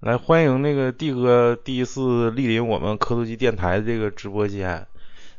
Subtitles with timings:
[0.00, 4.86] 来欢迎那个帝哥第一次莅临我们科多基电台的这个直播间。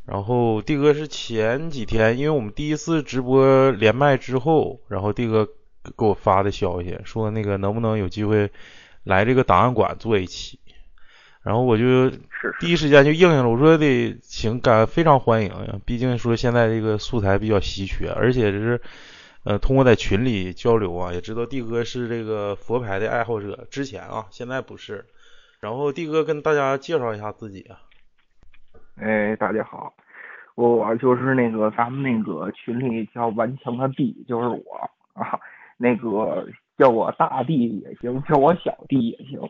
[0.05, 5.45] 然后帝哥是前几天，因为我们第一次直播连麦之后，然后帝哥
[5.97, 8.51] 给我发的消息，说那个能不能有机会
[9.05, 10.59] 来这个档案馆做一期。
[11.41, 12.09] 然后我就
[12.59, 15.81] 第一时间就应应了，我说得行，感非常欢迎。
[15.85, 18.81] 毕竟说现在这个素材比较稀缺，而且是。
[19.49, 23.65] 呃，通过在群里交流啊，也知道帝哥是这个佛牌的爱好者。
[23.71, 25.03] 之前啊，现在不是。
[25.59, 27.81] 然后帝哥跟大家介绍一下自己啊。
[28.97, 29.91] 哎，大家好，
[30.53, 35.39] 我就是那个咱们那个群里叫顽强的弟，就是我啊。
[35.77, 36.47] 那个
[36.77, 39.41] 叫我大弟也行，叫我小弟也行。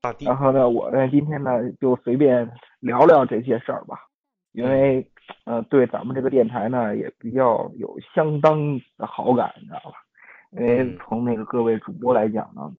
[0.00, 0.24] 大弟。
[0.24, 3.98] 然后呢，我呢今天呢就随便聊聊这些事儿吧，
[4.52, 5.06] 因为。
[5.44, 9.96] 呃，对咱们这个电台呢，也比较有相当的好感，你知道吧？
[10.52, 12.72] 因为从那个各位主播来讲呢，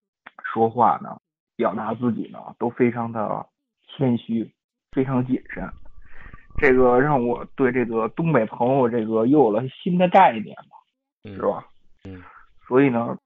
[0.44, 1.18] 说话呢，
[1.56, 3.45] 表达自己呢，都非常的
[3.88, 4.52] 谦虚，
[4.92, 5.70] 非常谨慎。
[6.58, 11.66] 这个让我对这个东北朋友这个又有了新的概念嘛，是吧？
[12.03, 12.22] 嗯。
[12.68, 13.18] 所以呢，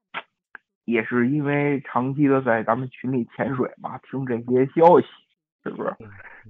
[0.84, 5.06] 也是因为长期的在咱们群里潜水嘛，听这些消息，
[5.64, 5.96] 是不是？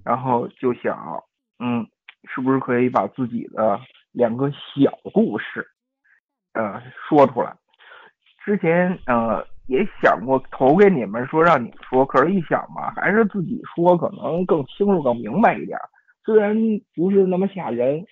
[0.04, 1.24] 然后就想，
[1.58, 1.86] 嗯。
[2.32, 3.80] 是不是可以把自己的
[4.12, 5.66] 两个小故事，
[6.52, 7.56] 呃，说出来？
[8.44, 15.78] 之前呃也想过投给你们说让你们说，可是一想吧，还是自己说可能更清楚、更明白一点。
[16.24, 16.56] 虽然
[16.94, 18.04] 不是那么吓人，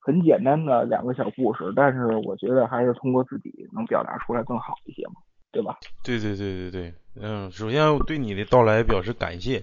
[0.00, 5.14] 很简单的两个小故事，但是我觉得还是通过自己能表达出来更好一些嘛，
[5.52, 5.76] 对吧？
[6.04, 9.62] 对对对对对，嗯，首先我对你的到来表示感谢。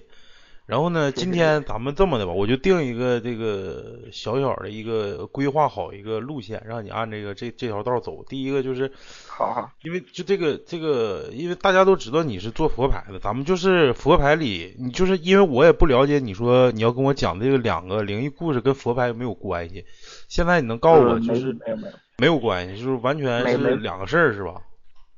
[0.68, 8.22] 然后呢，今天咱们这么的吧，我就定一个这个小小的一个规划好一个路线，让你按这个这这条道走。
[8.28, 8.92] 第一个就是，
[9.28, 19.86] 好，因为就这个这个，因为大家都知道你是做佛牌的，咱们就是佛牌里，你就是因为我也不了解，你说你要跟我讲这个两个灵异故事跟佛牌有没有关系？
[20.28, 24.56] 现在你能告诉我，就是没有没有没有关系，就是完全是两个事儿，是吧？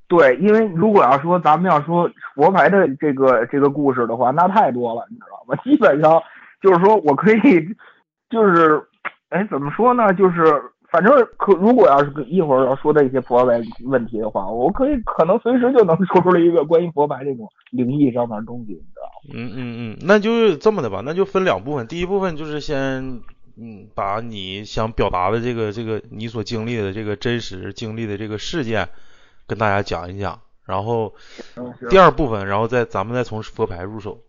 [0.09, 5.56] 对，因为如果要说咱们要说佛牌的这个这个故事的话，那太多了，你知道吗？
[5.64, 6.20] 基本上
[6.62, 7.75] 就是说我可以，
[8.28, 8.81] 就是，
[9.30, 10.12] 哎，怎么说呢？
[10.16, 10.44] 就是
[10.90, 19.30] 反正可如果要是一会儿要说的一些佛牌问题的话，我可以可能随时就能 说出来一个关于佛牌这种灵异上面的东西，你知道吗？
[19.36, 23.22] 嗯嗯嗯，那就这么的吧，那就分两部分，第一部分就是先
[23.62, 28.90] 嗯把你想表达的这个这个你所经历的这个真实经历的这个事件。
[29.49, 31.11] 跟大家讲一讲，然后
[31.89, 34.19] 第二部分，然后再咱们再从佛牌入手。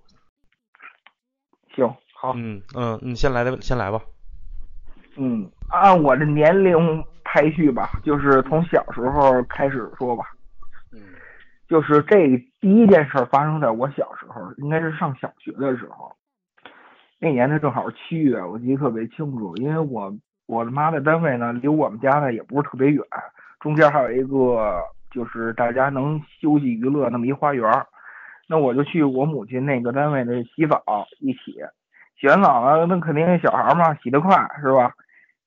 [1.76, 4.00] 行，好，嗯嗯，你先来的，先来吧。
[5.18, 10.24] 嗯，按我的年龄排序吧，就是从小时候开始说吧。
[10.90, 10.98] 嗯，
[11.68, 12.16] 就是这
[12.62, 16.16] 第一件事发生在我小时候，应该是上小学的时候。
[17.18, 20.10] 那年呢正好是七月，我记得特别清楚，因为我
[20.46, 23.04] 我的妈的单位呢离我们家呢也不是特别远，
[23.60, 24.82] 中间还有一个。
[25.10, 27.68] 就是大家能休息娱乐那么一花园，
[28.48, 30.82] 那我就去我母亲那个单位的洗澡，
[31.20, 31.56] 一起
[32.18, 34.92] 洗完澡了，那肯定小孩嘛，洗得快是吧？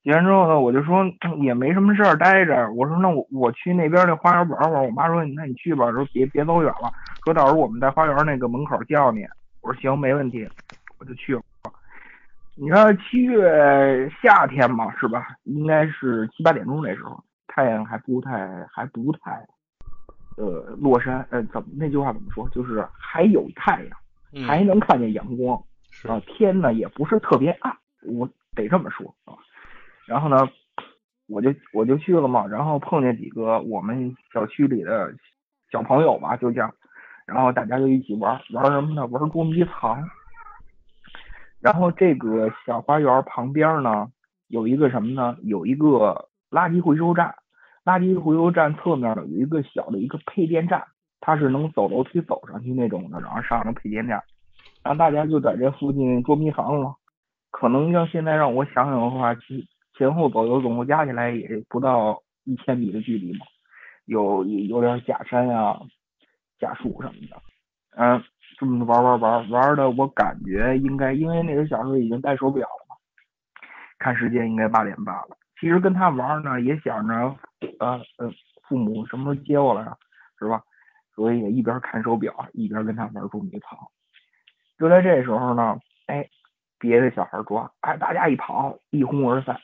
[0.03, 1.06] 洗完之后呢，我就说
[1.41, 2.69] 也没什么事儿，待着。
[2.72, 4.84] 我说那我我去那边那花园玩会儿。
[4.84, 6.91] 我妈说那你去吧，说别别走远了，
[7.23, 9.25] 说到时候我们在花园那个门口叫你。
[9.62, 10.46] 我说行，没问题，
[11.00, 11.41] 我就去了。
[12.56, 15.28] 你说七月夏天嘛，是吧？
[15.44, 17.23] 应该是七八点钟那时候。
[17.47, 19.46] 太阳还不太还不太，
[20.38, 22.48] 呃，落山，呃，怎么那句话怎么说？
[22.50, 25.56] 就是还有太阳，还能看见阳光，
[26.08, 29.38] 啊，天呢也不是特别暗，我得这么说啊。
[30.08, 30.50] 然后呢，
[31.28, 35.14] 我就我就去了嘛，然后碰见几个我们小区里的
[35.72, 36.74] 小朋友吧，就这样，
[37.26, 39.06] 然后大家就一起玩，玩什么呢？
[39.08, 40.04] 玩捉迷藏。
[41.62, 44.12] 然后这个小花园旁边呢，
[44.48, 45.38] 有一个什么呢？
[45.44, 47.36] 有一个垃圾回收站。
[47.86, 50.84] 垃圾回收站侧面呢有一个小的一个配电站，
[51.20, 54.22] 它是能走楼梯走上去那种的，然后上了配电站，
[54.84, 56.96] 然后大家就在这附近捉迷藏了。
[57.52, 59.44] 可能要现在让我想想的话，前
[59.97, 63.46] 前后左右总共加起来也不到一千米的距离嘛，
[64.06, 65.79] 有有点假山啊、
[66.59, 67.41] 假树什么的。
[67.96, 68.24] 嗯，
[68.58, 72.96] 这么玩玩玩玩的，我感觉应该因为那时候小时候已经戴手表了嘛，
[74.00, 75.38] 看时间应该八点半了。
[75.64, 77.14] 其实跟他玩呢，也想着，
[77.80, 78.30] 呃呃，
[78.68, 79.96] 父母什么时候接我来啊，
[80.38, 80.62] 是吧？
[81.16, 83.80] 所以一边看手表，一边跟他玩捉迷藏。
[84.78, 86.28] 就在这时候呢，哎，
[86.78, 89.58] 别的小孩抓，哎，大家一跑，一哄而散。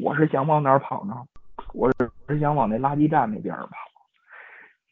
[0.00, 1.16] 我是想往哪儿跑呢？
[1.72, 1.90] 我
[2.28, 3.68] 是想往那垃圾站那边跑。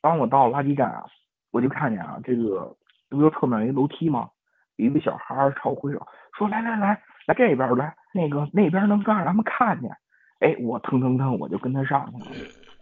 [0.00, 1.06] 当我到垃圾站啊，
[1.53, 2.77] 我就看见啊，这个
[3.09, 4.29] 不就侧面有一楼梯吗？
[4.75, 6.05] 有一个小孩朝我挥手
[6.37, 9.97] 说：“来来来，来这边来，那个那边能让他们看见。”
[10.43, 12.31] 哎，我腾腾腾，我就跟他上去了。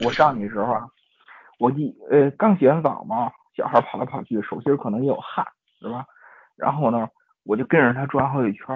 [0.02, 0.88] 我上去的时候啊，
[1.58, 5.46] 我一呃刚洗完澡嘛，小孩跑来跑去，手心可能也有汗，
[5.78, 6.06] 是吧？
[6.56, 7.06] 然后呢，
[7.44, 8.66] 我就跟着他转好几圈。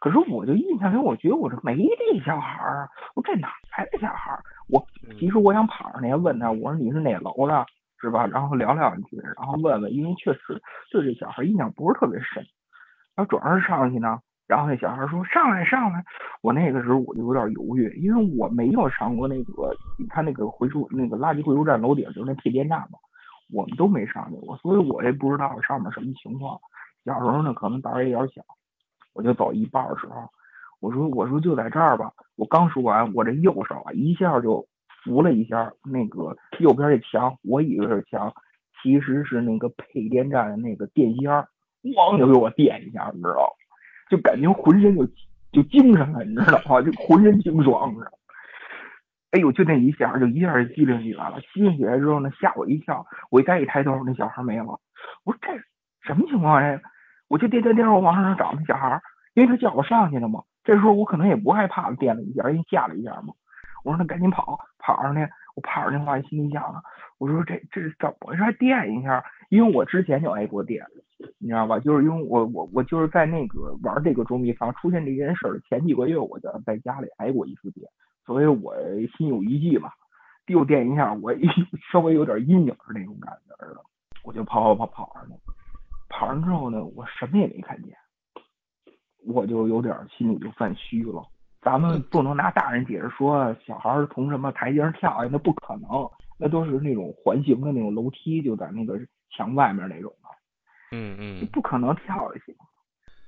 [0.00, 3.48] 可是我就印象里，我觉得我这没这小孩啊，我这哪
[3.78, 4.42] 来的小孩儿？
[4.68, 4.84] 我
[5.20, 7.64] 其实我想跑上去问他，我说你是哪楼的，
[8.00, 8.26] 是吧？
[8.26, 10.60] 然后聊两句，然后问问，因为确实
[10.90, 12.44] 对这小孩印象不是特别深。
[13.14, 14.18] 然后转身上去呢。
[14.48, 16.04] 然后那小孩说：“上来，上来！”
[16.42, 22.98] 我那个时候我就有点犹豫，因为我没有上过那个，你看那个回收那个垃圾回收站楼顶就是那配电站嘛，
[23.52, 26.58] 我们都没上去过，所以我也不知道上面什么情况。
[27.04, 28.42] 小时候呢，可能胆儿也有点小，
[29.14, 30.28] 我就走一半的时候，
[30.80, 34.66] 我说：“我说就在这儿吧。”我刚说完，我这右手啊一下就
[35.02, 38.32] 扶了一下那个右边这墙，我以为是墙，
[38.82, 41.30] 其实是那个配电站的那个电线，
[41.82, 43.61] 咣就给我电一下，你知道吗？
[44.12, 45.06] 就感觉浑身就
[45.52, 46.82] 就精神了，你知道吗？
[46.82, 47.90] 就浑身清爽，
[49.30, 51.40] 哎呦，就那一下，就一下就机灵起来了。
[51.54, 53.06] 机灵起来之后呢，吓我一跳。
[53.30, 54.78] 我再一抬头，那小孩没了。
[55.24, 55.48] 我说这
[56.02, 56.62] 什么情况？
[56.62, 56.78] 呀
[57.28, 59.00] 我就颠颠颠，我往上找那小孩，
[59.32, 60.42] 因为他叫我上去了嘛。
[60.62, 63.32] 这时候我可能也不害怕了，电了一下，因为吓了一下嘛。
[63.84, 65.20] 我说那赶紧跑，跑上去。
[65.54, 66.82] 我跑上去话，心里想，
[67.18, 68.42] 我说这这是怎么回事？
[68.42, 69.22] 还电一下？
[69.50, 70.84] 因为我之前就挨过电。
[71.38, 71.78] 你知道吧？
[71.78, 77.86] 就是因为我我我就是在那个玩这个捉迷藏出现这件事儿前几个月，我就在家里挨过一次电，
[78.24, 78.74] 所以我
[79.16, 79.92] 心有余悸吧。
[80.46, 81.32] 又电一下，我
[81.92, 83.80] 稍微有点阴影是那种感觉似的。
[84.24, 85.34] 我就跑跑跑跑上去，
[86.08, 87.94] 跑上之后呢，我什么也没看见，
[89.26, 91.22] 我就有点心里就犯虚了。
[91.62, 95.88] 咱们不能拿大人解释说小孩从什么台阶上跳下去，那不可能，
[96.36, 98.98] 那都是那种环形的那种楼梯，就在那个
[99.30, 100.28] 墙外面那种的。
[100.90, 102.54] 嗯嗯，不可能跳下去。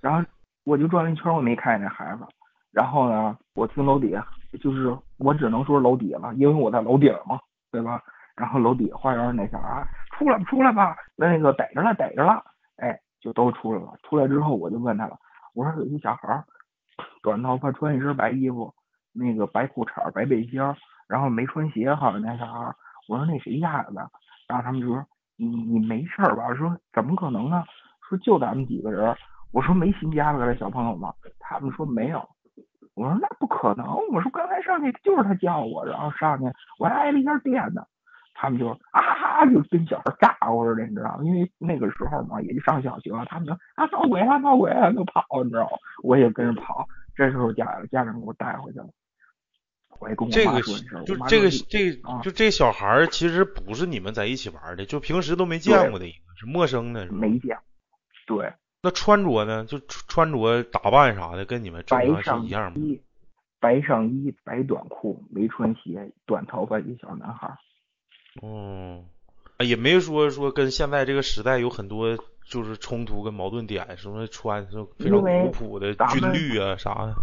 [0.00, 0.28] 然后
[0.64, 2.26] 我就转了一圈，我没看见那孩子。
[2.72, 4.26] 然后呢，我听楼底下，
[4.60, 7.38] 就是我只能说楼底了，因为我在楼顶嘛，
[7.70, 8.02] 对吧？
[8.34, 9.86] 然后楼底下花园那小孩
[10.18, 12.42] 出来吧，出来吧，那个逮着了，逮着了，
[12.78, 13.96] 哎，就都出来了。
[14.02, 15.16] 出来之后，我就问他了，
[15.54, 16.44] 我说有一小孩，
[17.24, 18.72] 短头发，穿一身白衣服，
[19.12, 20.60] 那个白裤衩、白背心，
[21.08, 22.72] 然后没穿鞋，好像那小孩。
[23.08, 24.08] 我说那谁家的？
[24.46, 25.04] 然后他们就说。
[25.36, 26.54] 你你没事吧？
[26.54, 27.64] 说怎么可能呢？
[28.08, 29.16] 说就咱们几个人。
[29.50, 31.12] 我说没新家的小朋友吗？
[31.40, 32.24] 他们说没有。
[32.94, 33.84] 我说那不可能。
[34.12, 36.44] 我说刚才上去就是他叫我，然后上去
[36.78, 37.84] 我还挨了一下电呢。
[38.34, 41.24] 他们就啊哈就跟小孩炸呼似的，你知道吗？
[41.24, 45.70] 因为那个时候嘛，也就上小学，他们就啊闹鬼啊闹鬼啊就跑，你知道吗？
[46.04, 46.86] 我也跟着跑。
[47.16, 48.88] 这时候家家长给我带回去了。
[50.30, 50.60] 这个
[51.06, 57.56] 就这个这就这小孩其实不是你们在一起玩的，就平时都没见过的一个，是陌生的，没见。
[58.26, 58.52] 对。
[58.82, 59.64] 那穿着呢？
[59.64, 62.78] 就穿着打扮啥的，跟你们正常是一样吗？
[63.60, 67.56] 白上衣，白短裤，没穿鞋，短头发一小男孩。
[68.42, 69.04] 哦，
[69.60, 77.14] 也没说说跟现在这个时代有很多就是冲突跟矛盾点，什么穿是非常古朴的军绿啊啥的。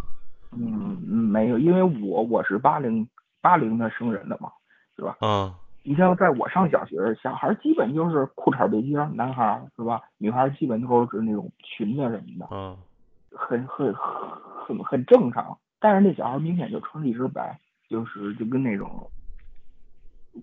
[0.52, 3.08] 嗯，没有，因为我我是八零
[3.40, 4.52] 八零的生人的嘛，
[4.96, 5.18] 是吧？
[5.22, 5.54] 嗯。
[5.84, 10.02] 你像在我上小学，小孩基本就是裤衩背心，男孩是吧？
[10.18, 12.48] 女孩基本都是那种裙子什么的。
[12.52, 12.78] 嗯。
[13.32, 17.58] 很很很很正常，但是那小孩明显就穿了一身白，
[17.90, 19.10] 就是就跟那种，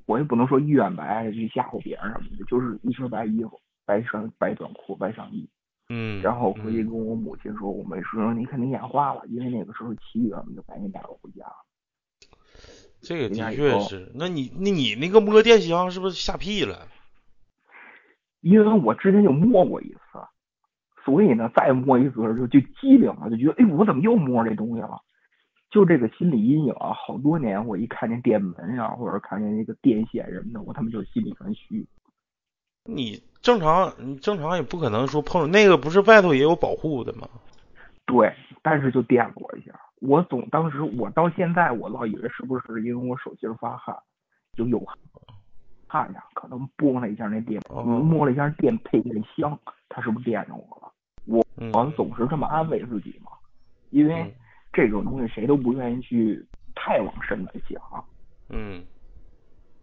[0.07, 5.49] 我也不能说医院白去吓唬别人什么的，就是一身白衣服，白上白短裤，白上衣。
[5.89, 11.47] 嗯，然后回去跟我母亲说，我没说你肯定眼花了，因为那个时候七月，我们就赶紧带我回家。
[13.01, 16.87] 这个的确是，那你那你那个摸电箱是不是吓屁了？
[18.43, 19.99] 因为我之前就摸过一次，
[21.07, 25.01] 所以呢，再摸一次就就机灵了，就觉得哎，我怎么又摸这东西了？
[25.71, 31.87] 就这个心理阴影啊，好多年，我一看见电门呀，或者看见那个电线什么的，我他妈就心里很虚。
[32.85, 37.29] 你正常，你正常也不可能说碰那个，不是外头也有保护的吗？
[38.05, 39.73] 对，但是就电了我一下。
[40.01, 43.97] 我总当时我到现在我老以为是不是因为我手心发汗，
[44.57, 44.81] 就有
[45.87, 50.93] 汗呀，可能拨了一下那电，摸了一下电配电箱，它是不是电着我了？
[51.25, 53.31] 我我总是这么安慰自己嘛，
[53.91, 54.35] 因为
[54.73, 57.81] 这种东西谁都不愿意去太往深了想，
[58.49, 58.85] 嗯，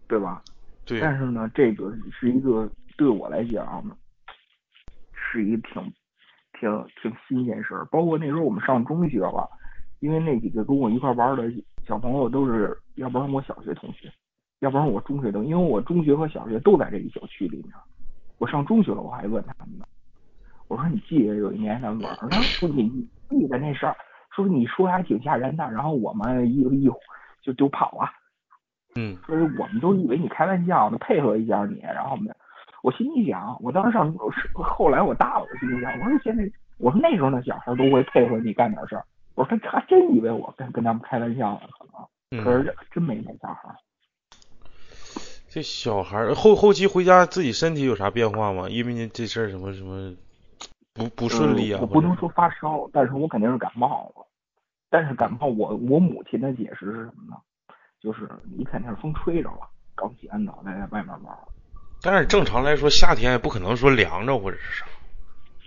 [0.08, 0.42] 对吧？
[0.84, 1.00] 对。
[1.00, 2.70] 但是呢，这个是一个。
[2.96, 3.84] 对我来讲，
[5.12, 5.92] 是一个挺
[6.58, 7.84] 挺挺新鲜事儿。
[7.86, 9.48] 包括那时候我们上中学了，
[10.00, 11.44] 因为那几个跟我一块玩的
[11.86, 14.10] 小朋友都是，要不然我小学同学，
[14.60, 17.72] 要不然我中学同，因为我中学和小学都在这一小区里面。
[18.38, 19.84] 我上中学了，我还问他们呢。
[20.68, 22.88] 我说你记得有一年咱们玩儿，他说你
[23.30, 23.96] 记得那事儿，
[24.34, 26.90] 说你说还挺吓人的，然后我们一一
[27.40, 28.10] 就就跑啊，
[28.96, 32.34] 嗯所以我们都以为你开玩笑呢，配合一下你，然后我们
[32.82, 39.04] 我心里想，我当时上是后来我大了，我心里想，我说现在我说那时候那小孩都会配合你干点事儿，
[39.34, 43.76] 我说他还真以为我跟跟他们开玩笑呢，可能，可嗯，是真没那小孩儿。
[45.48, 48.68] 这小孩儿后后期回家自己身体有啥变化吗？
[48.68, 50.14] 因为你这事儿什么什么
[50.92, 51.78] 不不顺利啊？
[51.80, 54.26] 我不能说发烧，但是我肯定是感冒了。
[54.90, 57.36] 但是感冒我我母亲的解释是什么呢？
[58.00, 61.38] 就是你肯定是风吹着了，刚洗完澡在外面玩儿。
[62.02, 64.86] 但是正常来说，夏天也不可能说凉着或者是啥。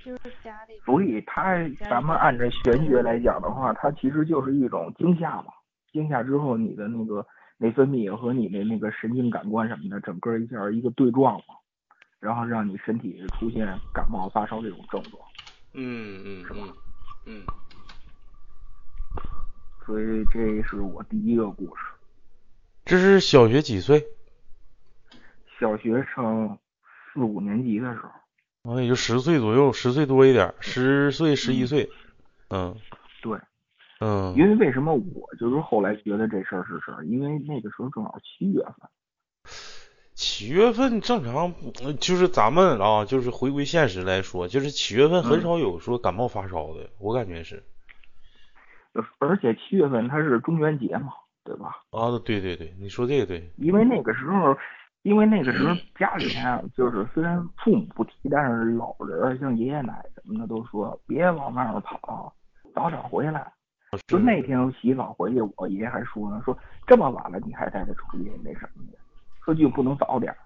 [0.05, 1.57] 就是家里所以它
[1.89, 5.53] 咱们按照玄学来讲的话，它其实就是一种惊吓嘛。
[5.91, 7.25] 惊吓之后，你的那个
[7.57, 11.55] 内分泌和你的那个神经感官什么的，整个一下一个对撞嘛，
[12.19, 15.21] 然后让你身体出现感冒发烧这种症状。
[15.73, 16.59] 嗯嗯是吧
[17.25, 17.43] 嗯，
[19.85, 21.81] 所以这是我第一个故事。
[22.85, 24.03] 这是小学几岁？
[25.59, 26.57] 小学上
[27.13, 27.99] 四五年级的时
[28.63, 31.89] 候，啊，也就十岁左右，十岁多一点，十岁十一岁。
[32.49, 32.75] 嗯
[33.21, 33.37] 对，
[33.99, 38.89] 嗯因为为什么我就是后来觉得这事儿是事儿，因为那个时候正好七月份，
[40.15, 47.63] 七月份正常，呃就是咱们啊，就是回归现实来说，就是七月份很少有说感冒发烧的，我感觉是。
[48.93, 51.13] 呃而且七月份它是中元节嘛，
[51.43, 51.75] 对吧？
[51.91, 53.51] 啊，对对对，你说这个对。
[53.57, 54.57] 因为那个时候，
[55.09, 62.31] 因为那个时候家里面啊，就是虽然父母不提，但是老人像爷爷奶奶什么的都说别往外面跑，
[62.75, 63.51] 早点回来。
[64.05, 68.99] 就那天我洗澡回去，我爷爷还说呢，说这么晚了你还带他出去那什么的，
[69.43, 70.37] 说就不能早点儿。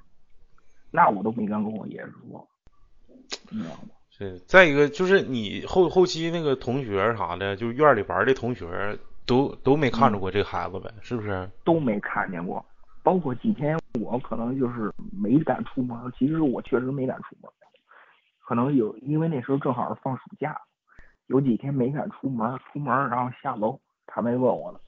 [0.92, 2.48] 那我都没敢跟我爷爷说，
[3.50, 3.90] 你知道吗？
[4.12, 11.50] 是，再一个就是你后后期那个同学啥的，就院里玩的同学，都都没看着过这个孩子呗，是不是？
[11.66, 12.66] 都没看见过。
[13.04, 17.52] 包括几天我可能就是没敢出门，其实我确实没敢出门，
[18.40, 20.58] 可能有因为那时候正好是放暑假，
[21.28, 24.80] 有几天没敢出门，出门然后下楼，他没问我了，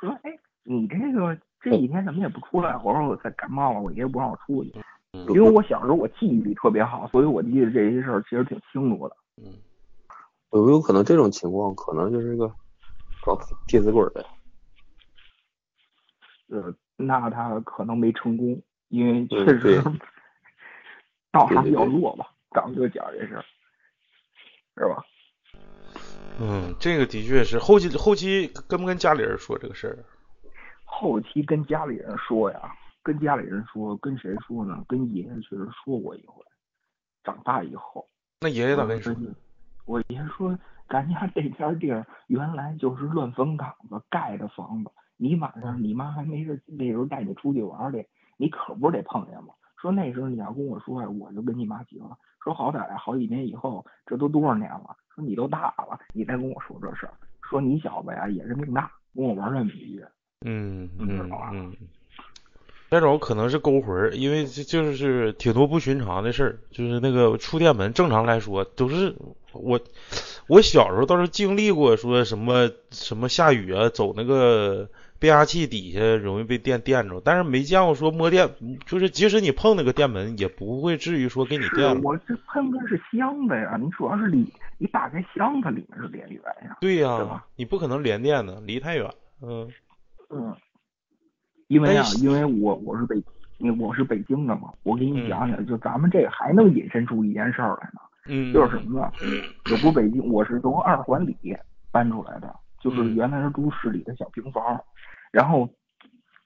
[0.00, 2.76] 说哎你这个这几天怎么也不出来？
[2.84, 4.72] 我说我在感冒了，我爷爷不让我出去，
[5.12, 9.16] 嗯因为我小时候我记忆力特别好，所以我记得这些事儿其实挺清楚的。
[9.38, 9.58] 嗯，
[10.52, 12.48] 有没有可能这种情况可能就是个
[13.24, 14.24] 搞替死鬼的？
[16.48, 19.82] 呃，那他可能没成功，因为确实
[21.32, 23.44] 道行比较弱吧，咱们就讲这事儿，
[24.76, 25.04] 是吧？
[26.40, 29.98] 嗯，这个的确是后期后期跟不跟家里人说这个事儿？
[30.84, 32.72] 后期跟家里人说呀，
[33.02, 34.84] 跟家里人说，跟谁说呢？
[34.88, 36.42] 跟爷爷确实说过一回。
[37.24, 38.08] 长大以后，
[38.40, 39.14] 那爷爷咋跟你说？
[39.84, 40.56] 我爷爷说，
[40.88, 48.06] 咱家这片地儿原来就是乱坟岗子盖的房子，你晚上你妈还没事那时候带你出去玩去，
[48.36, 49.54] 你可不是得碰见吗？
[49.80, 52.16] 说那时候你要跟我说呀，我就跟你妈急了。
[52.42, 54.96] 说好歹好几年以后，这都多少年了？
[55.14, 60.04] 说你都大了，你再跟我说这事儿，说你小子呀也是命大，跟我玩这么一句。
[60.44, 61.74] 嗯你知嗯道吧嗯，
[62.90, 66.58] 那种可能是勾魂儿，因为这就是挺多不寻常的事儿。
[66.70, 69.16] 就是那个触电门，正常来说都是
[69.52, 69.80] 我
[70.46, 74.88] 我小时候倒是经历过，说什么什么下雨啊，走那个
[75.26, 78.48] 变压器底下容易被电电着，但是没见过说摸电，
[78.86, 82.00] 就是即使你碰那个电门，也不会至于说给你电了。
[82.04, 84.46] 我这喷的是箱子呀，你主要是里
[84.78, 89.10] 你打开箱子里面是电源呀，对呀、你不可能连电的，离太远。
[89.42, 89.68] 嗯
[90.30, 90.54] 嗯，
[91.66, 93.16] 因为啊，因为我我是北，
[93.80, 99.10] 我是北京的嘛，我给你嗯讲讲，就咱们这个还能引申出一件事儿来呢，嗯，就是什么呢？
[99.72, 101.36] 我不北京，我是从二环里
[101.90, 104.80] 搬出来的，就是嗯原来是住市里的小平房，
[105.36, 105.68] 然后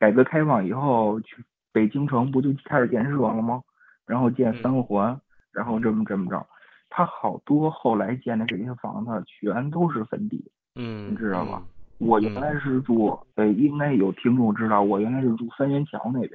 [0.01, 3.63] 改革开放以后，去北京城不就开始建设了吗？
[4.05, 5.21] 然后建嗯三环，
[5.53, 6.45] 然后这么这么着，
[6.89, 10.51] 他好多后来建的这些房子全都是坟地。
[10.75, 11.63] 嗯，你知道吧
[11.99, 16.33] 我原来是住，呃，应该有听众知道，我原来是住三元桥那边，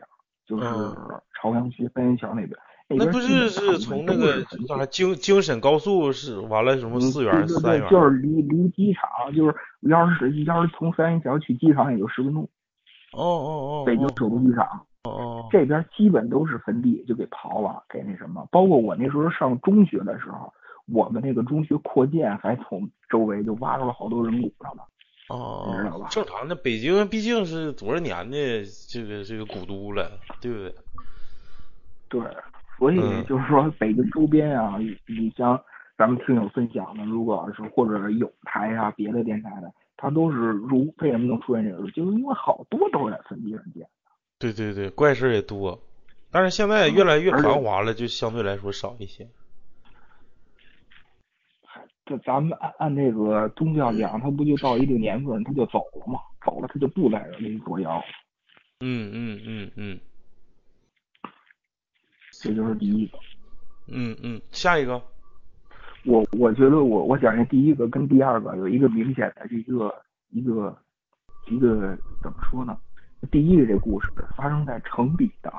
[0.47, 2.57] 就是嗯朝阳区三元桥那边。
[2.88, 12.44] 那不是是从那个啥京京沈高速是完了什么嗯四元三元，就是离离机场，就是要是要是从三元桥去机场也就十分钟，
[13.13, 13.50] 哦哦
[13.82, 14.65] 哦，北京哦首都机场
[15.06, 18.48] 哦哦，这边基本都是坟地，就给刨了，给那什么。
[18.51, 20.54] 包括我那时候上中学的时候，
[20.88, 24.84] 我们那个中学扩建还从周围就挖出了好多人骨头呢。
[25.30, 30.75] 哦，你知道吧正常的，北京毕竟是多少年的这个这个古都了，对不对？
[32.08, 32.22] 对，
[32.77, 35.60] 所以嗯就是说北京周边啊，你你像
[35.98, 41.89] 咱们听友分享的，如果要是或者有台啊别的电台的，它都是如为什么能出现这个？
[41.91, 43.88] 就是因为好多都在分地上建。
[44.39, 45.79] 对对对，怪事也多，
[46.32, 49.27] 但是现在越来越繁华了，就相对来说少一些。
[52.05, 56.20] 这咱们按按这个宗教讲，他不就到一定年份他就走了吗？
[56.46, 58.03] 走了他就不在这里作妖了，
[58.82, 60.00] 嗯嗯嗯嗯
[62.46, 63.18] 这就是第一个。
[63.88, 65.02] 嗯嗯，下一个，
[66.06, 69.94] 我我觉得我我讲这第一个跟第二个有一个明显的一个
[70.30, 70.78] 一个
[71.50, 72.78] 一个怎么说呢？
[73.32, 75.52] 第一个这故事发生在城里的，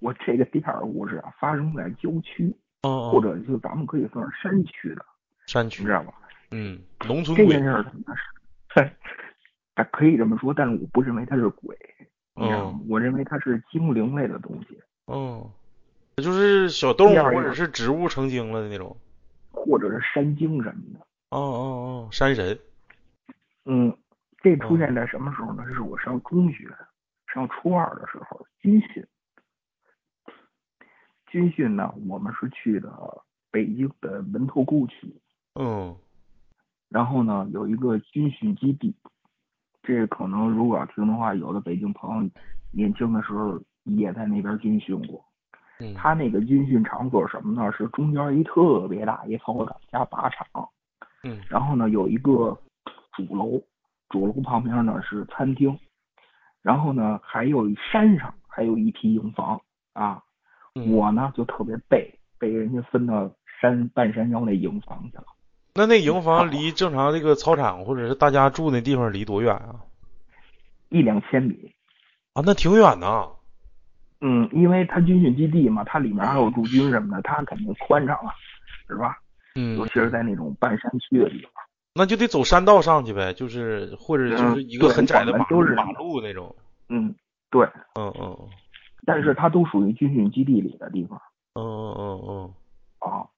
[0.00, 2.44] 我这个第二个故事啊发生在郊区，
[2.82, 5.04] 嗯嗯，或者就咱们可以算是山区的，
[5.46, 6.14] 山区你知，道吧？
[6.50, 7.84] 嗯，农村鬼这件，事儿
[8.68, 8.90] 它是，
[9.74, 11.76] 哎，可以这么说，但是我不认为它是鬼，
[12.36, 12.80] 嗯？
[12.88, 15.44] 我认为它是精灵类的东西，嗯，
[16.16, 18.96] 就是小动物或者是植物成精了的那种。
[19.50, 21.00] 或者是山精什么的。
[21.30, 22.58] 哦哦哦，山神，
[23.64, 23.96] 嗯，
[24.42, 25.64] 这出现在什么时候呢？
[25.66, 26.68] 这是我上中学，
[27.32, 29.04] 上初二的时候军训。
[31.26, 32.88] 军训呢，我们是去的
[33.50, 35.12] 北京的门头沟区，
[35.54, 35.96] 嗯
[36.88, 38.94] 然后呢有一个军训基地。
[39.82, 42.30] 这可能如果要听的话，有的北京朋友
[42.70, 45.24] 年轻的时候也在那边军训过。
[45.84, 47.70] 嗯，他那个军训场所什么呢？
[47.72, 50.46] 是中间一特别大一操场加靶场，
[51.22, 52.56] 嗯然后呢有一个
[53.12, 53.60] 主楼，
[54.08, 55.78] 主楼旁边呢是餐厅，
[56.62, 59.60] 然后呢还有山上还有一批营房
[59.92, 60.22] 啊。
[60.76, 65.24] 嗯我呢就特别背，被人家分到山半山腰那营房去了，
[65.74, 69.76] 那那营房离正常这个操场或者是大家住那地方离多远啊？
[70.88, 71.72] 一两千米。
[72.32, 73.28] 啊，那挺远呐。
[74.26, 78.32] 嗯，因为它军训基地嘛，它里面还有驻军什么的，它肯定宽敞啊，
[78.88, 79.18] 是吧？
[79.56, 81.52] 嗯尤其是在那种半山区的地方。
[81.94, 86.56] 那就得走山道上去呗，就是或者就是一个很窄的马路马路那种。
[86.88, 87.14] 嗯，
[87.50, 88.48] 对，嗯嗯嗯
[89.06, 91.20] 但是它都属于军训基地里的地方
[91.54, 92.54] 嗯嗯嗯
[93.00, 93.28] 啊。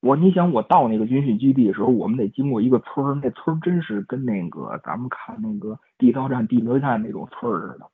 [0.00, 7.86] 我你想，我到那个军训基地的时候，我们得经过一个村儿，那村儿真是跟那个咱们看那个地道战、地雷战那种村儿似的，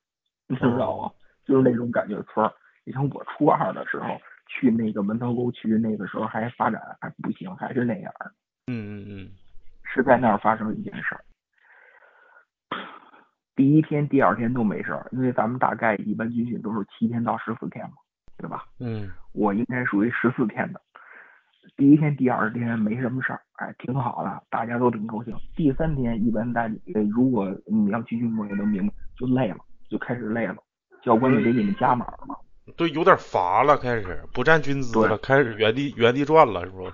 [0.49, 1.11] 你知道吗？
[1.47, 2.53] 就是那种感觉村儿。
[2.85, 8.31] 你像我初二的时候去那个门头沟区，那个时候还发展还不行，还是那样儿。
[8.67, 9.31] 嗯嗯嗯
[9.85, 11.25] 是在那儿发生一件事儿。
[13.55, 17.95] 第一天、第二天都没事儿，因为咱们大概一般军训都是七天到十四天嘛，
[18.37, 18.65] 对吧？
[18.81, 20.81] 嗯我应该属于十四天的。
[21.77, 25.35] 第一天、第二天没什么事儿，哎，挺好的，大家都挺高兴。
[25.57, 26.71] 第三天一般大
[27.11, 30.57] 如果你要军训过也能明白，就累了，就开始累了，
[31.07, 32.27] 教官就给你们加码了。
[32.67, 36.91] 嗯，对，有点乏了，开始不占军资了，开始原地原地转了，是不？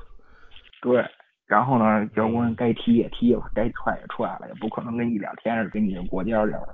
[0.83, 1.03] 对，
[1.47, 6.69] 然后呢，教官该踢也踢了，该踹也踹了，也不可能跟一两天是给你过家家儿，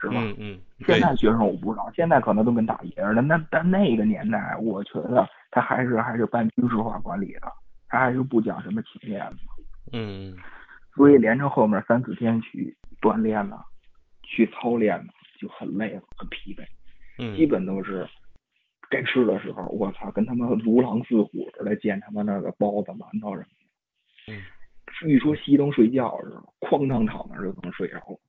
[0.00, 0.14] 是吧？
[0.16, 3.22] 嗯嗯，现，在学生我不知道，现在可能都跟大爷似的。
[3.22, 7.42] 那但那个年代，我觉得他还是还是半军事化管理的，
[7.88, 9.36] 他还是不讲什么情面的。
[9.92, 10.36] 嗯
[10.96, 13.56] 所以连着后面三四天去锻炼呢，
[14.22, 15.12] 去操练呢，
[15.44, 16.64] 就很累了，很疲惫，
[17.18, 18.08] 嗯基本都是
[18.88, 24.32] 该吃的时候，我操，跟他们如狼似虎似的见他们那个包子、馒头什么的。
[24.32, 24.42] 嗯
[25.08, 28.20] 一说熄灯睡觉似的，哐当躺那儿就能睡着了。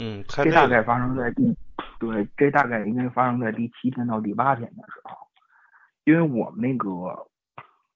[0.00, 0.66] 嗯，这大。
[0.66, 1.56] 概发生在第，
[2.00, 5.16] 对，这大概应该发生在第七天到第八天的时候，
[6.04, 7.28] 因为我们那个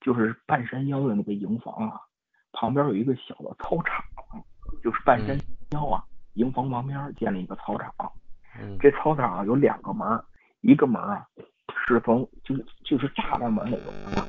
[0.01, 1.99] 就是半山腰的那个营房啊，
[2.53, 4.05] 旁边有一个小的操场，
[4.83, 5.37] 就是半山
[5.73, 6.05] 腰啊，
[6.35, 7.93] 营房旁边建了一个操场，
[8.59, 8.77] 嗯。
[8.79, 10.07] 这操场啊有两个门，
[10.61, 11.27] 一个门啊
[11.87, 14.25] 是从就是就是栅栏门那种门，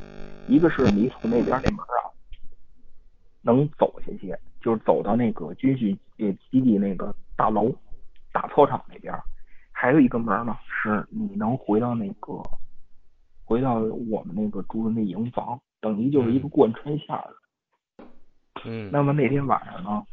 [0.48, 2.10] 一个是你从那边那门啊
[3.42, 7.74] 能走下去，就是走到那个军训呃基地那个大楼
[8.32, 9.14] 大操场那边，
[9.72, 12.42] 还有一个门呢是你能回到那个
[13.44, 17.34] 回到我们那个住的那营房，等于就是一个贯穿线儿。
[18.66, 18.90] 嗯。
[18.92, 20.06] 那么那天晚上呢，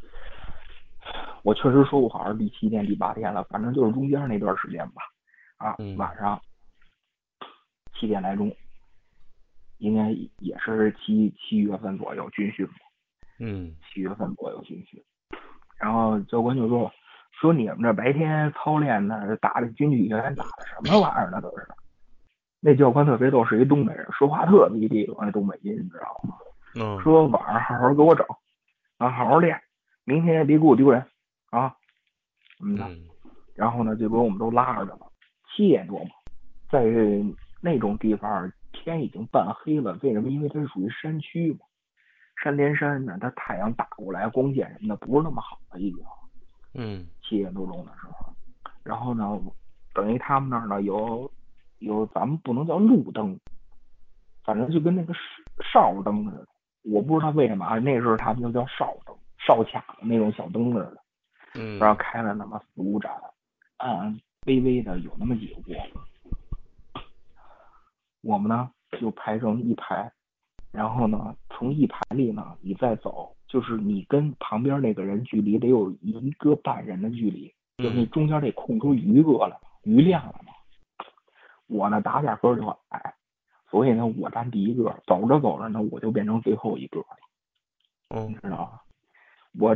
[1.43, 5.01] 我确实说不好是第七天、第八天了，反正就是中间那段时间吧。
[5.57, 6.39] 啊，嗯晚上
[7.93, 8.55] 七点来钟，
[9.77, 12.73] 应该也是七七月份左右军训吧，
[13.39, 15.03] 嗯七月份左右军训。
[15.77, 16.91] 然后教官就说
[17.39, 21.41] 说你们这白天操练呢，打的军体拳打的什么玩意儿呢？
[21.41, 21.67] 都是。
[22.61, 26.35] 那教官特别逗，是一东北人，说话特别地道，那东北音，你知道吗？
[26.75, 28.25] 嗯说晚上好好给我整，
[28.97, 29.59] 啊，好好练，
[30.03, 31.05] 明天也别给我丢人
[31.51, 31.75] 啊，
[32.63, 32.85] 嗯的。
[32.87, 33.05] 嗯
[33.55, 35.11] 然后呢，这不我们都拉着去了。
[35.53, 36.11] 七点多嘛，
[36.71, 36.81] 在
[37.59, 40.29] 那种地方天已经半黑了，为什么？
[40.29, 41.59] 因为它是属于山区嘛，
[42.41, 46.01] 山连山呢，它太阳打过来，光线什么的不是那么好了，已经
[46.73, 48.33] 嗯七点多钟的时候。
[48.81, 49.37] 然后呢，
[49.93, 51.29] 等于他们那儿呢有
[51.79, 53.37] 有咱们不能叫路灯，
[54.45, 56.47] 反正就跟那个哨哨灯似的。
[56.85, 60.97] 我不知道为什么啊，那时候他们就叫哨灯，哨卡的那种小灯似的。
[61.55, 63.11] 嗯然后开了那么四五盏，
[63.77, 65.75] 暗暗微微的有那么几个锅。
[68.21, 70.11] 我们呢就排成一排，
[70.71, 80.53] 然后呢从一排里呢你再走，就是你跟旁边那个人距离得有一个半人的距离，就那嗯中间得空出余个来，余量了嘛。
[81.67, 83.15] 我呢打点分就矮，
[83.69, 87.17] 所以呢我站第一个，走着走着呢我就变成最后一个了。
[88.09, 88.83] 嗯知道吧？
[89.59, 89.75] 我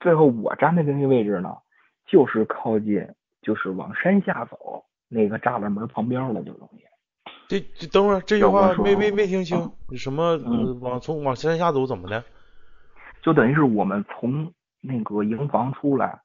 [0.00, 1.56] 最后我站的那个位置呢，
[2.06, 3.06] 就是靠近，
[3.42, 6.82] 就是往山下走那个栅栏门旁边了，就等于。
[7.48, 9.58] 这这等会儿这句话没没没听清
[9.90, 10.36] 嗯，什么
[10.80, 12.22] 往从往山下走怎么的？
[13.22, 16.20] 就等于是我们从那个营房出来，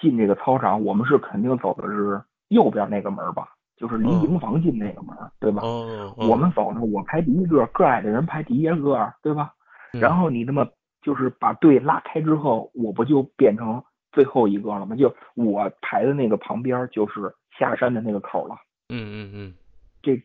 [0.00, 5.62] 进这个操场，我们是肯定走的是右边那个门吧，就是离嗯营房近那个门，对吧？
[5.62, 9.52] 哦，我们走呢，我排第一个，个矮的人排第一个，对吧？
[9.92, 10.66] 嗯然后你那么
[11.06, 14.96] 就是把队拉开之后，我不就变成最后一个了吗？
[14.96, 18.56] 就我排的那个旁边就是下山的那个口了，
[18.88, 19.54] 嗯嗯嗯
[20.02, 20.20] 这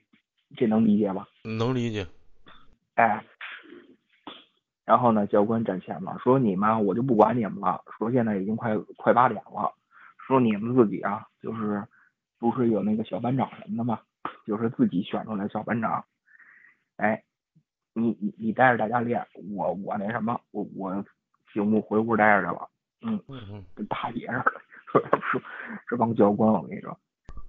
[0.57, 1.27] 这能理解吧？
[1.43, 2.07] 嗯，能理解。
[2.95, 3.23] 哎，
[4.85, 9.71] 然后呢，教官站前面说：“你们我就不管你们了，说现在已经快快八点了，
[10.25, 11.83] 说你们自己啊，就是
[12.39, 13.99] 不是有那个小班长什么的吗？
[14.47, 16.03] 就是自己选出来小班长，
[16.97, 17.23] 哎，
[17.93, 19.25] 你你你带着大家练，
[19.55, 21.03] 我我那什么，我我
[21.51, 22.69] 醒悟回屋待着去了，
[23.01, 25.01] 嗯，嗯嗯跟大爷似的，说
[25.31, 25.41] 说
[25.87, 26.97] 这帮教官，我跟你说，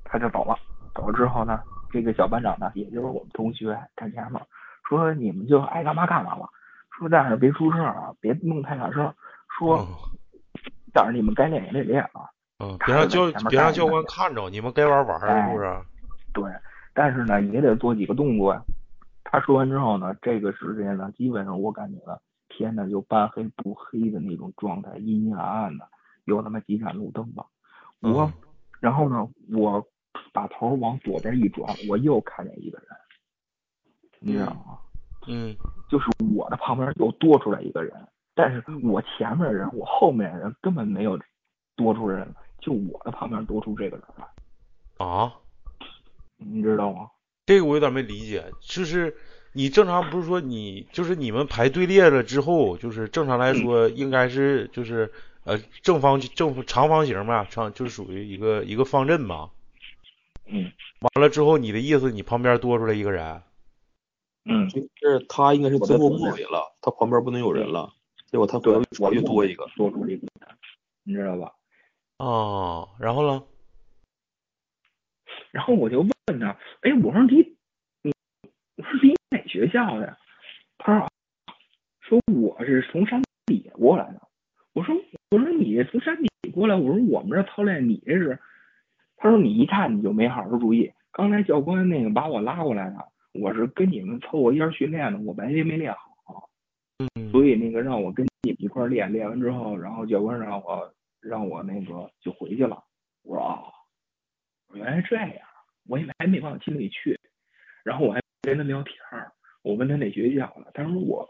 [0.04, 0.56] 他就走了。
[0.94, 4.42] 走了之后呢，这个小班长呢，也就是我们同学他前面
[4.86, 6.46] 说：“你们就爱干嘛干嘛吧，
[6.98, 9.12] 说但是别出声啊，别弄太大声。
[9.58, 9.86] 说嗯
[10.94, 12.28] 但是你们该练也得练啊。
[12.58, 15.80] 嗯，别让教别让教官看着，你们该玩玩是不是？
[16.34, 16.44] 对，
[16.92, 18.62] 但是呢也得做几个动作呀。
[19.32, 22.18] 他说完之后呢，这个时间呢，基本上我感觉呢，
[22.50, 25.88] 天呢就半黑不黑的那种状态，阴阴暗暗的，
[26.26, 27.46] 有那么几盏路灯吧。
[28.00, 28.32] 我，嗯
[28.78, 29.82] 然后呢，我
[30.34, 32.86] 把头往左边一转，我又看见一个人，
[34.20, 34.78] 你知道吗？
[35.28, 35.56] 嗯
[35.88, 37.94] 就是我的旁边又多出来一个人，
[38.34, 41.18] 但是我前面的人，我后面的人根本没有
[41.74, 45.32] 多出人来，就我的旁边多出这个人来，啊，
[46.36, 47.08] 你知道吗？
[47.52, 49.14] 这个我有点没理解，就是
[49.52, 55.12] 你正常不是说你就是你们排队列了之后，就是正常来说应该是就是
[55.44, 59.50] 呃正方正长方形嘛，长就是属于一个一个方阵嘛。
[60.46, 63.42] 嗯完了之后，你的意思你旁边多出来一个人？
[64.46, 67.92] 嗯，就是他应该是最后末尾了，他旁边不能有人了，
[68.30, 69.68] 结果他对旁，边我又多一个。
[69.76, 70.48] 多出一个人，
[71.04, 71.52] 你知道吧？
[72.16, 73.44] 哦，然后呢？
[75.50, 77.36] 然后我就问他，哎，我说你
[78.02, 78.12] 你
[78.76, 80.16] 我说你哪学校的呀？
[80.78, 81.08] 他说
[82.00, 84.20] 说我是从山底下过来的。
[84.74, 84.94] 我说
[85.30, 88.38] 我说你从山底过来，我说我们这操练你这是，
[89.16, 92.96] 他说你一看你就没好好注意，刚才教官那个把我拉过来的，
[93.34, 96.48] 我是跟你们凑合一下训练的，我白天没练好，
[96.98, 102.82] 嗯所以那个让我跟你们一块儿练，练完之后，然后教官让我让我那个就回去了。
[103.22, 103.62] 我说啊、
[104.74, 105.28] 原来这样，
[105.86, 107.18] 我也还没往心里去，
[107.84, 111.28] 然后我还跟他聊天儿，我问他哪学校的，他说我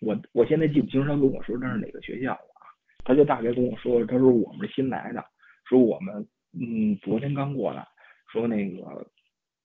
[0.00, 2.66] 我我现在记不清他跟我说这是哪个学校了啊，
[3.04, 5.24] 他就大概跟我说，他说我们是新来的，
[5.64, 7.86] 说我们嗯昨天刚过来，
[8.32, 9.06] 说那个，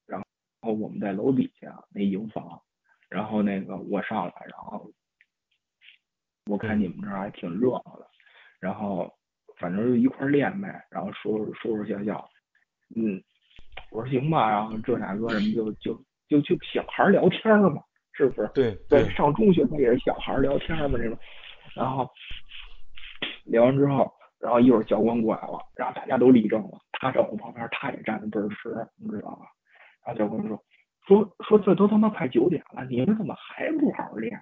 [0.05, 0.21] 然
[0.61, 2.61] 后我们在楼底下那营房，
[3.09, 4.91] 然后那个我上来，然后
[6.45, 8.07] 我看你们这儿还挺热闹的，
[8.59, 9.11] 然后
[9.57, 12.29] 反正就一块儿练呗，然后说说说笑笑，
[12.95, 13.21] 嗯，
[13.91, 15.93] 我说行吧，然后这那个什么就就
[16.27, 17.81] 就就小孩儿聊天儿嘛，
[18.13, 18.49] 是不是？
[18.53, 21.17] 对对，上中学不也是小孩儿聊天嘛这种，
[21.75, 22.09] 然后
[23.45, 29.45] 聊完之后，然后一会儿教官过来了，然后大家都立正了，他站我旁边，他也站的倍儿实，你知道吧？
[30.05, 30.63] 然后教官说
[31.07, 34.39] 说说这都他妈快九点了，你们怎么还不好好练？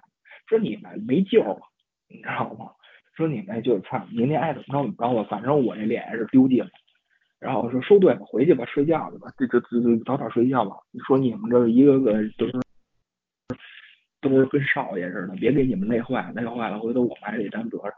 [0.48, 1.60] 说你们没救了，
[2.08, 2.72] 你知道吗？
[3.16, 6.70] 说你们就看明天爱怎么着怎么着吧，反正我这脸是丢尽了。
[7.40, 10.76] 然后说收队吧，回去吧，睡觉去吧，这这这这早点睡觉吧。
[10.90, 12.52] 你说你们这一个个都是
[14.20, 17.92] 都是跟少爷似的，别给你们累坏了，累坏了回头我们还得担责任。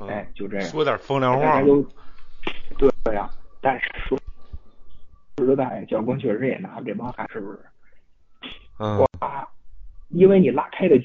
[0.00, 0.64] 嗯哎，就这样。
[0.68, 1.66] 说点风凉话大家。
[1.66, 1.82] 都
[2.78, 3.28] 对对呀、
[3.60, 4.16] 但是说
[5.36, 7.58] 说实在，教官确实也拿这帮孩是不是？
[8.78, 9.46] 嗯哇，
[10.10, 10.96] 因为你拉开的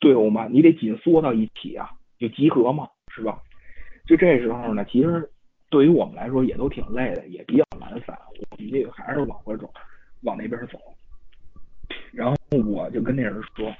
[0.00, 3.38] 队伍嘛，你得紧缩到一起啊，就集合嘛，是吧？
[4.06, 5.30] 就这时候呢，其实
[5.70, 8.18] 对于我们来说也都挺累的，也比较懒散，
[8.50, 9.72] 我们这个还是往回走，
[10.22, 10.78] 往那边走。
[12.12, 13.72] 然后我就跟那人说，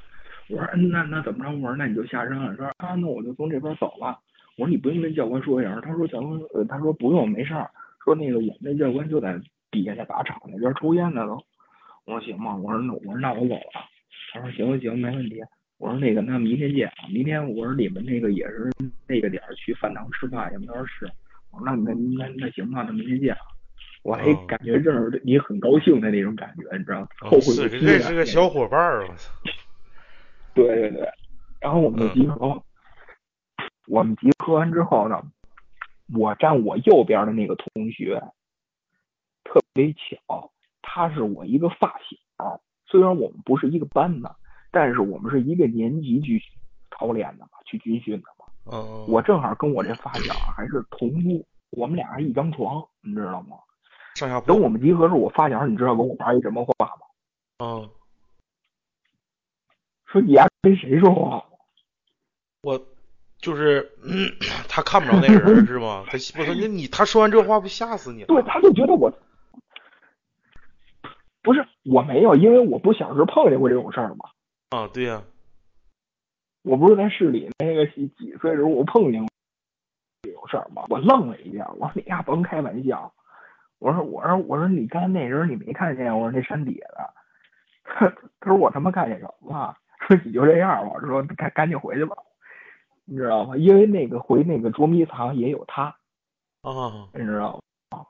[0.49, 1.51] 我说那那怎么着？
[1.51, 2.55] 我说那你就下山了。
[2.57, 4.19] 说啊，那我就从这边走了。
[4.57, 5.81] 我说你不用跟教官说一声。
[5.81, 7.69] 他说教官，呃，他说不用，没事儿。
[8.05, 9.39] 说那个我们那教官就在
[9.71, 11.35] 底下那靶场那边抽烟呢都。
[12.05, 13.85] 我说行吧，我说那我说那我走了。
[14.33, 15.43] 他说行行行，没问题。
[15.79, 18.71] 我说那个那明天见啊，明天我说你们那个也是
[19.09, 21.11] 那个点儿去饭堂吃饭，也没法吃。
[21.65, 23.41] 那那那那行吧，那明天见啊。
[24.03, 27.09] 我还哦感觉认识你很高兴的那种感觉，你知道吗？
[27.19, 29.31] 后悔认识个小伙伴儿，我操，
[30.55, 31.09] 对对对，
[31.61, 32.63] 然后我们就嗯集合，
[33.89, 35.23] 我们集合完之后呢，
[36.15, 38.23] 我站我右边的那个同学，
[39.45, 41.99] 特别巧，他是我一个发
[42.39, 44.35] 小，虽然我们不是一个班的，
[44.71, 46.43] 但是我们是一个年级去
[46.91, 48.40] 操练的嘛，去军训的嘛。
[48.73, 53.57] 嗯，我正好跟我这发小还是同屋，我们俩还一张床，你知道吗？
[54.15, 57.07] 上下铺等，我们集合时候，我发小你知道跟我说一什么话吗？
[57.65, 57.91] 嗯，
[60.07, 61.45] 说你丫跟谁说话？
[62.63, 62.79] 我
[63.39, 64.31] 就是，嗯，
[64.69, 66.05] 他看不着那个人是吗？
[66.07, 68.27] 他我说 你你他说完这话不吓死你了？
[68.27, 69.11] 对，他就觉得我
[71.43, 74.31] 不是我没有，因为我不小时候碰见过这种事儿嘛。
[74.71, 75.23] 啊，对呀、
[76.63, 79.29] 我不是在市里那个几几岁的时候，我碰见过
[80.23, 83.13] 这种事儿嘛，我愣了一下，我说你呀甭开玩笑，
[83.79, 86.13] 我说我说我说你刚才那人你没看见？
[86.15, 89.77] 我说那山底下的， 他说我他妈看见什么了？
[90.07, 92.17] 说你就这样吧，说赶赶紧回去吧，
[93.05, 93.57] 你知道吗？
[93.57, 95.85] 因为那个回那个捉迷藏也有他，
[96.63, 98.05] 啊，你知道吗？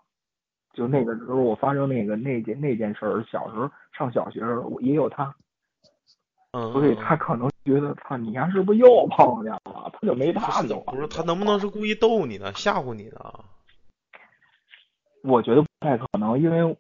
[0.73, 5.35] 就那个时候我发生那个那件那件事儿，小时候上小学的时候我也有他，
[6.53, 9.91] 嗯，所以他可能觉得操你丫是不是又碰见了？
[9.93, 10.81] 他就没搭理我。
[10.93, 13.45] 不是他能不能是故意逗你呢，吓唬你呢？
[15.23, 16.77] 我觉得不太可能，因为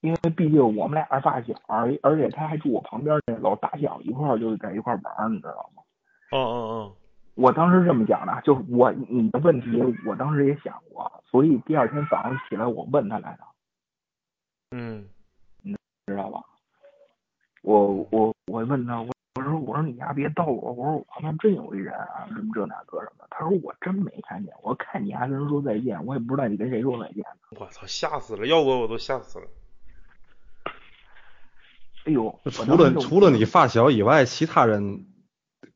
[0.00, 5.82] 因为毕竟我们俩是发小，而而且他还住我旁边那楼，打小一块儿就是在一块儿玩儿，你知道吗？
[6.32, 6.92] 嗯嗯嗯
[7.36, 9.66] 我当时这么讲的，就是我你的问题，
[10.04, 13.44] 我当时也想过，所以第二天早上起来我问他来的，
[14.72, 15.08] 嗯
[15.62, 15.76] 你
[16.06, 16.40] 知道吧？
[17.62, 23.26] 我我我问他，我我说我说你丫别逗我，我说我旁边真有一人啊，什么这那个什么。
[23.28, 27.24] 他说我真没看见，我看你还跟人说再见，我也不知道你跟谁说再见
[27.58, 29.46] 我操，吓死了，要我我都吓死了。
[32.04, 35.06] 哎呦，除了除了你发小以外，其他人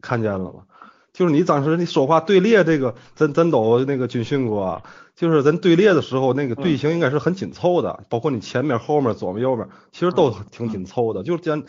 [0.01, 0.65] 看见了吗？
[1.13, 4.83] 就是你当时你说话队列这个，咱咱都那个军训过啊，
[5.17, 11.25] 就是咱队列的时候，那个队形应该是很紧凑的，包括你前面、后面、左边、右边，其实都挺紧凑的。
[11.25, 11.65] 就是咱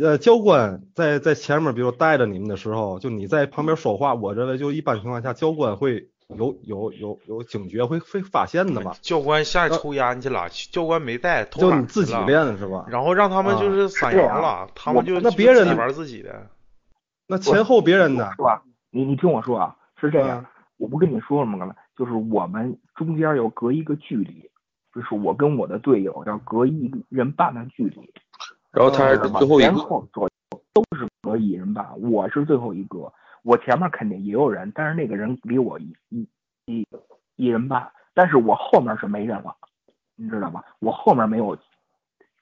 [0.00, 8.94] 呃教官在在前面，比如带着你们的时候，就你在旁边说话，我认为就一般情况下，教官会有有有有警觉，会会发现的嘛。
[9.02, 12.86] 教官下去抽烟去了，教官没带，偷懒就你自己练是吧？
[12.88, 16.46] 然后让他们就是散这样羊了，他们就那别人呢自己玩自己的。
[17.26, 18.30] 那前后别人的？
[18.36, 18.62] 是吧？
[18.90, 20.46] 你你听我说啊，是这样，嗯
[20.80, 21.58] 我不跟你说了吗？
[21.58, 24.48] 刚才就是我们中间要隔一个距离，
[24.94, 28.10] 就是我跟我的队友要隔一人半的距离，
[28.72, 30.30] 然后他还是最后一个，后左右
[30.72, 36.28] 都是隔一人半，我是最后一个，我前面肯定也有人，但是那个人离我一一
[36.66, 36.86] 一
[37.36, 39.56] 一人半，但是我后面是没人了，
[40.16, 40.64] 你知道吧？
[40.78, 41.58] 我后面没有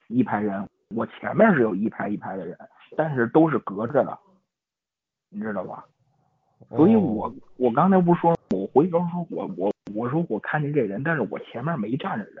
[0.07, 2.57] 一排人，我前面是有一排一排的人，
[2.95, 4.17] 但是都是隔着的，
[5.29, 5.83] 你知道吧？
[6.75, 12.35] 所以我我刚才不是说，我回头说我我我说我看见这人，但是我前面没站着人，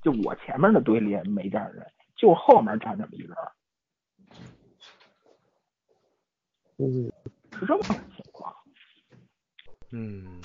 [0.00, 3.36] 就我前面的队里没站着人，就后面站这么一人，
[6.78, 7.12] 嗯，
[7.58, 8.54] 是这么个情况。
[9.90, 10.40] 嗯，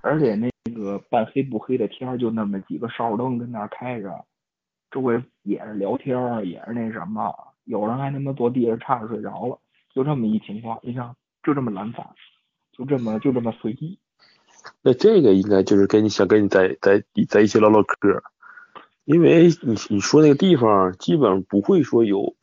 [0.00, 4.24] 而且那个半黑不黑的天儿，就那么几个哨灯跟那儿开着，
[4.90, 9.58] 周围也是聊天儿，也是那什么，有人还他妈坐地上差点睡着了，
[9.94, 12.14] 就这么一情况，你想就这么懒散，
[12.72, 13.98] 就这么就这么随意。
[14.82, 18.22] 那这个应该就是跟你想跟你在在在一起唠唠嗑，
[19.12, 22.34] 因为你你说那个地方基本上不会说有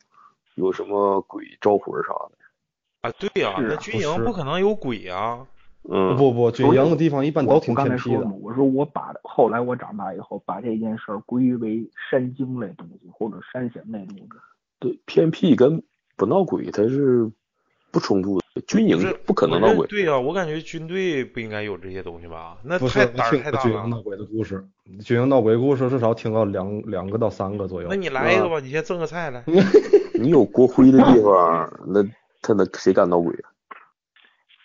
[0.54, 5.46] 有什么鬼招魂啥的，啊，对呀、啊那军营不可能有鬼啊。
[5.90, 8.36] 嗯，不不，军营的地方一般都挺我刚才偏僻的说嘛，。
[8.42, 14.28] 我说我把后来我长大以后把这件事儿归于为山精类东西或者山神类东西。
[14.78, 15.82] 对，偏僻跟
[16.16, 17.30] 不闹鬼它是
[17.90, 22.56] 不冲突的，军营不可能闹鬼，对呀、我感觉军队不应该有这些东西吧？
[22.62, 23.64] 那太胆儿太大了。
[23.64, 24.64] 军营闹鬼的故事，
[25.04, 27.96] 军营闹鬼故事至少听到两两个到三个左右那。
[27.96, 29.42] 你来一个吧，你先赠个菜来。
[30.20, 32.02] 你有国徽的地方，那
[32.42, 33.50] 他那谁敢闹鬼啊？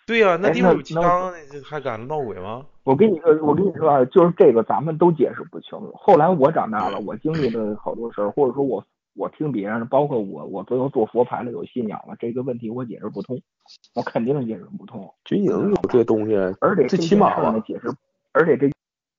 [0.06, 2.66] 对呀、那哎地方有鸡那那缸，这还敢闹鬼吗？
[2.82, 5.90] 我跟你说，我跟你说啊，就是这个咱们都解释不清楚。
[5.94, 8.84] 后来我长大了，我经历了好多事儿，或者说我
[9.14, 13.40] 我听别人的，包括我我最后做佛牌了，有信仰了，这个问题我解释不通，
[13.94, 15.14] 我肯定解释不通。
[15.24, 17.88] 军营有这东西，而且最起码解释，
[18.32, 18.66] 而且这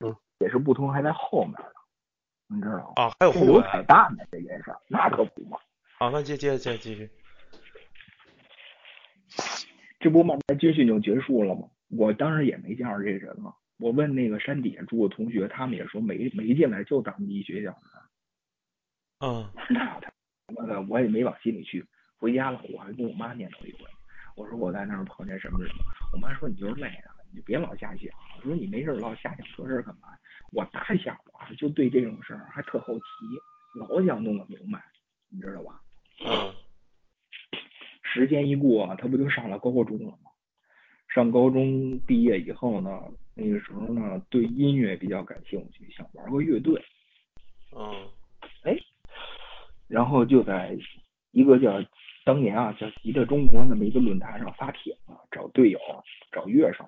[0.05, 1.65] 嗯解释不通还在后面呢，
[2.47, 3.03] 你知道吗？
[3.03, 5.57] 啊，还有这有彩蛋呢，这件事儿那可不嘛。
[5.97, 7.09] 好，那接接接继续。
[9.99, 11.69] 这不慢慢军训就结束了吗？
[11.89, 13.55] 我当时也没见着这人了。
[13.77, 18.04] 我问那个山底下住的同学，他们也说没没进来，就咱们一学校的。
[19.25, 20.11] 嗯 那他
[20.55, 21.83] 妈的，我也没往心里去。
[22.17, 23.79] 回家了，我还跟我妈念叨一回。
[24.35, 25.83] 我说我在那儿碰见什么人了。
[26.13, 28.07] 我妈说你就是累了，你就别老瞎想。
[28.37, 30.09] 我说你没事儿老瞎想这事儿干嘛？
[30.51, 33.01] 我打小啊就对这种事儿还特好奇，
[33.79, 34.79] 老想弄个明白，
[35.29, 35.81] 你知道吧？
[36.25, 36.53] 嗯
[38.03, 40.29] 时间一过，他不就上了高中了吗？
[41.09, 43.01] 上高中毕业以后呢，
[43.33, 46.81] 那个时候呢，对音乐比较感兴趣，想玩个乐队，
[47.75, 48.07] 嗯
[49.87, 50.77] 然后就在
[51.31, 51.83] 一个叫
[52.23, 55.79] 当年啊叫“吉他中国”那么一个论坛上发帖子，找队友，
[56.31, 56.85] 找乐手。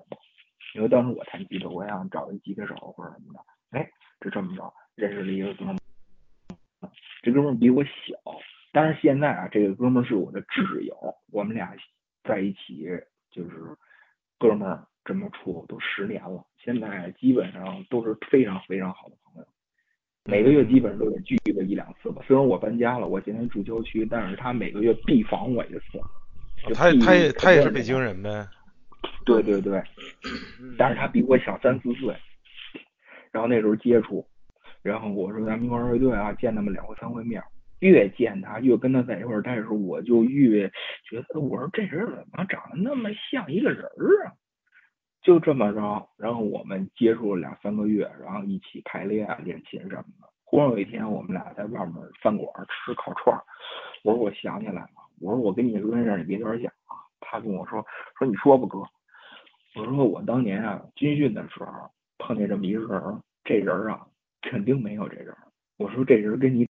[0.74, 3.40] 因为当时我弹吉他，我想找一吉他手或者什么的。
[3.70, 6.90] 哎，就这么着认识了一个哥们儿，
[7.22, 7.90] 这哥们儿比我小，
[8.72, 11.74] 但是现在啊，这个哥们儿是我的挚友，我们俩
[12.24, 12.86] 在一起
[13.30, 13.76] 就是
[14.38, 19.48] 哥们儿这么处都十年了，现在基本上都是非常非常好的朋友。
[20.28, 22.22] 每个月基本上都得聚个一两次吧。
[22.26, 25.98] 虽然我搬家了，我现在住郊区，但是他每个月必访我一次。
[26.74, 28.46] 他他也他也是北京人呗。
[29.24, 29.82] 对对对，
[30.76, 32.14] 但是他比我小三四岁。
[33.32, 34.22] 然后那时候接触，
[34.82, 37.42] 然后我说咱们一块儿乐队啊，见他们两回三回面，
[37.78, 40.68] 越见他越跟他在一块儿待的时候，我就越
[41.08, 44.32] 觉得我说这人怎么长得那么像一个人儿啊？
[45.22, 50.28] 就这么着，然后我们接触了两三个月，然后一起排练、练琴什么的。
[50.44, 53.42] 忽然有一天，我们俩在外面饭馆吃烤串儿，
[54.02, 54.88] 我说我想起来了，
[55.20, 56.96] 我说我跟你说件事儿，你别乱想啊。
[57.20, 57.84] 他跟我说
[58.18, 58.78] 说你说吧哥，
[59.76, 64.06] 我说我当年啊军训的时候碰见这么一个人，这人啊
[64.40, 65.36] 肯定没有这人。
[65.76, 66.66] 我说这人跟你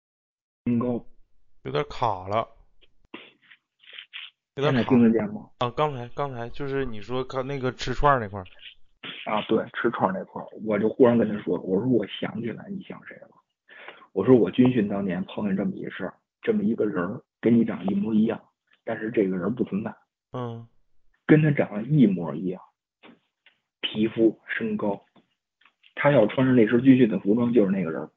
[0.65, 1.03] 身 高，
[1.63, 2.47] 有点卡了，
[4.55, 5.49] 有现在点听得见吗？
[5.59, 5.69] 啊！
[5.71, 8.45] 刚才刚才就是你说看那个吃串儿那块儿，
[9.25, 13.29] 啊，对，吃串儿那块儿，我就忽然跟他说，我说我想起来你想谁了？
[14.13, 18.41] 我说我军训当年碰见这么一事儿，这么一个人儿跟你长一模一样，
[18.85, 19.93] 但是这个人不存在，
[20.31, 20.65] 嗯
[21.25, 22.61] 跟他长得一模一样，
[23.81, 25.03] 皮肤、身高，
[25.95, 28.09] 他要穿上那身军训的服装就是那个人儿。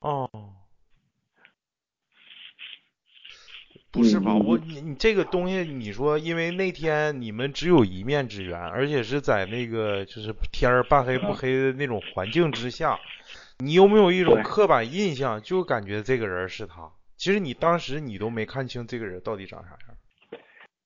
[0.00, 0.30] 哦，
[3.92, 4.32] 不是吧？
[4.32, 12.98] 嗯我你你这个东西，你说因为那天你们只有一面之缘，而且是在那个就是天儿半黑不黑的那种环境之下，
[13.58, 16.90] 你有没有一种刻板印象，就感觉这个人是他？
[17.18, 20.40] 其实你当时你都没看清这个人到底长啥样。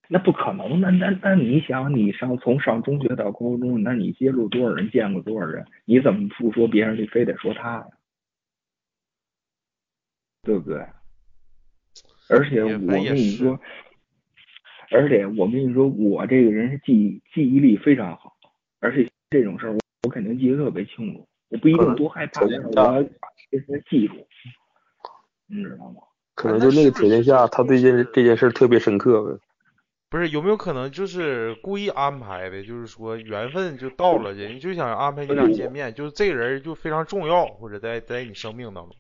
[0.09, 7.87] 那不可能，那那那你想，你上从上中学到高中，那你接触多少人，见过多少人，你怎么不说别人，你非得说他呀？
[10.43, 10.85] 对不对？
[12.29, 13.59] 而且我跟你说，
[14.91, 18.37] 而且我跟你说，我这个人是记忆记忆力非常好，
[18.81, 24.15] 而且这种事儿我我肯定记得特别清楚，我不一定多害怕，但是我要把这事记住，
[25.47, 26.03] 你知道吗？
[26.35, 29.39] 可能就那个条件下，他对这这件事儿特别深刻呗。
[30.09, 32.63] 不是有没有可能就是故意安排的？
[32.63, 38.95] 就是说缘分就到了，人家就想安排你俩见面，就是这个人就非常重要，或者在在你生命当中。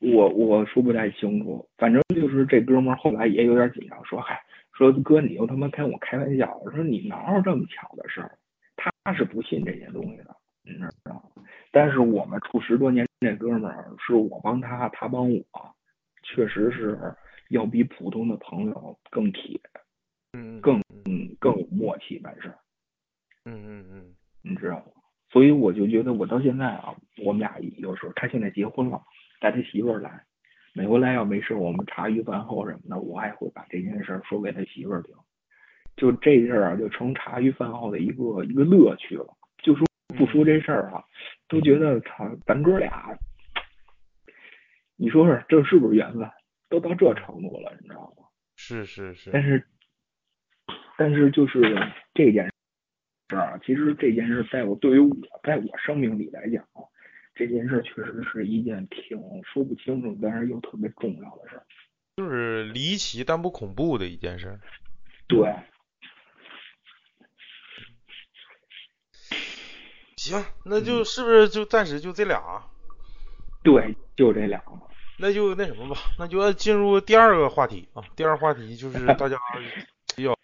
[0.00, 8.38] 我我说不太清楚，反正就是这哥们儿后来也有点紧张，说嗨，说哥你又他妈跟我开玩笑，说你哪有这么巧的事儿？
[9.04, 11.44] 他是不信这些东西的，你知道吗？
[11.70, 15.44] 但是我们处十多年，这哥们儿是我帮他，他帮我，
[16.22, 16.98] 确实是
[17.50, 19.60] 要比普通的朋友更铁，
[20.32, 22.58] 嗯，更嗯更有默契办事儿，
[23.44, 24.84] 嗯嗯嗯你知道吗？
[25.30, 29.02] 所以我就觉得我到现在啊，我们俩有时候他现在结婚了，
[29.40, 30.24] 带他媳妇儿来，
[30.74, 35.14] 美回来要没事，我们茶余饭后什么的，我也会把这件事儿说给他媳妇儿听。
[35.96, 39.26] 就这事儿啊，就成茶余饭后的一个一个乐趣了。
[39.62, 39.86] 就说
[40.16, 41.02] 不说这事儿啊，
[41.48, 43.18] 都觉得操，咱哥俩，
[44.96, 46.30] 你说说这是不是缘分？
[46.68, 48.28] 都到这程度了，你知道吗？
[48.56, 49.66] 是是是，但是，
[50.96, 51.60] 但是就是
[52.14, 52.44] 这件
[53.28, 56.84] 事儿啊，其实这件事在我对于我在我生命里来讲啊，
[57.40, 61.64] 这件事确实是一件挺说不清楚，但是又特别重要的事儿。
[62.16, 64.60] 就是离奇但不恐怖的一件事。
[65.26, 65.54] 对，
[70.16, 72.62] 行，那就是不是就暂时就这俩？
[73.62, 74.62] 对，就这俩。
[75.18, 78.04] 那就那什么吧，那就要进入第二个话题啊。
[78.16, 79.38] 第二个话题就是大家
[80.14, 80.36] 比较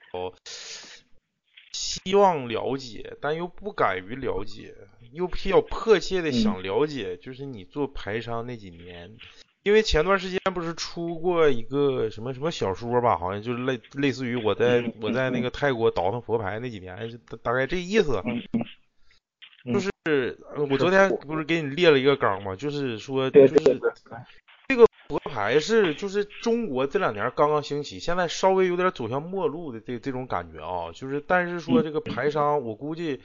[2.07, 4.73] 希望了解，但又不敢于了解，
[5.13, 9.17] 又比较迫切的想了解，就是你做排商那几年。
[9.65, 16.97] 因为前段时间不是出过一个什么什么小说吧，好像就是类类似于我在我在那个泰国倒腾佛牌那几年，
[17.29, 18.23] 大大概这意思。
[19.65, 20.39] 就是
[20.71, 22.55] 我昨天不是给你列了一个纲嘛？
[22.55, 23.55] 就是说，就是
[25.09, 30.93] 这个佛牌是就是中国这两年刚刚兴起，现在稍微有点走向末路的这这种感觉啊。
[30.93, 33.21] 就是但是说这个牌商，我估计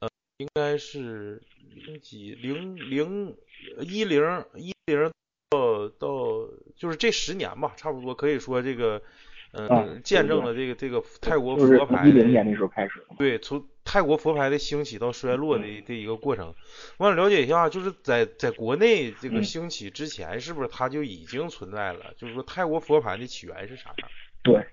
[0.00, 0.08] 呃
[0.38, 1.42] 应该是
[1.86, 3.36] 零几零零
[3.80, 5.10] 一零一零。
[5.50, 9.02] 到到就是这十年吧，差不多可以说这个，
[9.52, 16.54] 嗯，见证了这个这个泰国佛牌一零年那时候开始，对，从泰国佛牌的兴起到衰落的这一个过程。
[16.98, 22.14] 我想了解一下，就是在在国内这个兴起之前，是不是它就已经存在了？
[22.16, 24.08] 就是说泰国佛牌的起源是啥样？
[24.42, 24.64] 对。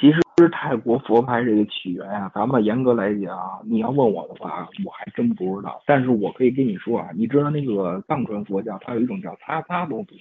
[0.00, 5.80] 其实泰国佛牌这个起源啊，咱们严格来讲，你要问我的话，我还真不知道。
[5.86, 10.16] 但是我可以跟你说啊，你知道那个藏传佛教，它有一种叫擦擦东西，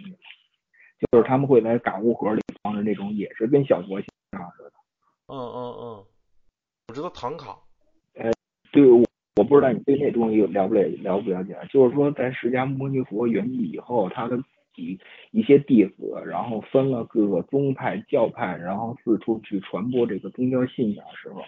[0.99, 4.71] 就是他们会在感悟盒里放着那种，也是跟小佛像似的。
[5.27, 6.05] 嗯嗯嗯，
[6.87, 7.57] 我知道唐卡。
[8.15, 8.31] 呃，
[8.71, 9.03] 对，我
[9.35, 11.57] 我不知道你对那东西了不了了不了解？
[11.71, 14.41] 就是说，在释迦牟尼佛圆寂以后，他的。
[14.73, 14.97] 几
[15.31, 21.41] 一些弟子，然后分了各个宗派教派，然后四处去传播这个宗教信仰的时候，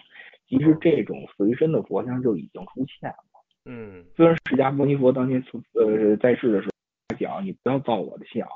[0.46, 3.16] 其实这种随身的佛像就已经出现了。
[3.64, 6.72] 嗯，虽然释迦牟尼佛当年从呃在世的时候
[7.08, 8.46] 他讲，你不要造我的像，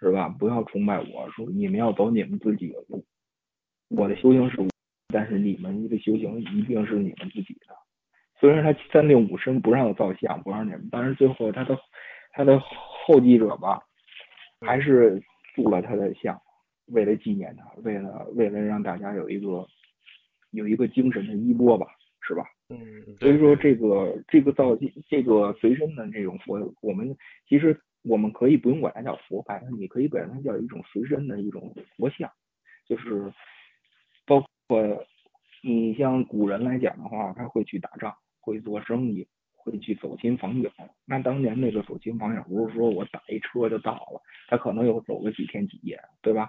[0.00, 0.28] 是吧？
[0.28, 3.04] 不要崇拜我，说你们要走你们自己的路。
[3.88, 4.56] 我的修行是，
[5.12, 7.76] 但是你们的修行一定是你们自己的。
[8.38, 11.78] 虽然他三令五申不让造像，不让你们，但是最后他的
[12.32, 13.80] 他的后继者吧。
[14.62, 15.18] 还是
[15.54, 16.38] 塑了他的像，
[16.88, 19.66] 为了纪念他，为了为了让大家有一个
[20.50, 21.86] 有一个精神的衣钵吧，
[22.20, 22.44] 是吧？
[22.68, 23.16] 嗯。
[23.18, 24.76] 所以说这个这个造
[25.08, 27.16] 这个随身的这种佛，我们
[27.48, 32.30] 其实我们可以不用管它叫佛牌，你可以管它叫一种随身的一种佛像，
[32.86, 33.32] 就是
[34.26, 35.04] 包括
[35.62, 39.28] 你像古人来讲的话，他会去打仗，会做生意。
[39.62, 40.70] 会去走亲访友，
[41.04, 46.48] 那当年那个走亲访友不是说我打一车就到了，他可能又走个几天几夜，对吧？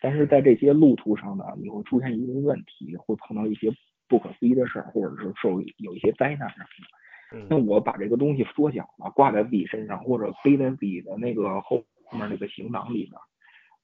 [0.00, 3.68] 但是在这些路途上呢，你会出现一个问题，会碰到一些
[4.06, 7.01] 不可思议的事儿，或者是受有一些灾难什么的。
[7.48, 13.12] 那我把这个东西缩小了，挂在自己身上，或者背在自己的那个后面那个行囊里边，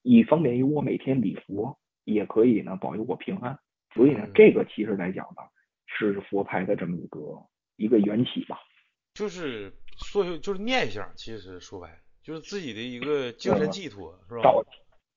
[0.02, 3.58] 以方便于我每天礼佛，也可以呢保佑我平安。
[3.94, 5.42] 所以呢，这个其实来讲呢，
[5.86, 7.18] 是佛牌的这么一个
[7.76, 8.58] 一个缘起吧。
[9.14, 14.42] 就是说，就是念想，其实说白了，就是自己的一个精神寄托，是吧？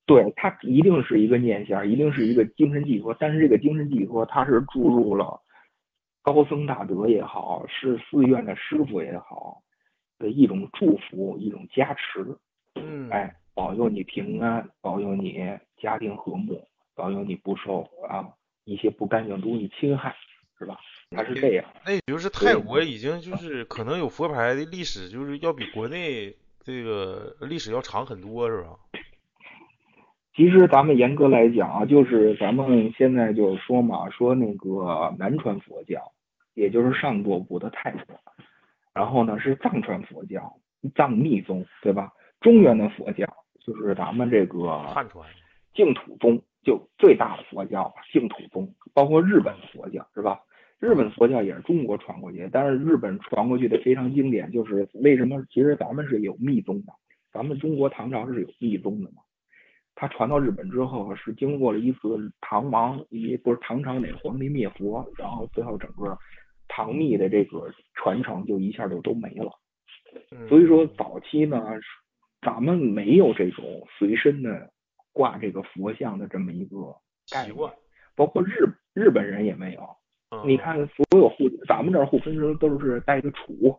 [0.04, 3.14] 对，它一定是一个念想，一定是一个精神寄托。
[3.20, 5.40] 但是这个精神寄托，它是注入了
[6.22, 9.60] 高僧大德也好，是寺院的师傅也好
[10.18, 12.24] 的一种祝福，一种加持。
[12.76, 15.38] 嗯，哎，保佑你平安，保佑你
[15.80, 18.26] 家庭和睦，保佑你不受啊
[18.64, 20.14] 一些不干净东西侵害，
[20.58, 20.78] 是吧？
[21.10, 28.78] 它是这样，那也就是泰国已经就是可能有佛牌的历史，就是要比国内这个历史要长很多，是吧？
[30.34, 36.12] 其实咱们严格来讲啊，就是咱们现在就说嘛，说那个南传佛教，
[36.54, 38.18] 也就是上座部的泰国，
[38.94, 40.56] 然后呢是藏传佛教，
[40.94, 42.12] 藏密宗，对吧？
[42.40, 43.26] 中原的佛教
[43.60, 45.28] 就是咱们这个汉传
[45.74, 50.40] 净土宗，就最大的佛教净土宗，包括日本佛教，是吧？
[50.80, 55.44] 日本佛教也是中国传过去，但是日本传过去的非常经典，就是为什么？
[55.50, 56.92] 其实咱们是有密宗的，
[57.32, 59.21] 咱们中国唐朝是有密宗的嘛。
[59.94, 66.18] 它传到日本之后，是经过了一次唐王，也不是唐朝哪个皇帝灭佛，然后最后整个
[66.68, 69.52] 唐密的这个传承就一下就都没了。
[70.48, 71.62] 所以说早期呢，
[72.40, 74.70] 咱们没有这种随身的
[75.12, 76.76] 挂这个佛像的这么一个
[77.26, 77.72] 习惯，
[78.14, 79.88] 包括日日本人也没有。
[80.44, 83.78] 你看，所有护咱们这儿护身符都是带个杵，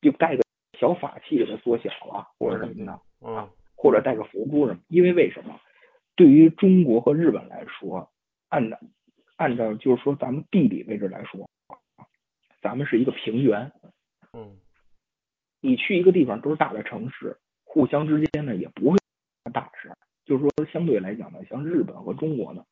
[0.00, 0.42] 就带个
[0.78, 2.92] 小法器给它缩小了，或者什么的
[3.24, 3.48] 啊，
[3.82, 4.80] 或者带个佛珠什么。
[4.86, 5.58] 因为为什么？
[6.14, 8.12] 对于中国和日本来说，
[8.48, 8.78] 按照
[9.36, 11.50] 按照就是说咱们地理位置来说，
[12.60, 13.72] 咱们是一个平原。
[14.32, 14.56] 嗯。
[15.60, 18.98] 你去一个地方都是大的城市，互相之间呢也不会
[19.52, 19.90] 大事。
[20.24, 22.64] 就是说相对来讲呢，像日本和中国呢，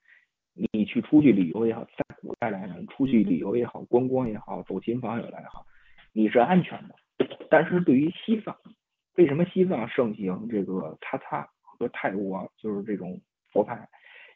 [0.72, 5.66] 你去出去旅游也好，在古代来讲，出去旅游也好，观光也好，走亲访友来也好，
[6.12, 6.94] 你是安全的。
[7.48, 8.56] 但是对于西藏，
[9.16, 13.20] 为什么西藏盛行这个擦擦和泰国就是这种
[13.52, 13.88] 佛派？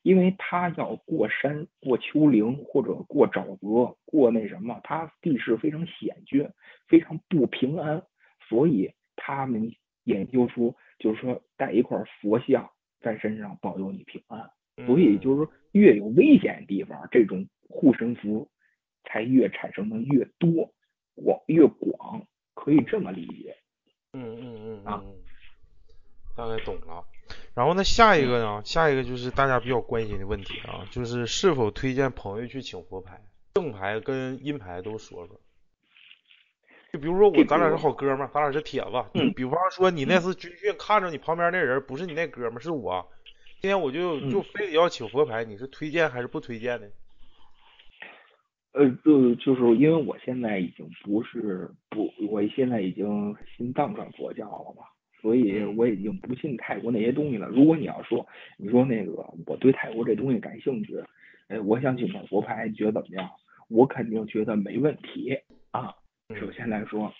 [0.02, 6.50] 因为它要过山、过丘陵或者过沼泽、过那什么，它地势非常险峻，
[6.88, 8.02] 非常不平安，
[8.48, 9.72] 所以他们
[10.02, 12.68] 研究出就是说带一块佛像
[13.00, 14.50] 在身上保佑你平安。
[14.86, 18.50] 所以就是说越有危险的地方，这种护身符
[19.04, 20.74] 才越产生的越多
[21.14, 23.53] 广越广，可以这么理解。
[26.36, 27.04] 大概懂了。
[27.54, 33.20] 然后呢，下一个呢，下一个就是大家比较关心的问题啊，就是是否推荐朋友去请佛牌，
[33.54, 35.40] 正牌跟阴牌都说说。
[36.92, 39.04] 就比如说我，咱俩是好哥们儿，咱俩是铁子。
[39.14, 43.04] 嗯比方说你那次军训看着你旁边那人不是你那哥们儿，是我。
[43.60, 46.86] 今天我就嗯就非得要请佛牌，你是推荐还是不推荐呢？
[48.72, 54.84] 呃，就就是因为我现在已经不是不，我现在已经信藏传佛教了嘛，
[55.24, 57.48] 所以我已经不信泰国那些东西了。
[57.48, 58.26] 如果你要说，
[58.58, 59.12] 你说那个
[59.46, 61.02] 我对泰国这东西感兴趣，
[61.48, 63.30] 哎，我想请块佛牌，你觉得怎么样？
[63.68, 65.94] 我肯定觉得没问题啊。
[66.28, 67.10] 嗯首先来说，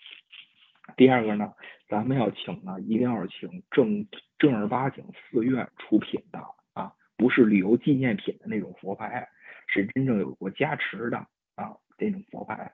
[0.99, 1.55] 第二个呢，
[1.89, 4.07] 咱们要请呢，一定要请正
[4.39, 6.39] 正儿八经寺院出品的
[6.75, 9.27] 啊，不是旅游纪念品的那种佛牌，
[9.67, 11.17] 是真正有过加持的
[11.55, 12.71] 啊，这种佛牌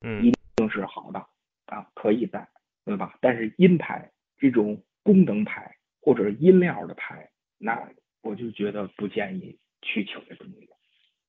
[0.00, 1.18] 嗯一定是好的
[1.66, 2.48] 啊，可以带，
[2.86, 3.18] 对吧？
[3.20, 7.90] 但是阴牌这种功能牌或者是阴料的牌，那
[8.22, 10.68] 我就觉得不建议去求这东西，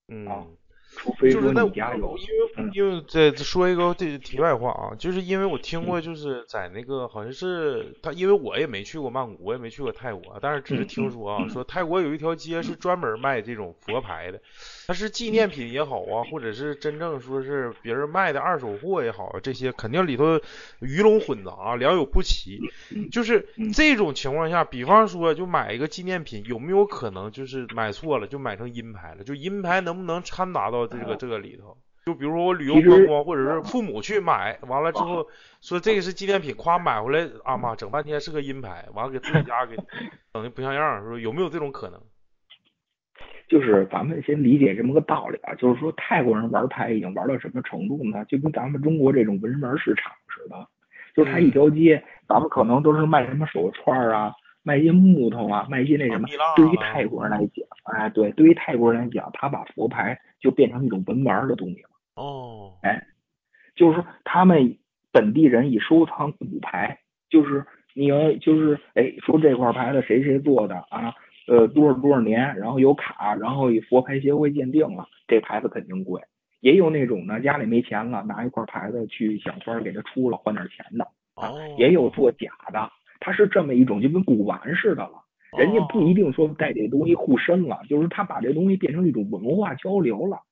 [0.08, 0.28] 嗯。
[0.28, 0.47] 啊
[0.95, 2.71] 除非说就是那你家有因为嗯。
[2.73, 14.41] 因为这说一个这题外话啊，就是因为我听过，就是在那个好像是他，因为我也没去过曼谷，我也没去过泰国，但是只是听说啊，说泰国有一条街是专门卖这种佛牌的，
[14.87, 20.39] 它是纪念品也好啊，或者是真正说是别人卖的二手货也好啊，这些肯定里头
[20.79, 22.59] 鱼龙混杂，良莠不齐。
[23.11, 23.71] 就是嗯。
[23.75, 29.23] 这种情况下，比方说就买一个纪念品，有没有可能就是买错了就买成阴牌了？
[29.23, 31.77] 就阴牌能不能掺杂到这个这个里头？
[32.05, 35.27] 就比如说我旅游观光，或者是父母去买，完了之后
[35.59, 39.75] 说这个是纪念品，夸买回来啊妈整半天是个阴牌，完了给自己家给
[40.33, 41.99] 整的不像样，说有没有这种可能？
[43.49, 48.25] 就是咱们先理解这么个道理啊，就是说泰国人玩牌已经玩到什么程度呢？
[48.25, 50.67] 就跟咱们中国这种文玩市场似的，
[51.15, 54.33] 就是他一条街，咱们可能都是卖什么手串啊，
[54.66, 56.28] 卖一些木头啊，卖一些那什么。
[56.55, 61.89] 对于泰国人来讲，哎，对，对于泰国人来讲，他把佛牌就变成一种文玩的东西了。
[62.16, 63.05] 哦，哎
[63.76, 64.78] 就是说他们
[65.11, 66.97] 本地人以收藏古牌，
[67.30, 67.63] 就是
[67.93, 71.13] 你要就是哎说这块牌子谁谁做的啊，
[71.47, 76.22] 呃多少多少年，然后有卡，然后以佛牌协会鉴定了，这牌子肯定贵。
[76.61, 81.05] 也有那种呢，家里没钱了，拿一块牌子去想法给他出了，换点钱的
[81.36, 82.89] 啊，哦，也有做假的，
[83.26, 85.23] 它是这么一种就跟古玩似的了。
[85.57, 90.43] 人家不一定说带这东西护身了，就是他把这东西变成一种文化交流了，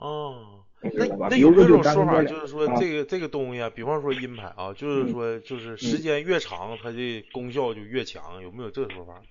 [0.00, 0.64] 哦。
[0.80, 9.22] 那那有没有说这种说法，就是说啊这个这个东西啊，比方说阴牌啊，就是说就是时间越长，它的功效就越强，有没有这个说法？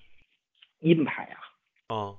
[0.80, 1.94] 阴牌啊。
[1.94, 2.16] 啊，嗯，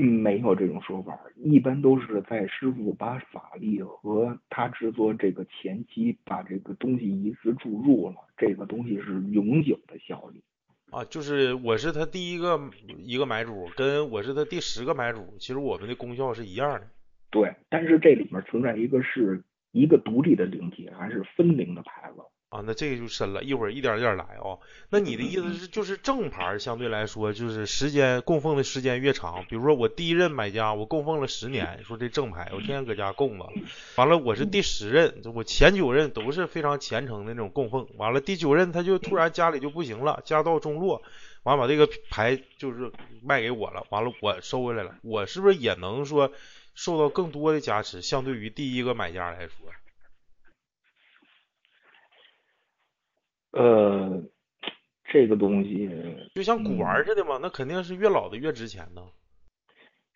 [0.00, 10.42] 没有这种说法，一般都是在师傅把法力和他制作这个前期把这个东西一次注入了，这个东西是永久的效力。
[10.90, 12.58] 啊，就是我是他第一个
[12.98, 16.86] 一个买主，跟我是他第十个买主，其实我们的功效是一样的。
[17.30, 22.22] 对，但是这里面存在一个是一个独立的灵体，还是分灵的牌子。
[22.52, 24.58] 啊，那这个就深了，一会儿一点一点来啊、
[24.90, 33.50] 那你的意思是，就是正牌相对来说，就是时间供奉的时间越长，比如说我第一任买家，我供奉了十年，说这正牌，我天天搁家供着，
[33.96, 41.00] 完了我是第十任，我前九任都是非常虔诚的那种供奉，完了第九任他就突然家里就不行了，家道中落，
[41.44, 42.92] 完了把这个牌就是
[43.22, 46.30] 卖给我了，完了我收回来了，我是不是也能说
[46.74, 49.54] 受到更多的加持，相对于第一个买家来说？
[53.52, 54.22] 呃，
[55.04, 55.90] 这个东西，
[56.34, 59.02] 就像古玩似的嘛，那肯定是越老的越值钱呢。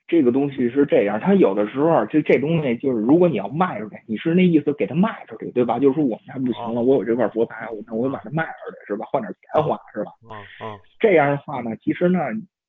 [0.09, 5.81] 这个东西是这样，它有的时候就这东西就是，如果你要卖出去，你是那意思给它卖出去，对吧？
[5.81, 9.05] 就是说我们家不行了，我有这块佛牌，我那我把它卖出去，是吧？
[9.11, 10.13] 换点钱花，是吧？
[10.31, 12.21] 啊啊，这样的话呢，其实呢，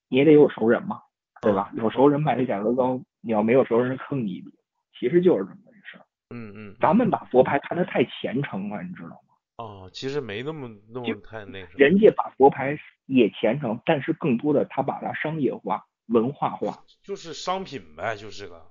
[0.09, 0.99] 你也得有熟人嘛，
[1.41, 1.71] 对吧？
[1.75, 4.51] 有熟人卖的价格高，你要没有熟人坑你一笔，
[4.99, 6.03] 其实就是这么回事儿。
[6.33, 9.26] 嗯嗯，咱们把佛牌看得太虔诚了，你知道吗？
[9.57, 11.77] 啊，其实没那么那么太那什么。
[11.77, 12.77] 人家把佛牌
[13.07, 18.61] 也虔诚，但是更多的他把它商业化、文化化，就是商品呗，就是个。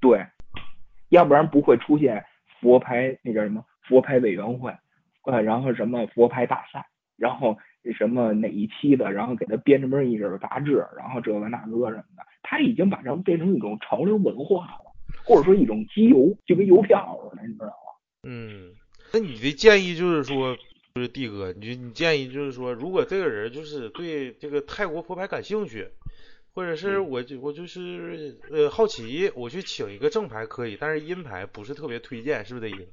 [0.00, 0.24] 对，
[1.08, 2.24] 要不然不会出现
[2.60, 4.72] 佛牌那叫什么佛牌委员会，
[5.24, 6.86] 呃，然后什么佛牌大赛，
[7.16, 7.58] 然后
[7.96, 17.72] 什么哪一期的，然后给他编这么一本杂志，然后这个那个什么的，他已经把这变成一种潮流文化了，或者说一种机油，就跟邮票似的，你知道吗？
[18.22, 18.72] 嗯，
[19.12, 20.56] 那你的建议就是说，
[20.94, 25.88] 就是弟哥，你你建议就是说，如果这个人就是对这个泰国佛牌感兴趣，
[26.54, 32.88] 或者是我就我就是呃好奇，我去请一个正牌可以，但是阴牌不是特别推荐，是不是这意思？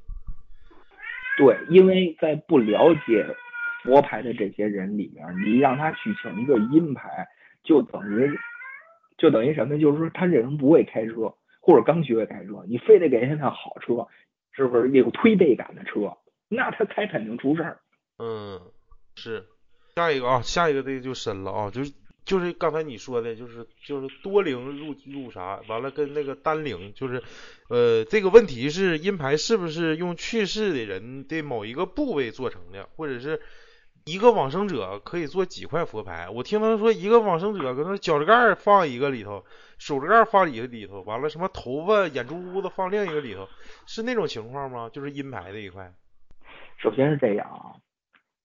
[1.38, 3.26] 对，因为在不了解
[3.84, 7.28] 佛牌的这些人里面，你让他去请一个阴牌，
[7.64, 8.32] 就等于
[9.18, 9.82] 就等于什么呢？
[9.82, 14.08] 就是说他这人不会开车，或者刚学会开车，你非得给人家好车，
[14.56, 16.18] 是不是有推背感的车？
[16.48, 17.80] 那他才肯定出事儿。
[18.18, 18.62] 嗯，
[19.16, 19.46] 是。
[19.96, 21.94] 下一个啊，下一个这个就深了啊，就是
[22.26, 27.24] 就是刚才你说的，就是就是多灵入入啥，完了跟那个单灵，就是
[27.70, 33.42] 呃这个问题是阴牌是不是用去世的人的某一个部位做成的，或者是
[34.08, 36.30] 一个往生者可以做几块佛牌？
[36.30, 39.44] 我听他说一个往生者可能脚趾盖放一个里头，
[39.80, 43.48] 手指盖放一个里头，完了什么头发、眼珠子放另一个里头，
[43.88, 44.88] 是那种情况吗？
[44.94, 45.92] 就是阴牌的一块。
[46.78, 47.74] 首先是这样啊，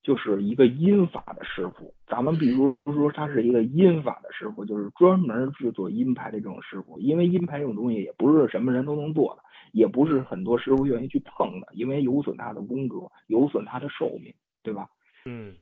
[0.03, 6.99] 就是一个阴法的师傅，咱们比如说他是一个阴法的师傅，就是专门制作阴牌的这种师傅。
[6.99, 9.43] 因为阴牌这种东西也不是什么人都能做的，
[9.73, 14.33] 也不是很多师傅愿意去碰的，因为有损他的功德，有损他的寿命，
[14.63, 14.89] 对吧？
[15.25, 15.55] 嗯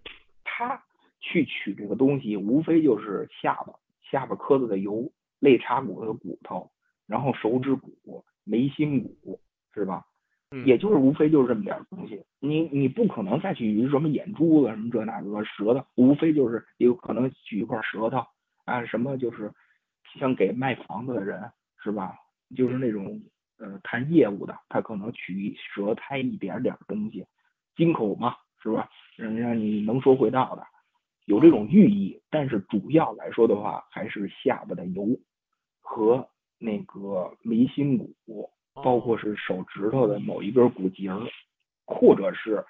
[0.45, 0.83] 他
[1.21, 3.75] 去取这个东西，无非就是下巴、
[4.11, 6.71] 下巴磕子的油、肋叉骨的骨头，
[7.07, 9.41] 然后手指骨、眉心骨，
[9.75, 10.05] 是吧？
[10.51, 18.25] 嗯，也就是无非就是这么点儿东西，你你不可能再去什么眼珠子什么这那个舌头，无非就是有可能取一块舌头
[18.65, 19.53] 啊，什么就是
[20.19, 21.53] 像给卖房子的人
[21.83, 22.17] 是吧？
[22.57, 23.21] 就是那种
[23.59, 27.27] 呃谈业务的，他可能取舌苔一点点儿东西，
[27.77, 28.89] 金口嘛是吧？
[29.19, 30.65] 让让你能说会道的，
[31.27, 35.07] 有这种寓意，但是主要来说的话，还是下巴的油
[35.81, 38.15] 和那个眉心骨。
[38.81, 41.21] 包括是手指头的某一根骨节儿，
[41.85, 42.65] 或者是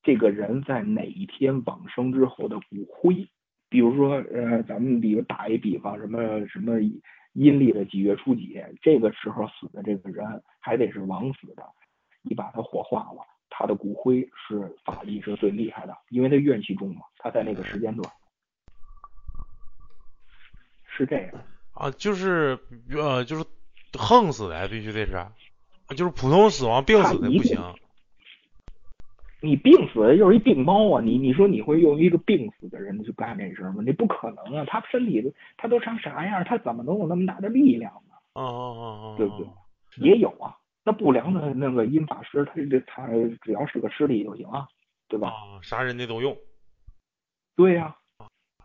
[0.00, 3.28] 这个人在哪一天往生之后的骨灰。
[3.68, 6.78] 比如说，呃，咱们比如打一比方，什么什么
[7.32, 10.24] 阴历的几月初几，这个时候死的这个人
[10.60, 11.64] 还得是枉死的，
[12.22, 18.10] 你把他火化了，他的骨灰是法力是最厉害的，因为他怨气重嘛，他在那个时间段
[20.86, 21.30] 是这样。
[21.74, 22.58] 啊，就是
[22.94, 23.44] 呃就是
[23.98, 25.26] 横死的必须得是，
[25.94, 27.60] 就是普通死亡病死的不行。
[29.40, 31.02] 你病死的就是一病猫啊！
[31.02, 33.82] 你你说你会用一个病死的人去干这事吗？
[33.84, 34.64] 你不可能啊！
[34.68, 38.14] 他身体他都成啥样，他怎么能有那么大的力量呢？
[38.34, 39.48] 哦哦哦哦，对不对？
[39.96, 43.06] 也有啊，那不良的那个阴法师，他这他
[43.42, 44.66] 只要是个尸体就行啊，
[45.08, 45.28] 对吧？
[45.28, 46.36] 啊，啥人的都用。
[47.54, 47.94] 对呀、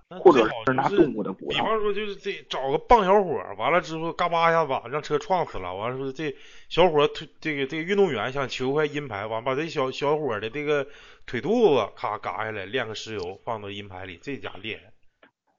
[0.09, 1.49] 那或者是拿就是动物的骨头。
[1.49, 6.33] 比方说，就是这找个棒小伙，完了之后嘎巴一下子让车撞死了，完了说这
[6.69, 10.87] 小伙腿这个这个运动员想求块阴牌，完把这小小伙的这个
[11.25, 14.81] 腿肚子咔嘎下来，炼个石油放到阴牌里，这家厉害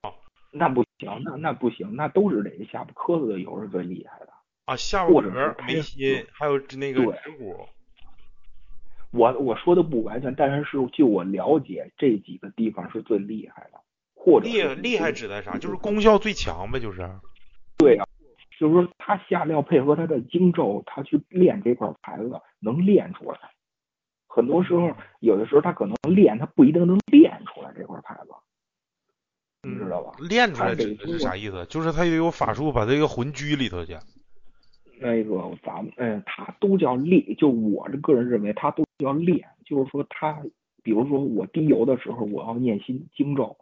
[0.01, 0.15] 啊。
[0.51, 4.28] 那不行，那那不行，那都是得下巴磕子的油是最厉害的。
[4.69, 7.67] 啊，下巴或者颏儿、是眉心，还有那个对指骨。
[9.11, 13.81] 我我说的不完全，但是是就我了解这几个地方是最厉害的，
[14.15, 15.57] 或者厉是厉害指的啥？
[15.57, 17.09] 就是功效最强呗，就是。
[17.79, 18.07] 对啊，
[18.61, 23.39] 就是说他下料配合他的经咒，他去练这块牌子能练出来。
[24.27, 28.31] 很多时候，有的时候他可能练，他不一定能练出来这块牌子，
[29.63, 30.13] 你知道吧？
[30.21, 31.65] 嗯练出来指的是啥意思？
[31.71, 33.97] 就是他得有法术把这个魂拘里头去。
[35.01, 40.43] 那个咱们嗯，他都叫练，就我这个人认为他都叫练，就是说他，
[40.83, 43.57] 比如说我滴油的时候，我要念心经咒，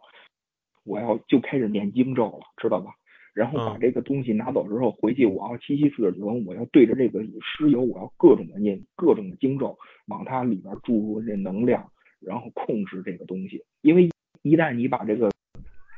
[0.83, 2.91] 我要就开始念经咒了，知道吧？
[3.33, 9.77] 然后把嗯这个东西拿走之后，回去我要七七四十九，我要对着这个尸油，我要各种的念各种的经咒，
[10.07, 13.63] 往它里边注入这能量，然后控制这个东西。
[13.81, 14.09] 因为
[14.41, 15.29] 一旦你把这个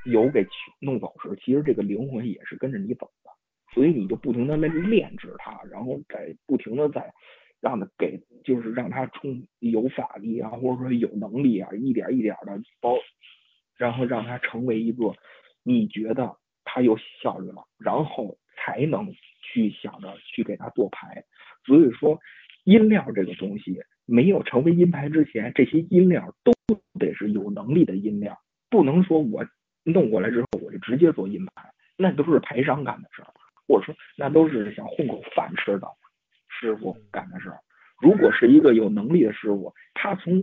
[0.06, 0.50] 油给取
[0.82, 3.32] 弄走时，其实这个灵魂也是跟着你走的。
[3.80, 7.14] 所以你就不停的来炼制它，然后再不停的在
[7.62, 12.98] 让它给，就是让它充有法力啊，或者说有能力啊，一点一点的包，
[13.78, 15.14] 然后让它成为一个
[15.64, 21.24] 你觉得它有效率了，然后才能去想着去给它做牌。
[21.66, 22.20] 所以说，
[22.66, 26.52] 音料这个东西，没有成为音牌之前，这些音料都
[27.00, 28.38] 得是有能力的音料，
[28.70, 29.48] 不能说我
[29.86, 33.32] 弄过来之后我就直接做音牌，那都是牌商干的事儿，
[33.70, 35.88] 或者说那都是想混口饭吃的
[36.48, 37.60] 师傅干的事儿。
[38.02, 40.42] 如果是一个有能力的师傅，他从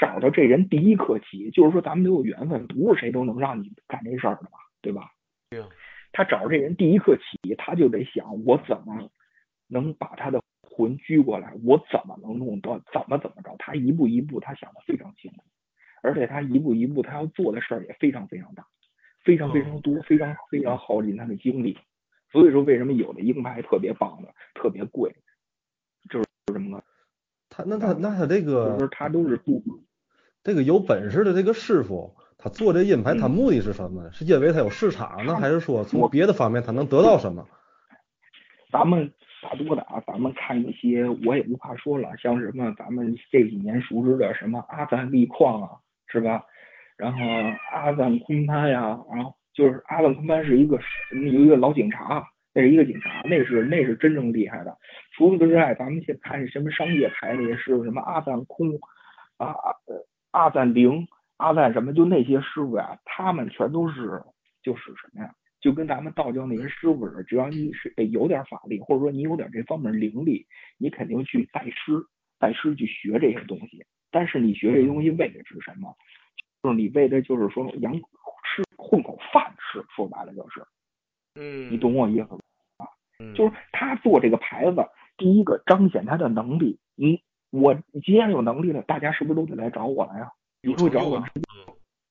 [0.00, 5.10] 找到这人第一刻起，就是说咱们都有缘分，不是谁都能让你干这事儿的吧，对吧？
[5.48, 5.68] 对啊。
[6.12, 9.10] 他找着这人第一刻起，他就得想我怎么
[9.66, 15.38] 能把他的魂拘过来，我怎么能弄到，怎么怎么着，他一步一步他想的非常清楚，
[16.02, 18.66] 而且他一步一步他要做的事儿也非常非常大，
[19.24, 21.78] 非常非常多，非常非常耗尽他的精力。
[22.30, 25.14] 所以说，为什么有的鹰牌特别棒的，特别贵，
[26.10, 26.84] 就是什么个。
[27.48, 29.62] 他那他那他这个，就是他都是不
[30.44, 34.10] 这个有本事的这个师傅，他做这阴牌，他目的是什么？
[34.12, 37.46] 是因为他有市场呢，还是说从别的方面他能得到什么？
[38.70, 39.12] 咱们
[39.42, 45.70] 大多的啊，咱们看一些，我也不怕说了，像什么咱们这几年熟知的什么阿赞力矿啊，
[46.06, 46.44] 是吧？
[46.96, 47.18] 然后
[47.72, 50.78] 阿赞空潘呀，然后就是阿赞空班是一个
[51.10, 54.78] 有一个老警察，那是一个警察，那是那是真正厉害的。
[55.16, 58.78] 除此之外，咱们去看什么商业牌那些师傅，什么阿赞空
[59.36, 59.74] 啊阿
[60.30, 64.22] 阿赞灵、阿赞什么，就那些师傅呀，他们全都是
[64.62, 65.34] 就是什么呀？
[65.60, 70.46] 就跟咱们道教那些师傅似的，只要你是得有点法力，或者说你有点这方面灵力，
[70.78, 72.06] 你肯定去拜师，
[72.38, 73.84] 拜师去学这些东西。
[74.12, 75.96] 但是你学这东西为的是什么？
[76.62, 77.92] 就是你为的就是说养
[78.58, 80.64] 吃混口饭吃，说白了就是，
[81.34, 82.38] 嗯，你懂我意思吧？
[82.78, 82.86] 啊，
[83.34, 84.84] 就是他做这个牌子，
[85.16, 86.78] 第一个彰显他的能力。
[86.96, 90.32] 你我既然有能力了，大家是不是都得来找我来呀？
[90.62, 91.24] 你会找我，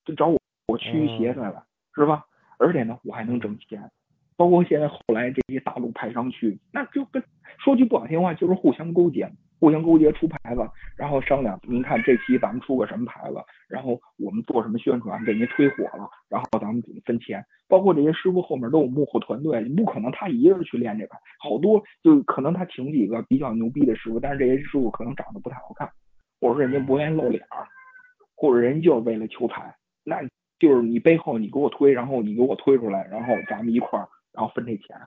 [0.05, 2.25] 就找我，我驱邪来了，是吧？
[2.57, 3.91] 而且呢，我还能挣钱，
[4.37, 7.21] 包括现在后来这些大陆派商去，那就跟
[7.57, 10.61] 说句不好听话，就是互相勾结，互相勾结出牌子，
[10.95, 13.37] 然后商量，您看这期咱们出个什么牌子，
[13.67, 17.43] 然后我们做什么宣传，给您推火了，然后咱们怎么分钱。
[17.67, 25.89] 包括这些师傅后面都有幕后团队，你不可能他一个人去练这牌，好多就可能他请几个比较牛逼的师傅，但是这些师傅可能长得不太好看，
[26.39, 27.43] 或者说人家不愿意露脸，
[28.35, 30.17] 或者人就是为了求财，那。
[30.59, 34.97] 就是你背后你给我推，然后你给我推出来，然后咱们一块儿，然后分这钱。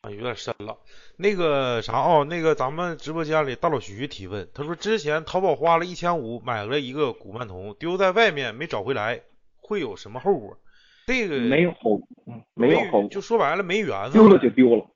[0.00, 0.78] 啊，有点深了。
[1.16, 9.20] 那个啥哦，那个咱们直播间里大老徐提问，他说之前淘宝花了一千五买了一个古曼童，丢在外面没找回来，
[9.56, 10.56] 会有什么后果？
[11.06, 14.86] 这个没有后，嗯，没有后，就说白了没缘分，丢了就丢了。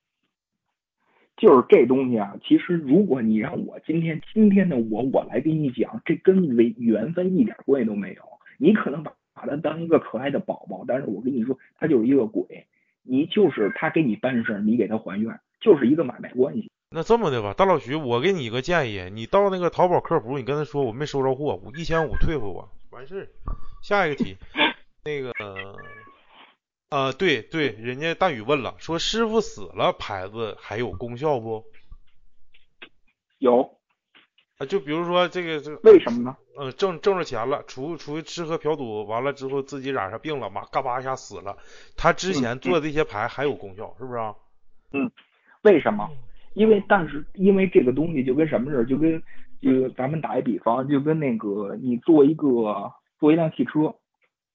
[1.37, 8.23] 就是这东西啊，其实如果你让我今天今天的我我来跟你讲，这跟为缘分一点关系都没有。
[8.59, 12.69] 你可能把把它当一个可爱的宝宝，但是我跟你说，它就是一个鬼。
[13.03, 16.71] 你就是他给你办事，你给他还愿，就是一个买卖关系。
[16.91, 23.29] 那这么的吧，大老徐，我给你一个建议，你到那个淘宝客服，你跟他说我没收着货，我一千五退回我，完事儿。
[23.83, 24.37] 下一个题，
[25.05, 25.33] 那个，
[26.91, 31.65] 呃，对对，人家大宇问了，说师傅死了，牌子还有功效不？
[33.39, 33.79] 有。
[34.63, 36.37] 啊，就比如说这个这为什么呢？
[36.57, 41.57] 嗯，挣挣着钱了，出出去吃喝嫖赌，完了之后自己染上病了，嘛嘎巴一下死了。
[41.97, 44.35] 他之前做的这些牌还有功效，是不是啊？
[44.93, 45.11] 嗯，
[45.63, 46.09] 为什么？
[46.55, 49.21] 因为但是因为这个东西就跟什么似的，就跟
[49.61, 53.95] 就咱们打一比方，就跟那个你做一个做一辆汽车，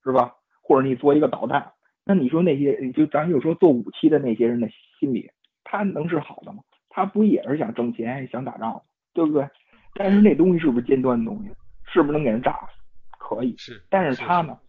[0.04, 0.36] 是吧？
[0.62, 1.72] 或者你做一个导弹，
[2.06, 5.32] 那你说那些就咱就说做武器的那些人的心理，
[5.64, 6.60] 他能是好的吗？
[6.90, 8.84] 他不也是想挣钱，想打仗，
[9.14, 9.48] 对不对？
[9.98, 11.50] 但是那东西是不是尖端的东西？
[11.90, 12.82] 是不是能给人炸死？
[13.18, 13.82] 可以，是。
[13.90, 14.60] 但是他呢？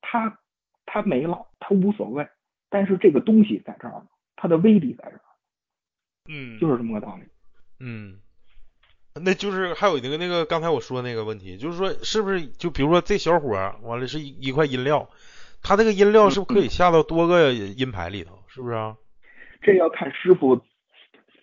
[0.00, 0.38] 他
[0.86, 2.26] 他没了，他无所谓。
[2.70, 5.20] 但是这个东西在这儿呢，它的威力在这儿。
[6.28, 7.22] 嗯，就是这么个道理。
[7.80, 8.18] 嗯，
[9.14, 13.50] 那就是还有那个那个刚才我说那个问题，就是说是不是就比如说这小伙
[13.82, 15.08] 完了是一一块音料，
[15.62, 18.42] 他这个音料是不是可以下到多个音牌里头？
[18.48, 18.96] 是不是啊？
[19.60, 20.56] 这要看师傅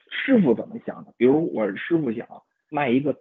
[0.09, 1.13] 师傅怎么想的。
[1.17, 2.27] 比如我师傅想。
[2.71, 3.13] 卖一个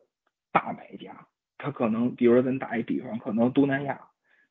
[0.53, 1.27] 大买家，
[1.59, 4.01] 他可能，比如说咱打一比方，可能东南亚，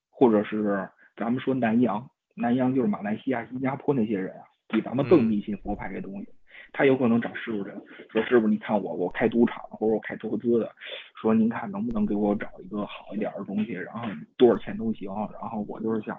[0.10, 6.28] 或者是咱们说南洋，南洋就是马来西亚、新加坡那些人啊，比咱们更迷信佛牌这东西，
[6.74, 7.72] 他有可能找师傅去，
[8.12, 10.70] 说师傅，你看我，我开赌场或者我开投资的，
[11.16, 14.06] 说您看能不能给我找一个好一点的东西，然后
[14.38, 16.18] 多少钱都行，然后我就是想，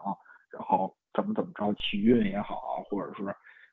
[0.51, 3.25] 然后怎么怎么着起运也好，或者是。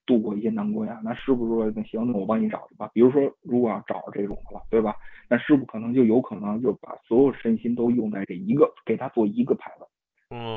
[0.08, 2.90] 度过一些难关呀，那师傅说那行，那我帮你找去吧。
[2.94, 4.96] 比如说，如果要找这种的了，对吧？
[5.30, 9.86] 那师傅可能就有可能就把所有身心都用在这一个，给他做一个牌子，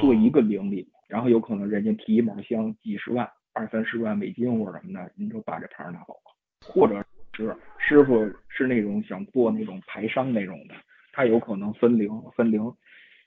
[0.00, 6.32] 做一个灵里，然后有可能人家提一毛箱几十万、二三十万美金或者什么的，你就把这牌拿走了。
[6.64, 10.74] 或者是，师傅是那种想做那种牌商那种的，
[11.12, 12.72] 他有可能分灵分灵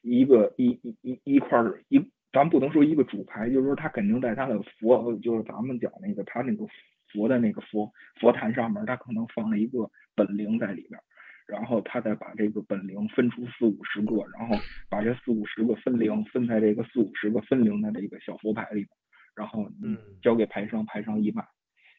[0.01, 1.97] 一个一一一一块儿一，
[2.33, 6.65] 咱不能说一个主牌，就是说他肯定在他的佛，就是咱们讲那个他那个
[7.11, 10.99] 佛的那个佛佛坛上面，他可能放了一个本灵在里边。
[11.45, 14.55] 然后他再把这个本灵分出四五十个，然后
[14.89, 18.87] 把这四五十个分灵分在这个四五十个分灵的这个小佛牌里边，
[19.35, 21.45] 然后嗯交给牌商，牌商一卖，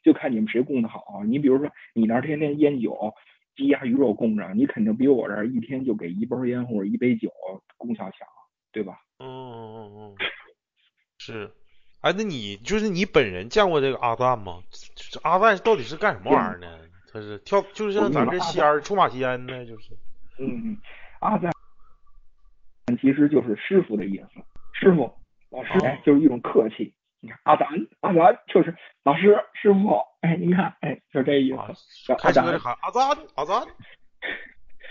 [0.02, 1.22] 就看你们谁供的好。
[1.26, 3.12] 你比如说你那儿天天烟酒、
[3.54, 7.30] 鸡鸭鱼肉供着，你肯定比我这儿一天就给一包烟或者一杯酒
[7.76, 8.26] 功效强，
[8.72, 8.98] 对吧？
[9.18, 10.16] 嗯嗯嗯嗯，
[11.18, 11.50] 是。
[12.00, 14.62] 哎，那你就是你本人见过这个阿赞吗？
[14.94, 16.78] 这阿赞到底是干什么玩意儿呢？
[17.12, 19.96] 他是跳，就是像咱这仙儿出马仙呢，就是。
[20.38, 20.76] 嗯，
[21.20, 21.52] 阿赞
[23.00, 24.40] 其实就是师傅的意思，
[24.72, 25.10] 师傅、
[25.50, 26.92] 老师，哎，就是一种客气。
[27.20, 27.68] 你看阿赞，
[28.00, 32.06] 阿赞就是老师、师傅，哎，你看，哎，就这意啊思。
[32.06, 33.66] 叫阿赞开车的喊阿赞，阿赞。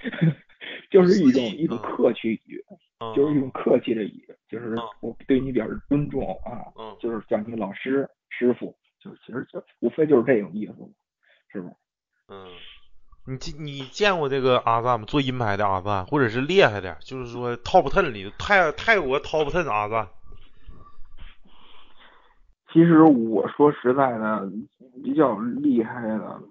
[0.89, 2.77] 就是一种一种客气语，嗯
[3.15, 10.73] 就是一种客气的语，就是嗯我对你表示尊重啊，嗯就是叫你老师、师傅，就其实就无非就是这种意思，
[11.51, 11.69] 是吧？
[12.29, 12.47] 嗯，
[13.27, 15.05] 你见你见过这个阿赞吗？
[15.05, 20.07] 做阴牌的阿赞，或者是厉害的，就是说 top ten 里泰泰国 top ten 阿赞。
[22.71, 24.51] 其实我说实在的，
[25.03, 26.41] 比较厉害的，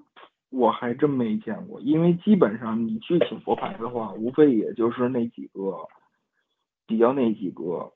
[0.50, 1.80] 我还真没见过。
[1.80, 5.76] 因为基本上你去请佛牌的话，无非也就是那几个，
[6.86, 7.92] 比较那几个，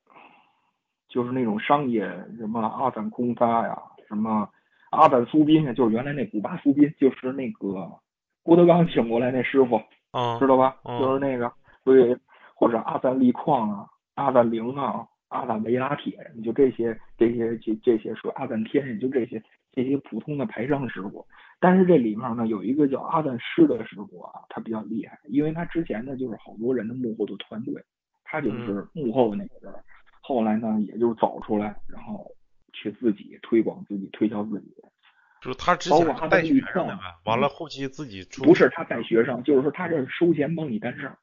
[1.09, 2.07] 就是那种商业，
[2.39, 4.49] 什么阿赞空发呀，什么
[4.91, 8.01] 阿赞苏宾呀，就是原来那古巴苏宾，就是那个
[8.43, 9.81] 郭德纲请过来那师傅，
[10.13, 10.77] 嗯知道吧？
[10.85, 11.53] 嗯就是那个，
[11.85, 12.17] 所以，
[12.55, 21.27] 或者阿赞力矿啊，阿赞灵啊，阿赞维拉铁，就这些这些这这些说阿赞天，就这些这些普通的排商师傅。
[21.59, 27.75] 但是这里面呢，有一个叫阿赞师的师傅啊，他比较厉害，因为他之前呢就是好多人的幕后的团队，
[28.27, 29.73] 他就是幕后那个人，
[30.21, 32.31] 后来呢也就是走出来，然后
[32.73, 34.75] 去自己推广自己，推销自己。
[35.43, 41.17] 就是他之前是带学生呗，完了后期自己出不是他带学生，就是说他这是收钱帮你干事儿。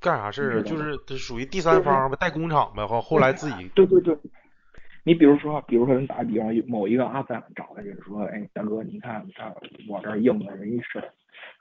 [0.00, 4.16] 干啥事儿就是属于第三方呗，代工厂呗，后后来自己对对对，
[5.02, 9.50] 你比如说，比如说，你打个比方，某一个阿赞找来就是说，哎，大哥，你看你看
[9.88, 11.02] 我这儿应了人一事，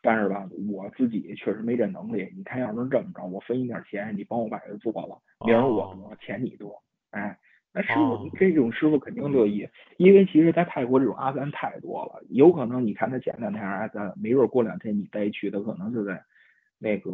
[0.02, 2.30] 但是吧，我自己确实没这能力。
[2.36, 7.38] 你看，要是这么着，我分一点钱，你帮我把这做了，明儿我我钱你多，哎，
[7.74, 9.68] 那师哦傅这种师傅肯定乐意，
[9.98, 16.22] 因为其实在泰国这种阿赞太多了，有可能你看他前两天阿赞，没准过两天你再去，他可能就在
[16.78, 17.12] 那个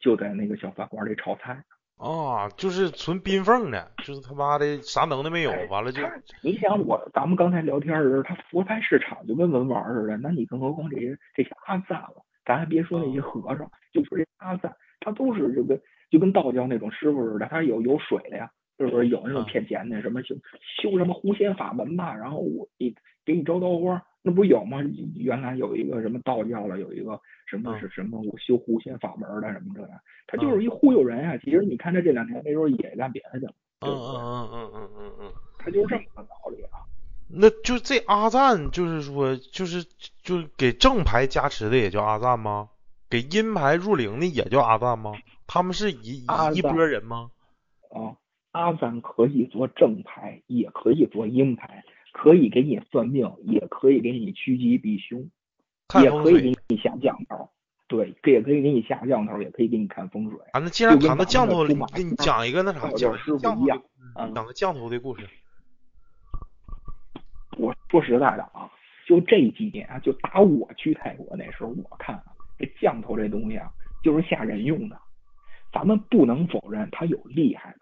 [0.00, 1.64] 就在那个小饭馆里炒菜。
[1.96, 6.02] 啊，就是纯冰缝的，就是他妈的啥能耐没有，完了就
[6.42, 15.80] 你想我，咱们刚才聊天的时候，他佛牌市场就跟文玩似的，那你更何况这些这些阿赞了，咱还别说那些和尚，就说这阿赞，他都是就跟
[16.10, 20.34] 就跟道教那种师傅似的，他有有水的呀，是不是有那种骗钱的，什么修
[20.82, 22.92] 修什么狐仙法门吧，然后我给
[23.24, 24.78] 给你招桃花，那不有吗？
[25.16, 29.90] 原来有一个什么道教的，有一个什么嗯是什么修狐仙法门的什么这的，
[30.26, 31.36] 他就是一忽悠人啊。
[31.38, 35.32] 其实你看他这两天没准也干别的去了，嗯嗯嗯嗯嗯嗯嗯。
[35.58, 36.84] 他就是这么个道理啊。
[37.28, 39.84] 那就这阿赞，就是说，就是
[40.22, 42.68] 就给正牌加持的也叫阿赞吗？
[43.08, 45.12] 给阴牌入灵的也叫阿赞吗？
[45.46, 47.30] 他们是一一一波人吗？
[47.90, 48.16] 啊，
[48.52, 55.28] 阿赞可以做正牌，也可以做阴牌，可以给你算命，也可以给你趋吉避凶，
[56.00, 57.50] 也可以给你下降头。
[57.88, 60.38] 对，这也可以给你下降头，也可以给你看风水。
[60.52, 63.82] 啊，那既然谈到降头给你讲一个那啥，讲师傅降头的一样，
[64.16, 65.28] 嗯讲个降头的故事。
[67.58, 68.70] 我说实在的啊，
[69.06, 72.24] 就这几年啊，就打我去泰国那时候，我看啊，
[72.58, 73.68] 这降头这东西啊，
[74.02, 74.96] 就是吓人用的。
[75.72, 77.80] 咱们不能否认它有厉害的，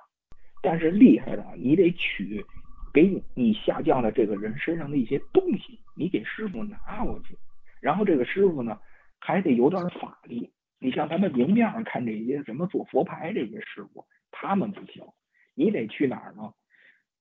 [0.62, 2.44] 但是厉害的你得取
[2.93, 7.36] 给你你下降的这个人身上的一些东西，你给师傅拿过去，
[7.80, 8.78] 然后这个师傅呢
[9.20, 10.51] 还得有点法力。
[10.78, 15.05] 你像咱们明面上看这些什么做佛牌这些师傅，他们不行，
[15.55, 16.53] 你得去哪儿呢？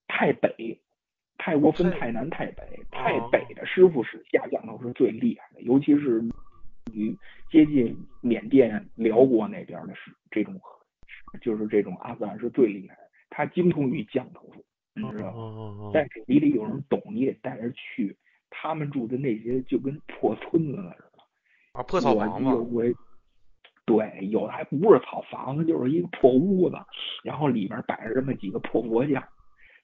[0.07, 0.81] 太北，
[1.37, 6.21] 泰国分泰泰南、太北，太北的师傅是下降头是最厉害的，尤其是
[6.91, 7.15] 与
[7.49, 10.59] 接近缅甸、辽国那边的是这种，
[11.41, 14.50] 就是这种阿赞是最厉害的，他精通于降头
[15.11, 15.33] 知道吗？
[15.35, 18.15] 嗯嗯嗯但是你得有人懂，你得带着去。
[18.53, 21.23] 他们住的那些就跟破村子似的，
[21.71, 22.83] 啊，破草房子，我我
[23.85, 26.75] 对，有的还不是草房子，就是一个破屋子，
[27.23, 29.23] 然后里边摆着这么几个破佛像。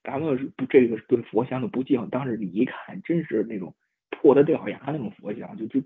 [0.04, 3.74] 咱们是不这个对佛像的不敬，当时你一看，真是那种
[4.10, 5.80] 破的掉牙那种佛像，就就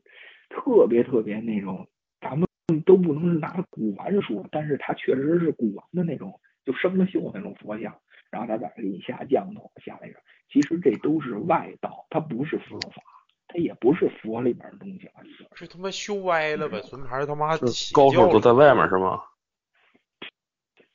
[0.49, 1.87] 特别特别那种，
[2.19, 2.47] 咱们
[2.83, 7.95] 都不能拿古玩说，但是它确实是古玩的那种，就生了锈那种佛像，
[8.31, 10.19] 然后他再给你下降头下来个，
[10.49, 13.03] 其实这都是外道，它不是佛法，
[13.47, 17.57] 它也不是佛里边的东西啊，你知道吗是他妈修歪了呗，孙牌他妈
[17.93, 19.21] 高手都在外面是吗？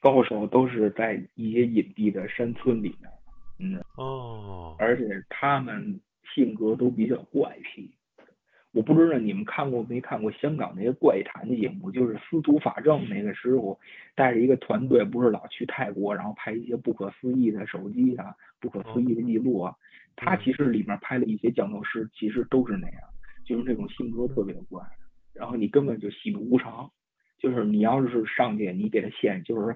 [0.00, 3.10] 高手都是在一些隐蔽的山村里面，
[3.58, 6.00] 嗯，哦，而且他们
[6.34, 7.90] 性格都比较怪癖。
[8.76, 13.78] 我不知道你们看过没看过香港那些怪谈节目，就是司徒法正那个师傅
[14.14, 19.74] 带着一个团队，不是老去泰国，然后拍一些不可思议的手机啊、不可思议的记录啊。
[20.14, 23.00] 他其实里面拍了一些降头师，其实都是那样，
[23.46, 24.82] 就是那种性格特别怪，
[25.32, 26.90] 然后你根本就喜怒无常。
[27.38, 29.74] 就是你要是上去，你给他献，就是说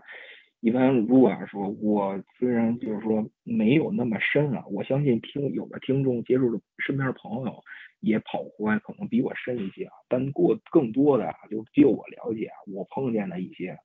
[0.61, 7.64] 一般如果要说，我虽然就是说没有那么深啊，我相信听有的听众接触的身边的朋友
[8.01, 9.92] 也跑过来，可能比我深一些啊。
[10.09, 13.78] 但过更多的啊，就就我了解啊，我碰见的一些，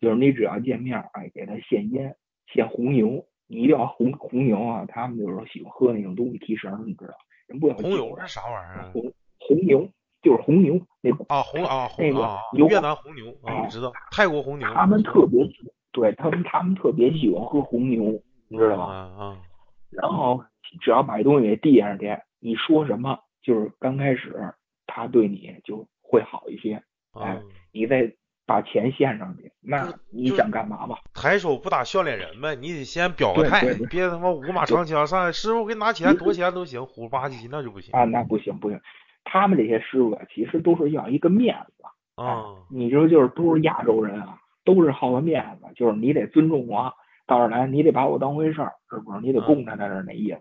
[0.00, 2.16] 就是你只要见面，哎，给他献烟，
[2.52, 7.14] 献红牛，你一定要红红牛啊，他们就是喜欢喝那种东西提神，你知道，
[7.46, 8.90] 人不要红牛是啥玩意儿啊？
[8.92, 9.02] 红
[9.38, 9.88] 红牛
[10.22, 15.44] 就是红牛那啊红啊那个红啊，牛越南红牛啊，知道，泰国红牛，他们特别
[15.92, 18.84] 对他们他们特别喜欢喝红牛，你知道吗？
[18.84, 19.38] 啊啊，
[19.90, 20.44] 然后
[20.80, 24.54] 只要把东西给递上去，你说什么，就是刚开始
[24.86, 26.82] 他对你就会好一些，
[27.12, 28.12] 哎啊，你再
[28.44, 30.96] 把钱献上去，那你想干嘛吧？
[31.14, 38.80] 抬手不打笑脸人呗，你得先表个态，别他妈五马长枪上来，师傅给你拿钱，多少钱都行，虎吧唧那就不行啊，那不行不行，
[39.24, 41.84] 他们这些师傅啊，其实都是要一个面子，
[42.16, 42.44] 啊。
[42.68, 46.92] 你说就是都是亚洲人啊，都是好个面子，就是你得尊重我，
[47.26, 49.20] 到这儿来你得把我当回事儿，是不是？
[49.22, 50.40] 你得供着在这儿那意思。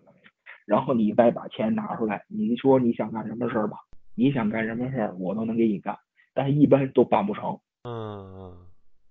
[0.72, 3.80] 然后你再把钱拿出来，你说你想干什么事儿吧，
[4.16, 5.98] 你想干什么事儿我都能给你干，
[6.34, 8.56] 但是一般都办不成，嗯，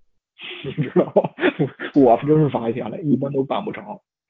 [0.64, 1.30] 你知道吗？
[1.94, 3.84] 我真是发现了，一般都办不成，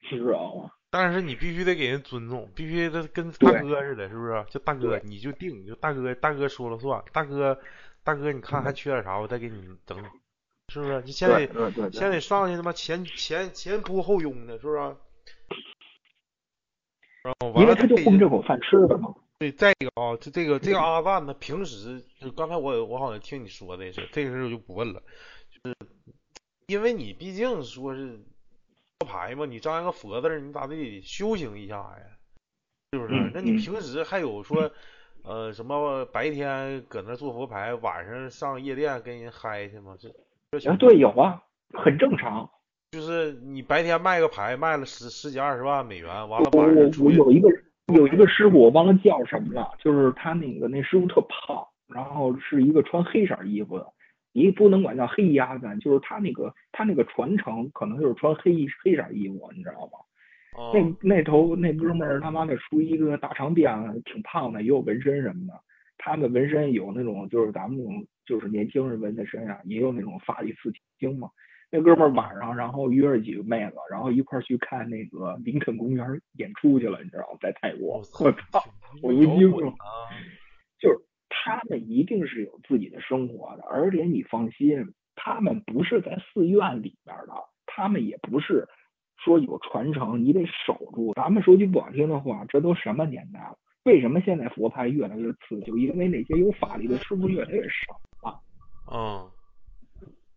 [0.09, 0.71] 知道吗？
[0.89, 4.45] 但是你必须得给人尊重，必须得跟大哥似的，是不是？
[4.49, 7.57] 就大哥你就定，就大哥大哥说了算，大哥
[8.03, 9.97] 大哥你看嗯还缺点啥，我再给你整，
[10.67, 11.01] 是不是？
[11.05, 11.47] 你先得
[11.93, 14.95] 先，得上去他妈前前前仆后拥的，是不是？
[17.23, 19.13] 然后完了因为他就再混这口饭吃的嘛。
[19.39, 25.01] 对，再一个啊，这这个这个阿赞呢，平时就刚才我我好像听你说的是这个事儿我就不问了，
[25.63, 25.75] 就是
[26.67, 28.19] 因为你毕竟说是
[28.99, 32.05] 佛牌嘛，你张一个佛字儿，你咋得修行一下呀？
[32.91, 33.13] 是不是？
[33.15, 34.69] 嗯那你嗯平时还有说
[35.23, 39.95] 呃什么白天搁那做佛牌，晚上上夜店跟人嗨去吗？
[39.99, 40.09] 这
[40.59, 41.41] 这啊，对，有啊，
[41.73, 42.47] 很正常。
[42.91, 47.49] 就是你白天卖个牌卖了十十几二十万美元，完了我我晚上出去我有一个
[47.93, 53.87] 有一个师傅，我忘了叫什么了，就是他那个那师傅特胖，然后是一个穿黑色衣服的，
[54.33, 59.99] 你不能管叫黑鸭子，就是他那个他那个传承可能就是穿黑黑色衣服，你知道吗？
[60.57, 65.53] 哦那那头那哥们儿他妈的出一个大长辫，挺胖的，也有纹身什么的。
[65.97, 71.29] 他的纹身有那种就是咱们那种就是年轻人纹的身上，也有那种发里刺青嘛。
[71.71, 77.37] 那哥们儿晚上然后约着几个妹子，然后一块儿去看那个林肯公园演出去了，你知道吗？
[77.39, 78.63] 在泰国， 我操！
[79.01, 79.73] 我一摇惊了！
[80.79, 80.99] 就是
[81.29, 87.33] 他们一定是有自己的生活的，而且你放心，他们不是在寺院里边的，
[87.65, 88.67] 他们也不是
[89.23, 91.13] 说有传承，你得守住。
[91.13, 93.57] 咱们说句不好听的话，这都什么年代了？
[93.83, 95.59] 为什么现在佛派越来越次？
[95.65, 98.39] 就因为那些有法力的师傅越来越少了。
[98.93, 99.31] 嗯，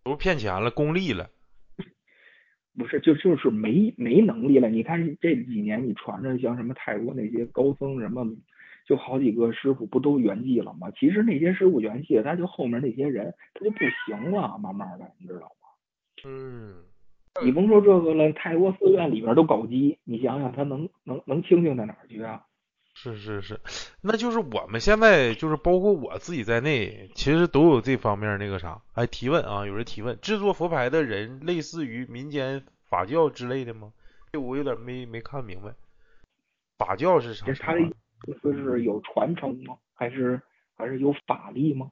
[0.04, 1.30] 都骗钱了，功利了。
[2.76, 4.68] 不是，就就是没没能力了。
[4.68, 8.26] 你看这几年，你传着像什么泰国那些高僧什么，
[8.86, 10.90] 就好几个师傅不都圆寂了吗？
[10.98, 16.26] 其实那些师傅圆寂了，他就后面那些人他就不行了，慢慢的，你知道吗？
[16.26, 16.74] 嗯，
[17.44, 22.44] 你甭说这个了，泰国寺院里边都搞基，你想想他能能能清净在哪儿去啊？
[22.94, 23.60] 是是是，
[24.00, 28.80] 那就是我们现在就是包括我自己在内，其实都有这方面那个啥。
[28.94, 33.92] 哎，提问啊，有人提问，制作佛牌的人类似于民间法教之类的吗？
[34.32, 35.74] 这我有点没没看明白。
[36.78, 37.54] 法教是啥这？
[37.54, 37.92] 他的意
[38.40, 39.76] 思是有传承吗？
[39.92, 40.40] 还是
[40.76, 41.90] 还是有法力吗？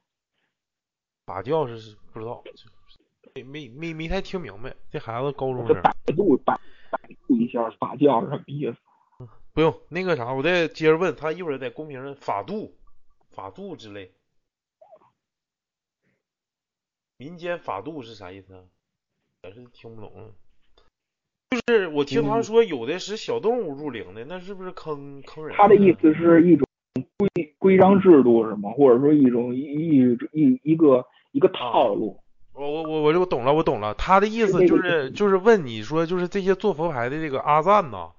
[1.27, 2.43] 法教是不知道，
[3.35, 4.75] 没没没没太听明白。
[4.91, 6.59] 这孩子高中生，百度百
[6.91, 8.77] 百度一下法教是什么意思？
[9.55, 12.75] 不用那个啥，我再接着问他，一会儿在公屏上法度、
[13.31, 14.13] 法度之类。
[17.19, 18.63] 民间法度是啥意思啊？
[19.43, 20.33] 也是听不懂。
[21.51, 25.55] 就是我听他嗯说有的是小动物入灵的，那是不是坑坑人？
[25.57, 26.67] 他的意思是一种
[27.19, 28.71] 规规章制度是吗？
[28.71, 32.19] 或者说一种一一一一个一个套路。
[32.55, 33.95] 我我我我就懂了，我懂了。
[33.95, 38.11] 他的意思就是就是问你说，就是这些做佛牌的这个阿赞呐，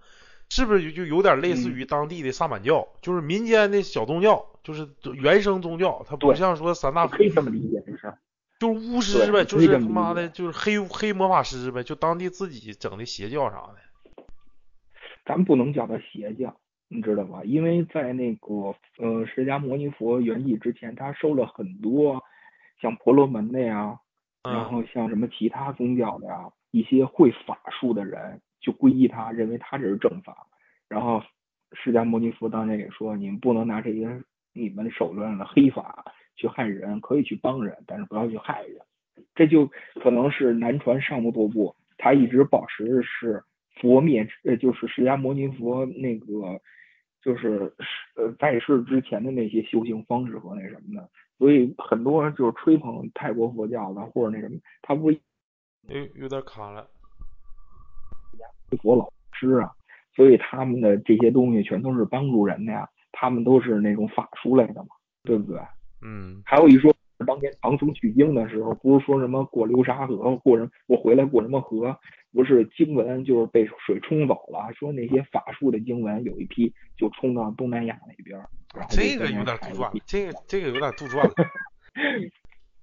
[0.56, 8.20] 是不是就有点类似于当地的萨满教，就是民间的小宗教，就是原生宗教，它不像说三大可以这么理解这事儿，
[8.60, 13.78] 就是巫师呗，就是他妈的，就是黑黑魔法师呗，就当地自己整的邪教啥的。
[15.26, 16.56] 咱不能叫它邪教，
[16.88, 17.42] 你知道吧？
[17.44, 22.24] 因为在那个呃释迦牟尼佛圆寂之前，他收了很多
[22.80, 23.98] 像婆罗门的呀。
[24.44, 30.48] 然后像什么其他宗教的呀，一些会法术的人就皈依他，认为他这是正法。
[30.90, 31.22] 然后
[31.74, 36.06] 释迦牟尼佛当年也说，你们不能拿这些你们手段的黑法
[36.36, 38.78] 去害人，可以去帮人，但是不要去害人。
[39.36, 39.70] 这就
[40.02, 43.44] 可能是南传上目多部，他一直保持是
[43.82, 46.60] 佛灭，呃，就是释迦牟尼佛那个
[47.22, 47.74] 就是
[48.16, 51.10] 呃在世之前的那些修行方式和那什么的。
[51.40, 55.20] 所以很多人就是吹捧泰国佛教的，或者那什么，他不，有
[56.16, 56.88] 有点卡了，
[58.78, 59.72] 佛老师啊，
[60.16, 64.90] 所以他们的这些东西全都是帮助人的呀，他们都是那种法术类的嘛，
[65.24, 65.60] 对不对？
[66.02, 66.42] 嗯。
[66.46, 66.94] 还有一说，
[67.26, 71.98] 当年唐僧取经的时候，不是说什么过流沙河，过什么我回来过什么河，
[72.34, 78.40] 不是经文就是被水冲走了，说那些法术的经文有一批就冲到东南亚那边。
[78.90, 81.34] 这个有点杜撰，这个这个有点杜撰了，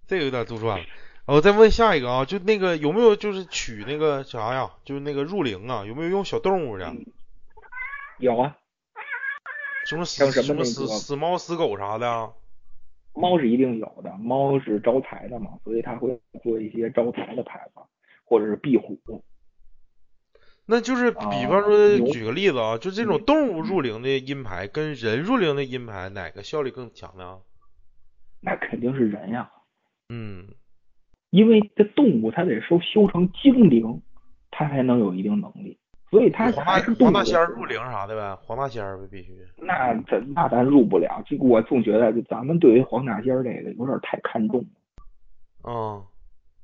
[0.07, 0.85] 这个有点杜撰了。
[1.27, 4.71] 我再问下一个啊，就那个有没有就是取那个啥呀？
[4.85, 6.93] 就是那个入灵啊，有没有用小动物的？
[8.19, 8.57] 有啊。
[9.87, 12.33] 什么死什么死死猫死狗啥的？
[13.13, 17.81] 猫是一定有的，猫是招财的嘛，所以他会做一些招财的牌子，
[18.25, 18.99] 或者是壁虎。
[20.67, 27.41] 那就是比方说，举个例子啊，就这种动物入灵的阴牌跟人入灵的阴牌，哪个效力更强呢？
[28.41, 29.51] 那肯定是人呀。
[30.09, 30.47] 嗯，
[31.31, 34.03] 因为这动物它得收修成精灵，
[34.51, 35.79] 它才能有一定能力，
[36.11, 39.33] 所以它还是黄大仙入灵啥的呗，黄大仙呗必须。
[39.57, 44.67] 那咱那咱入不了，这个我总觉得咱们对于黄大仙这个有点太看重了。
[45.69, 46.03] 嗯。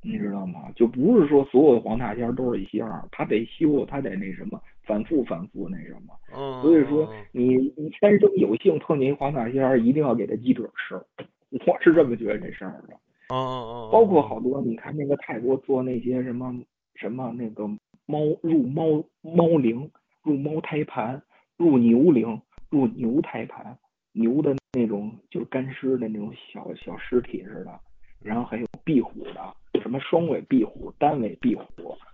[0.02, 0.60] 你知道吗？
[0.76, 6.14] 就不是说所有的黄大仙都是一仙儿，他得修，他得那什么，反复反复那什么。
[6.36, 6.62] 嗯。
[6.62, 10.94] 所以说，你你天生有幸碰见黄大仙，一定要给他鸡腿吃。
[11.66, 12.94] 我是这么觉得这事儿的。
[13.28, 13.90] 嗯嗯嗯。
[13.92, 16.54] 包括好多，你看那个泰国做那些什么
[16.94, 17.66] 什么那个
[18.06, 19.90] 猫入猫猫灵、
[20.22, 21.22] 入猫胎盘、
[21.56, 23.76] 入牛灵、入牛胎盘、
[24.12, 27.80] 牛的那种就是干尸的那种小小尸体似的，
[28.22, 29.54] 然后还有壁虎的。
[29.82, 31.64] 什么双尾壁虎、单尾壁虎，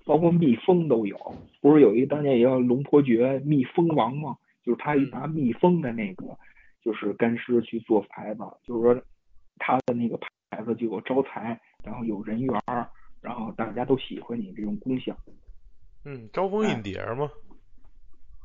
[0.04, 1.16] 包括蜜蜂都有。
[1.60, 4.36] 不是有一个当年也叫龙婆觉蜜蜂王吗？
[4.64, 6.26] 就是他拿蜜蜂的那个，
[6.82, 9.02] 就是干尸去做牌子，就是说
[9.58, 10.18] 他的那个
[10.52, 12.62] 牌子就有招财，然后有人缘，
[13.22, 15.16] 然后大家都喜欢你这种功效。
[16.04, 17.30] 嗯，招蜂引蝶嘛。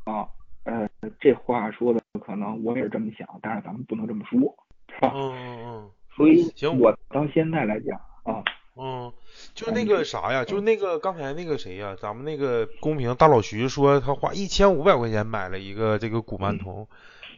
[0.06, 0.26] 啊，
[0.64, 0.90] 呃，
[1.20, 4.40] 这话说的可能我也是这么想，但是咱们不能这么说，
[4.88, 5.12] 是吧？
[5.14, 5.92] 嗯嗯嗯。
[6.16, 8.42] 所以，行，我到现在来讲啊。
[8.80, 9.12] 嗯，
[9.54, 16.88] 就那个啥呀，就那个刚才那个谁呀，咱们那个公屏大老徐说他花一千五百块钱买了一个这个古曼童，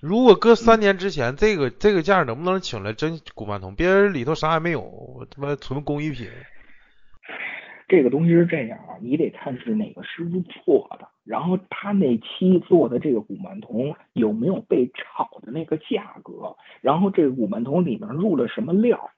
[0.02, 3.76] 如果搁三年之前，这个这个价能不能请来真古曼童？
[3.76, 6.28] 别人里头啥也没有，我他妈纯工艺品。
[7.88, 19.10] 这个东西是这样啊，你得看是哪个师傅做的，然后他那期做的这个古曼童有没有被炒的那个价格，然后这个古曼童里面入了什么料。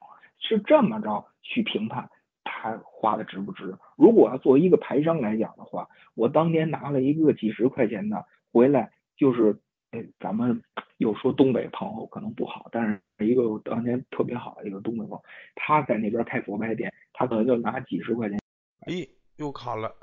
[0.43, 2.09] 是这么着去评判
[2.43, 3.75] 他花的值不值？
[3.95, 9.59] 如果要作为一个牌商来讲的话，我当年拿了一个几十块钱的回来，就是，
[9.91, 10.61] 哎，咱们
[10.97, 15.23] 又说东北朋友可能不好，但是一个当年特别好的一个东北朋友，
[15.55, 18.39] 他在那边开佛牌店，他可能就拿几十块钱。
[18.87, 19.93] 咦，又卡了，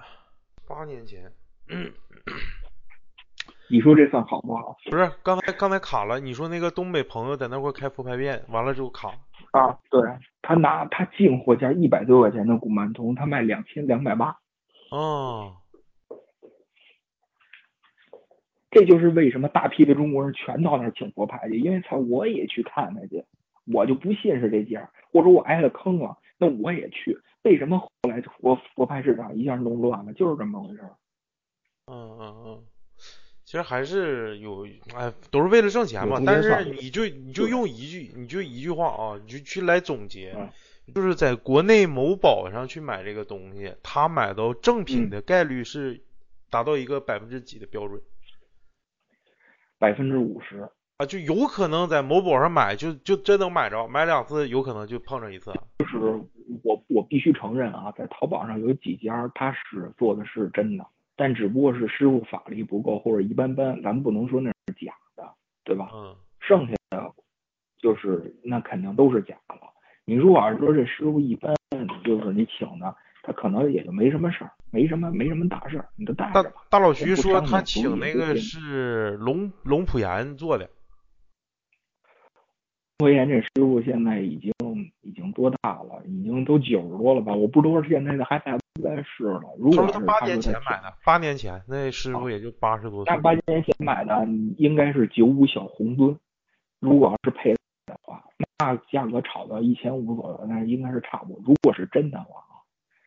[0.67, 1.33] 八年前。
[3.71, 4.77] 你说这算好不好？
[4.91, 6.21] 不是，刚才刚才卡了。
[6.21, 9.09] 你说那个东北朋友在那块开佛牌店，完了之后卡。
[9.53, 10.03] 啊，对
[10.43, 14.39] 他拿他进货价一百多块钱的古曼童，他卖两千两百八。
[14.91, 15.57] 哦。
[18.71, 23.25] 这就是为什么大批的中国人全到那儿请佛牌去，因为操，我也去看看去，
[23.73, 27.19] 我就不信是这家，或者我挨了坑了，那我也去。
[27.43, 30.13] 为什么后来佛佛牌市场一下弄乱了？
[30.13, 30.81] 就是这么回事。
[31.87, 32.63] 嗯嗯嗯。
[33.45, 36.21] 其实还是有，哎，都是为了挣钱嘛。
[36.27, 40.37] 但是你就你就用一句，你就一句话啊，你就去来总结，
[40.95, 45.99] 就是在国内某宝上去买这个东西，他买到正品的概率是
[46.51, 47.99] 达到一个百分之几的标准？
[49.79, 50.69] 百分之五十。
[50.99, 55.53] 啊，就有可能在某宝上买，就就真能买着，买两次有可能就碰着一次。
[55.79, 55.99] 就是
[56.65, 60.85] 我我必须承认啊，在淘宝上有几家他是做的是真的，
[61.15, 65.23] 但只不过是师傅法力不够或者一般般，咱们不能说那是假的，
[65.65, 65.89] 对吧？
[65.93, 67.13] 嗯剩下的
[67.79, 69.55] 就是那肯定都是假的。
[70.05, 71.55] 你如果要是说这师傅一般，
[72.03, 72.97] 就是你请的，
[73.29, 76.63] 他可能也就没什么事儿，没什么没什么大事儿，你就带大着吧。
[76.71, 80.73] 大老徐说他请那个是龙龙普岩做的，龙
[83.01, 84.51] 普岩这师傅现在已经
[85.03, 86.03] 已经多大了？
[86.07, 87.35] 已经都九十多了吧？
[87.35, 89.43] 我不知道现在的还在不在世了。
[89.59, 93.21] 如果是他说他八年前买的，八年前那师傅也就八十多岁那。
[93.21, 94.27] 八年前买的
[94.57, 96.19] 应该是九五小红尊，
[96.81, 97.53] 如果要是配
[97.85, 98.25] 的话，
[98.59, 101.43] 那价格炒到一千五左右，那应该是差不多。
[101.45, 102.43] 如果是真的话，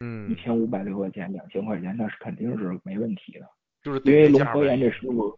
[0.01, 3.47] 一嗯，千五百多块钱、两千块钱，那是肯定是没问题的。
[3.83, 5.37] 就是因为龙对价呗和岩这师傅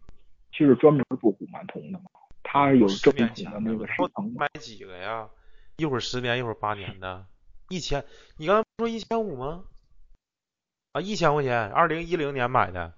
[0.51, 2.05] 就是专门做古曼童的嘛，
[2.43, 4.33] 他有十正年前统的那个师承。
[4.37, 5.27] 买几个呀？
[5.75, 7.25] 一会儿十年，一会儿八年的，
[7.69, 8.05] 一千。
[8.37, 9.65] 你刚才不说一千五吗？
[10.93, 12.93] 啊，一千块钱，二零一零年买的，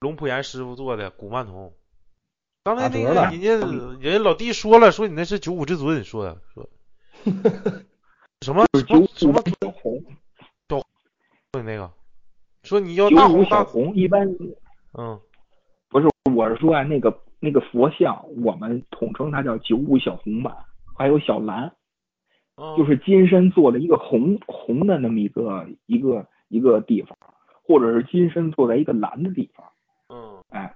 [0.00, 1.72] 龙普岩师傅做的古曼童。
[2.64, 6.68] 刚才那个人家人家老弟说了，说你那是九五至尊，说的说
[8.40, 10.02] 什么就是什么九五什么红，
[11.54, 11.88] 说你那个，
[12.64, 14.26] 说你要九五大红小红一般
[14.98, 15.20] 嗯
[15.88, 20.52] 不是，我是说啊，那个那个佛像，我们统称它叫九五小红版，
[20.98, 21.72] 还有小蓝，
[22.56, 27.16] 嗯，就是金身做的一个红红的那么一个一个一个地方，
[27.62, 29.64] 或者是金身做在一个蓝的地方。
[30.08, 30.74] 嗯哎，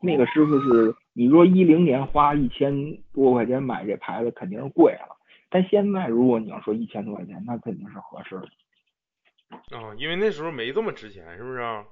[0.00, 5.16] 那个师傅是你说一零年花一千多块钱买这牌子肯定是贵了，
[5.50, 8.48] 但现在如果你要说一千多块钱，那肯定是合适的。
[9.70, 11.84] 啊，因为那时候没这么值钱，是不是啊？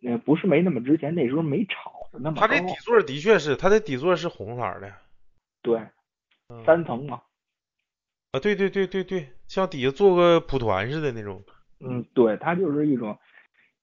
[0.00, 2.36] 那不是没那么值钱，那时候没炒的那么。
[2.38, 4.92] 它这底座的确是，它的底座是红色儿的，
[5.62, 5.78] 对
[6.48, 7.22] 嗯三层嘛，
[8.32, 11.42] 啊，对对对对对，像底下做个蒲团似的那种。
[11.80, 13.18] 嗯，对，它就是一种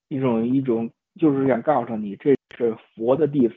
[0.07, 0.89] 一种一种，
[1.19, 3.56] 就是想告诉你这是佛的弟子，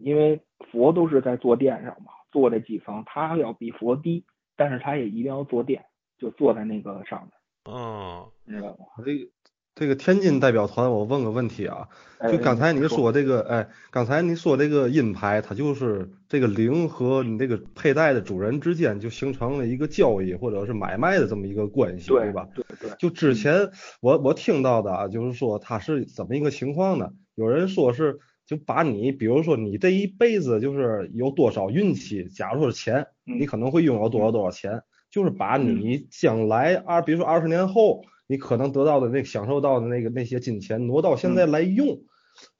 [0.00, 0.40] 因为
[0.70, 4.24] 佛都是在坐垫上嘛，坐这几层，他要比佛低，
[4.56, 5.84] 但是他也一定要坐垫，
[6.18, 7.30] 就坐在那个上面，
[7.64, 8.76] 嗯你知道吗？
[9.04, 9.30] 这个
[9.74, 11.88] 这个天津代表团，我问个问题啊，
[12.30, 22.46] 就刚才你说这个，哎，刚才你说这个阴牌，它就是这个灵和你这个佩戴的主人之间就形成了一个交易或者是买卖的这么一个关系，对吧？
[22.54, 23.70] 对对，就之前
[24.00, 27.10] 我我听到的啊，就是说它是怎么一个情况呢？
[27.34, 34.82] 有人说是就把你，比如说你这一辈子就是有多少运气，假如说是钱，嗯你可能会拥有多少多少钱，
[35.12, 42.00] 就是把你将来二，比如说二十年后，你可能得到的那个享受到的那个那些金钱挪到现在来用。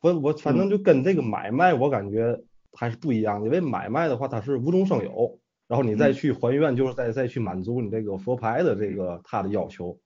[0.00, 2.38] 我我反正就跟这个买卖，我感觉
[2.72, 9.98] 还是不一样，因为买卖的话它是无中生有，然后你再去还愿，就是再再去满足你这个佛牌的这个他的要求。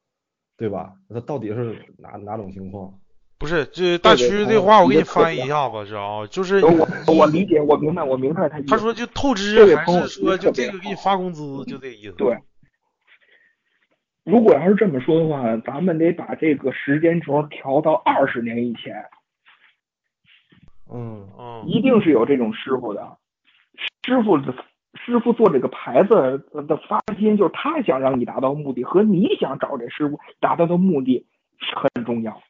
[0.59, 0.95] 对吧？
[1.11, 2.99] 它到底是哪哪种情况？
[3.39, 6.27] 不是，这大对区这话我给你翻译一下子，是啊？
[6.31, 8.69] 就是我我理解，我明白，我明白他意思。
[8.69, 12.13] 他说就透这支，还位朋友是说就这个给你发工资，就这意思。
[12.13, 12.39] 对，
[14.25, 19.05] 如果要是这么说的话，咱们得把这个时间轴调到二十年以前，
[20.91, 23.19] 嗯嗯一定是有这种师傅的。
[24.07, 24.55] 师傅的
[25.05, 31.27] 师傅做这个牌子的发心，就是他想让你达到目的，和你想找这师傅达到的目的
[31.75, 32.41] 很重要。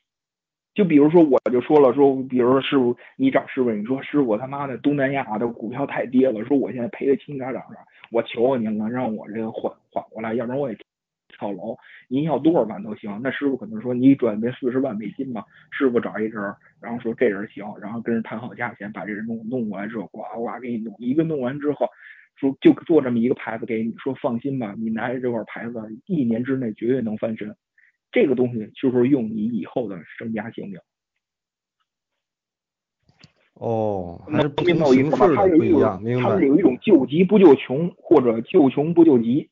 [0.77, 7.83] 就比如说，我就说了，说比如说师傅，你找师傅，你说师傅他妈的东南亚的股票太跌了，说我现在赔的倾家荡产，
[8.13, 10.77] 我求求您了，让我这个缓缓过来，要不然我也
[11.29, 11.79] 跳楼。
[12.09, 13.19] 您要多少万都行。
[13.23, 21.89] 那师傅可能说你准备四十万美金吧，师傅找一人，然后说这人行，然后跟人谈好价钱，把这人弄弄过来之后，呱呱给你弄，一个弄完之后，
[22.37, 27.57] 说就做这么一个牌子给你，说放心吧，你拿着这块牌子，一年之内绝对能翻身。
[28.17, 30.81] 这个东西就是用你以后的身家性命。
[33.53, 35.27] 哦，还是不明白我意思吧？
[35.27, 36.47] 式它有一种的不一样，明白他们？
[36.47, 39.51] 有一种救急不救穷，或者救穷不救急。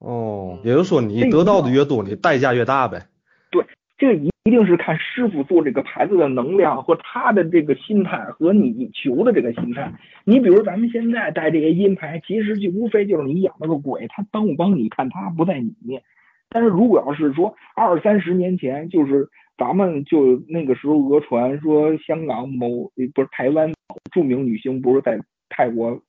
[0.00, 3.06] 哦，也就是说你这得到的个越多，你代价越大呗。
[3.50, 3.64] 对
[3.96, 9.94] 这一一定是看师傅做这个牌子的能量和他的这个心态和你求的这个心态。
[10.24, 16.02] 你比如咱们现在带这些阴牌，其实就无非就是你养了个鬼，他帮不帮你看他不在你面。
[16.50, 23.72] 但是如果要是说二三十年前，就是咱们就那个时候讹传说香港某不是台湾
[24.12, 25.18] 著名女星不是在
[25.48, 26.02] 泰国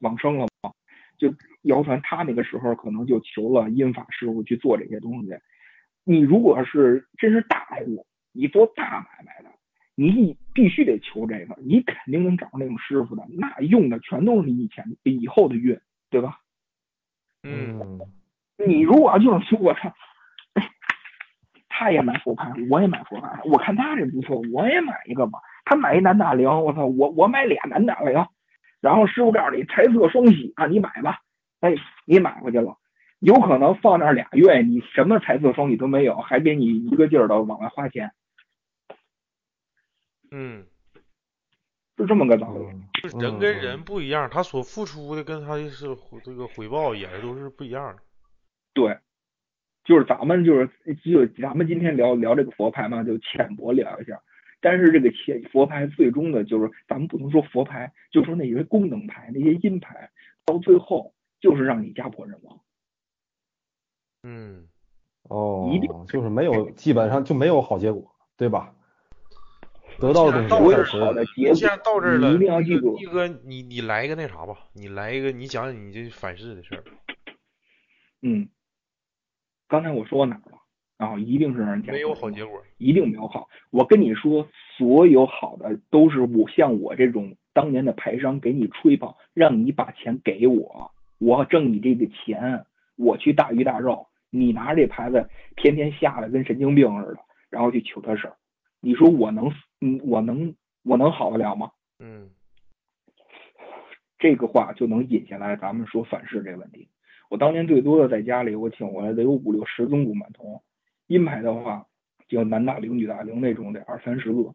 [0.00, 0.72] 往生了吗？
[1.18, 1.32] 就
[1.62, 5.30] 谣传她那个时候可能就求了阴法师傅去做这些东西。
[6.02, 9.50] 你如果是真是大户，你做大买卖的，
[9.94, 15.78] 你必须得求这个，你肯定能找着那种师傅的，那用的全都是你以前以后的运，
[16.10, 16.40] 对吧？
[17.44, 18.00] 嗯
[18.56, 19.92] 你如果要就是说我操，
[20.54, 20.68] 哎
[21.68, 25.40] 他也买佛牌，我也买佛牌，我看他这不错，我也买一个吧。
[25.64, 28.26] 他买一南大陵，我操，我我买俩南大陵，
[28.80, 31.20] 然后师傅告诉你财色双喜啊，你买吧。
[31.60, 31.74] 哎，
[32.04, 32.76] 你买回去了，
[33.18, 38.12] 有可能放那儿俩月，你什么财色双喜都没有，还给你一个劲儿的往外花钱，
[40.30, 40.66] 嗯，
[41.96, 42.64] 是这么个道理。
[42.66, 48.02] 嗯就是人跟人不一样，他所付出的跟他是这个回报也都是不一样的。
[48.74, 48.98] 对，
[49.84, 50.68] 就是咱们就是
[51.02, 54.20] 就咱们今天聊聊这个佛牌嘛，就浅薄聊一下。
[54.60, 60.10] 但是这个浅佛牌最终的就是咱们不能说佛牌，就说那些功能牌、那些阴牌，
[60.44, 62.60] 到最后就是让你家破人亡。
[64.22, 64.68] 嗯
[65.28, 68.74] 哦一定，就是没有，基本上就没有好结果，对吧？
[70.00, 76.82] 得到的到这儿东西是好的结果既然到这儿了，你一定要记住一哥，你你来一个那啥吧，你来一个，你讲讲你这反噬的事儿。
[78.22, 78.48] 嗯，
[79.68, 80.58] 刚才我说哪儿了？
[80.96, 82.62] 啊，一定是让人家没有好结果。
[82.78, 83.48] 一定没有好。
[83.70, 92.64] 我跟你说，所有好的都是我像我这种当年的牌商给你吹捧，让你把钱给我，我挣你这个钱，
[92.96, 97.20] 我去大鱼大肉，你拿着这牌子天天下来跟神经病似的，
[97.50, 98.36] 然后去求他事儿，
[98.80, 100.54] 你说我能，嗯，我能，
[100.84, 101.70] 我能好得了吗？
[101.98, 102.30] 嗯
[104.18, 106.88] 这个话就能引下来咱们说反噬这个问题。
[107.34, 110.62] 我当年最多的在家里，我请回来得有五六十宗古曼童，
[111.08, 111.84] 阴牌的话
[112.28, 114.54] 就男大龄、女大龄那种得二三十个，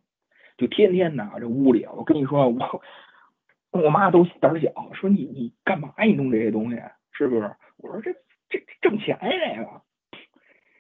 [0.58, 1.86] 就天天拿这屋里。
[1.94, 2.82] 我跟你说，我
[3.72, 6.82] 我妈都胆儿小，说你你干嘛你弄这些东西，
[7.12, 7.54] 是不是？
[7.80, 8.14] 我说这
[8.48, 9.82] 这挣钱呀这个，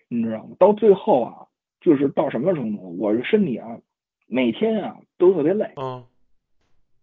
[0.08, 0.56] 你知道吗？
[0.58, 1.48] 到最后啊，
[1.82, 3.78] 就是到什么程度，我这身体啊，
[4.26, 5.74] 每天啊都特别累。
[5.76, 6.06] 嗯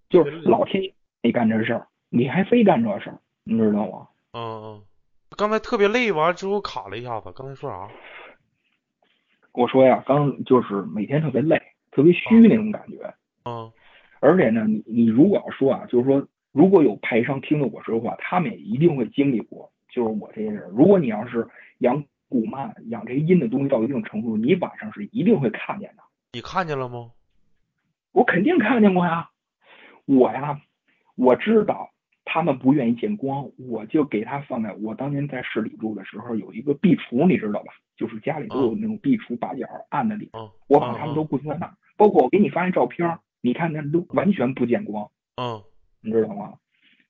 [0.08, 4.08] 就是老天爷没干这事儿，你还非干这事儿，你知道吗？
[4.32, 4.82] 嗯嗯，
[5.30, 7.32] 刚才特别累，完了之后卡了一下子。
[7.34, 7.88] 刚才说啥？
[9.52, 13.14] 我说呀，刚就是每天特别累，特别虚那种感觉。
[13.44, 13.72] 嗯
[14.20, 20.62] 而且呢，你你如果要说啊，就是说如果有牌商听着我说话，他们也一定会经历过，就是我这些人。
[20.70, 21.46] 如果你要是
[21.78, 26.02] 养古曼、养这些阴的东西到一定程度，你晚上是一定会看见的。
[26.32, 27.10] 你看见了吗？
[28.12, 29.28] 我肯定看见过呀，
[30.06, 30.60] 我呀，
[31.14, 31.90] 我知道
[32.26, 37.72] 他们不愿意见光，我就给他放在我当年在市里住的时候有一个壁橱，你知道吧？
[37.96, 41.74] 就是家里都有那种壁橱把角暗的地方，嗯我把他们都固定在那儿。
[41.96, 45.62] 包括我给你发那照片，你看那都完全不见光，嗯
[46.02, 46.58] 你知道吗？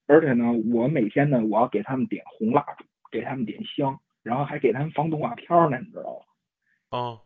[0.07, 6.99] 而且呢，我每天呢，我要给他们点红蜡烛，给他们点香，然后还给他们放动画片呢，你知道吗？
[6.99, 7.19] 嗯。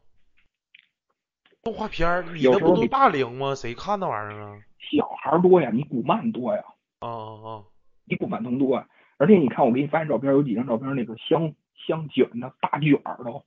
[1.62, 3.54] 动画片，你那不都大龄吗？
[3.54, 4.58] 谁看那玩意儿啊？
[4.78, 6.62] 小孩多呀，你古曼多呀。
[7.00, 7.64] 啊啊
[8.10, 8.86] 比古曼童多啊。
[9.16, 11.52] 而且你看，我给你发照片，有几张照片那个香
[11.86, 13.44] 香卷的大卷儿都，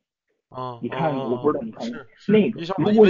[0.49, 0.79] 啊！
[0.81, 1.87] 你看啊我不知道你看
[2.27, 3.05] 那个如果。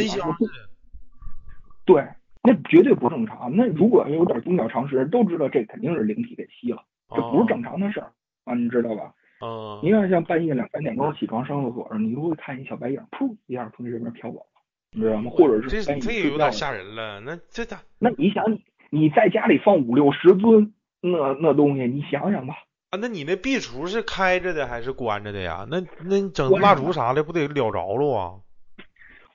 [1.85, 2.07] 对，
[2.41, 3.53] 那绝对不正常。
[3.53, 6.81] 那如果有点宗教常识，都知道这肯定是灵体给吸了，
[7.13, 8.13] 这不是正常的事儿
[8.45, 9.13] 啊，你知道吧？
[9.41, 14.45] 啊你看像半夜两三点钟起床上厕所，你就会看一小白影，噗一下从你这边飘走了，
[14.93, 15.29] 你知道吗？
[15.29, 17.19] 或者是这这睡觉的有点吓人了。
[17.19, 17.81] 那这咋？
[17.99, 20.71] 那你想，你你在家里放五六十尊
[21.05, 22.55] 那那东西，你想想吧。
[22.91, 25.67] 啊，那你那壁橱是开着的还是关着的呀？
[25.69, 28.39] 那那你整蜡烛啥的不得燎着了啊？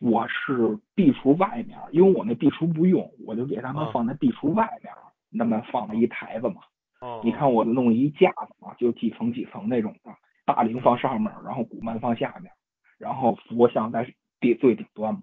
[0.00, 4.92] 我是壁橱外面，因为我那壁橱不用，我就给他们啊放在壁橱外面，
[5.28, 6.62] 那么放了一台子嘛。
[7.00, 10.10] 哦，你看我弄一架子嘛，就几层几层那种的，
[10.46, 12.52] 大铃放上面，然后古曼放下面，
[12.96, 15.22] 然后佛像在顶最顶端嘛。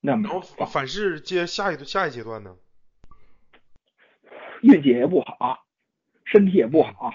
[0.00, 2.56] 那么然后反噬接下一下一阶段呢？
[4.62, 5.64] 运气也不好，
[6.24, 7.12] 身体也不好，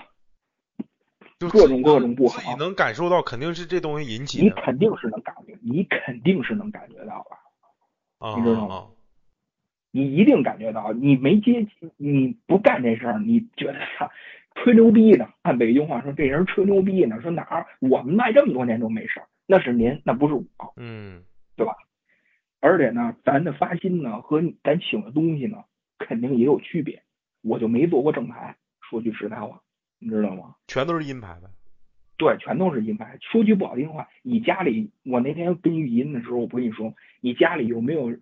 [1.39, 4.49] 就各种各种不好自己能感受到，肯定是这东西引起的你。
[4.61, 7.38] 肯定是能感觉，你肯定是能感觉到的。
[8.26, 8.88] 啊你知道吗啊
[9.91, 11.65] 你一定感觉到，你没接，
[11.95, 14.11] 你不干这事儿，你觉得操
[14.55, 15.30] 吹牛逼呢？
[15.41, 17.22] 按北京话说，这人吹牛逼呢。
[17.22, 20.45] 说哪儿我们卖这么多年都没事儿，那是您，那不是我。
[20.76, 21.23] 嗯
[21.55, 21.73] 对吧
[22.59, 25.63] 而且呢，咱的发心呢和咱请的东西呢，
[25.97, 27.01] 肯定也有区别。
[27.45, 29.61] 我就没做过正牌，说句实在话，
[29.99, 30.55] 你知道吗？
[30.67, 31.51] 全都是阴牌的。
[32.17, 33.17] 对，全都是阴牌。
[33.22, 38.17] 说句不好听话，你家里，我那天跟语音的时候，我不跟你说，你家里有没有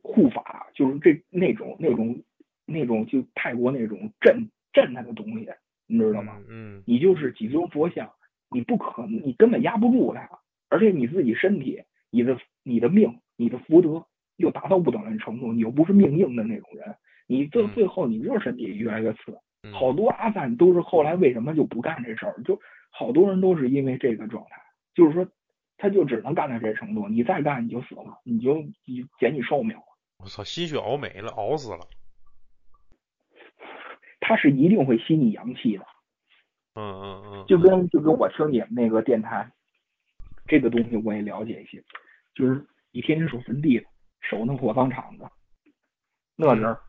[0.00, 0.68] 护法？
[0.74, 2.22] 就是这那种那种
[2.64, 5.48] 那种就泰国那种镇镇他的东西，
[5.86, 6.40] 你知道吗？
[6.48, 8.10] 嗯你就是几尊佛像，
[8.48, 10.30] 你不可能，你根本压不住他，
[10.68, 16.94] 而且你自己身体、你的你的命、你的福德又达到不等人程度，你又不是命硬的那种人，
[17.26, 19.38] 你到嗯最后你热身体越来越次。
[19.64, 24.60] 嗯好多阿赞都是后来为什么就不干这事儿，就好多人都是因为这个状态，
[24.92, 25.24] 就是说
[25.76, 29.84] 他就只能干到这程度，你再干你就死了，你就你减你寿命了。
[30.18, 31.86] 我操，心血熬没了，熬死了。
[34.18, 35.86] 他是一定会吸你阳气的，
[36.74, 39.48] 嗯嗯嗯，就跟就跟我听你们那个电台，
[40.48, 41.84] 这个东西我也了解一些，
[42.34, 43.86] 就是你天天守坟地的，
[44.20, 45.30] 守那火葬场的，
[46.34, 46.80] 那人儿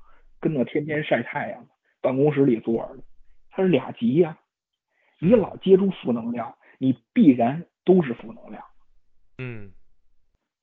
[0.44, 1.66] 跟那天天晒太阳，
[2.02, 3.04] 办公室里坐着的，
[3.50, 4.38] 他是俩极呀、
[5.20, 8.62] 你老接触负能量，你必然都是负能量。
[9.38, 9.72] 嗯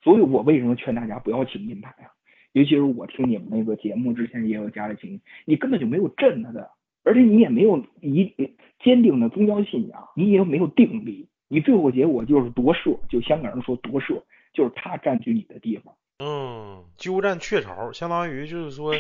[0.03, 2.13] 所以我为什么劝大家不要请金牌啊？
[2.53, 6.71] 尤其是我听你们那个节目之前也有家里请，你根本就没有镇他的，
[7.05, 8.35] 而且你也没有一
[8.83, 15.95] 坚定的宗教信仰，你也没有定力，你最后结果就是夺舍，就香港人说夺舍，就是他占据你的地方。
[16.19, 18.93] 嗯，鸠占鹊巢，相当于就是说，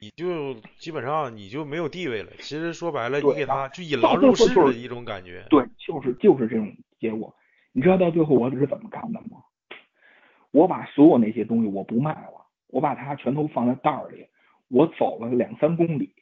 [0.00, 2.32] 你就基本上你就没有地位了。
[2.38, 5.44] 其实说白了，你给他就引到狼入室的一种感觉。
[5.50, 7.34] 对，就是就是这种结果。
[7.72, 9.42] 你知道到最后我是怎么干的吗？
[10.52, 14.26] 我把所有那些东西我不卖了，我把它全都放在袋儿里，
[14.68, 16.12] 我走了两三公里，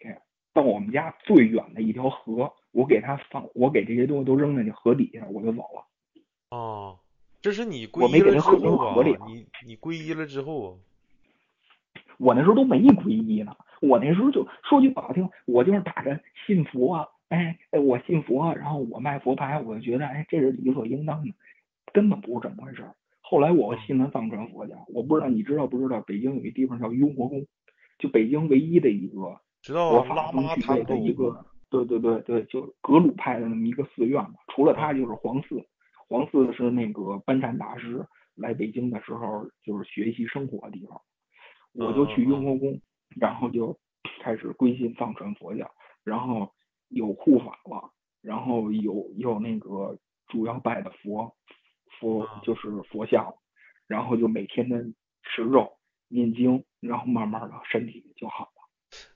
[0.53, 5.87] 到我们家最远的一条河，我给它放，我给这些东西都扔在那河底下，我就走了。
[6.51, 6.99] 哦，
[7.41, 10.77] 这是你皈我没依了之后啊河里啊，你你皈依了之后啊，
[12.19, 21.33] 我那时候都没皈依呢，我那时候就说句不好听，我就是打着信佛啊，哎，哎我信佛，然后我卖佛牌，我就觉得哎这是理所应当的，
[21.93, 22.95] 根本不是这么回事儿。
[23.21, 27.47] 后来我信了藏传佛教，我不知道你知道不知道，北京有一地方叫雍和宫，
[27.99, 34.35] 就北京唯一的一个知道佛啊拉法宗具玛坦头备的一个，对对对对，就格鲁派的那么一个寺院嘛。
[34.49, 35.63] 除了它就是皇寺，
[36.09, 38.05] 皇寺是那个班禅大师
[38.35, 41.01] 来北京的时候就是学习生活的地方。
[41.79, 42.81] 我就去雍和宫，
[43.21, 43.79] 然后就
[44.23, 45.71] 开始归心藏传佛教，
[46.05, 46.53] 然后
[46.89, 49.97] 有护法了，然后有有那个
[50.27, 51.37] 主要拜的佛
[52.01, 53.33] 佛啊就是佛像，
[53.87, 54.83] 然后就每天的
[55.23, 55.79] 吃肉
[56.09, 58.51] 念经，然后慢慢的身体就好了。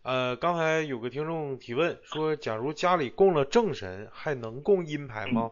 [0.03, 5.51] 呃，刚才有个听众提问说，假如家里供了正神，还能供阴牌吗？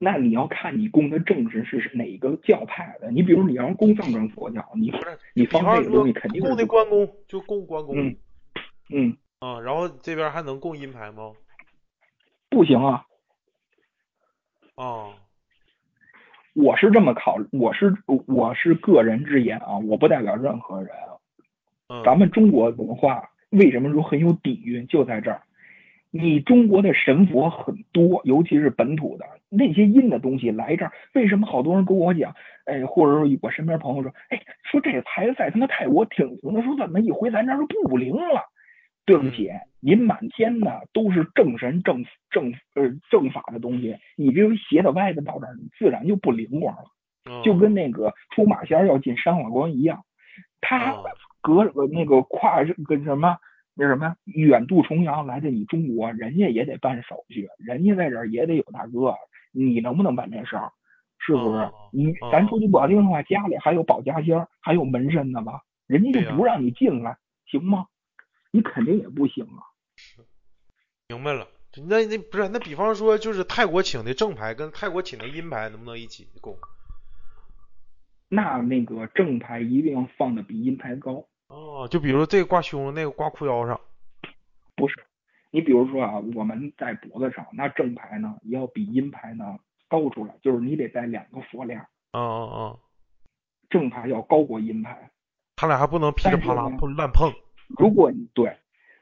[0.00, 8.16] 那你要看你供的正神是哪个教派的，你比如你要是供藏传佛教，你不是，你放这个东西肯定供是不那关公，就供关公嗯
[8.90, 11.32] 嗯啊，然后这边还能供阴牌吗？
[12.48, 13.04] 不行啊，
[14.76, 15.10] 啊，
[16.54, 20.90] 我是这么考，我是我是个人之言啊，我不代表任何人。
[21.88, 25.42] 嗯，咱们中国文化为什么说很有底蕴，就在这儿。
[26.10, 34.40] 你中国的神佛很多，尤其是本土的那些阴的东西来这儿，为什么好多人跟我讲，哎，或者说我身边朋友说，哎，
[34.70, 38.42] 说这个牌子在他妈泰国挺灵的，说怎么一回咱这儿就不灵了？
[39.04, 46.82] 对不起，您满天的都是正神正正呃正法的东西，你这个邪的歪的到这儿，你自然就不灵光了。
[47.30, 50.02] 嗯就跟那个出马仙儿要进山海关一样，
[50.62, 51.04] 他哦
[51.42, 53.36] 隔着那个跨跟什么
[53.80, 59.14] 那什么呀远渡重洋来的你中国，人家也得办手续，人家在这儿也得有大哥，
[59.52, 60.72] 你能不能办这事儿？
[61.20, 61.72] 是不是哦？
[61.92, 65.62] 你哦咱说句不好听的话，家里还有保家仙儿，还有门神呢吧？
[65.86, 67.86] 人家就不让你进来，行吗？
[68.50, 69.62] 你肯定也不行啊。
[71.08, 71.46] 明白了。
[71.86, 76.56] 那那不是那，比方说就是泰国请的正牌跟泰国请的阴牌能不能一起供？
[78.28, 81.26] 那那个正牌一定要放的比阴牌高。
[81.48, 83.80] 哦，就比如这个挂胸，那个挂裤腰上。
[84.76, 84.94] 不是，
[85.50, 89.58] 你比如说啊，我们在脖子上，那正牌呢要比阴牌呢
[89.88, 91.80] 高出来，就是你得带两个佛链，
[92.12, 92.78] 嗯嗯嗯，
[93.70, 95.10] 正牌要高过阴牌。
[95.56, 97.32] 他俩还不能噼里啪啦乱碰。
[97.78, 98.56] 如果你对，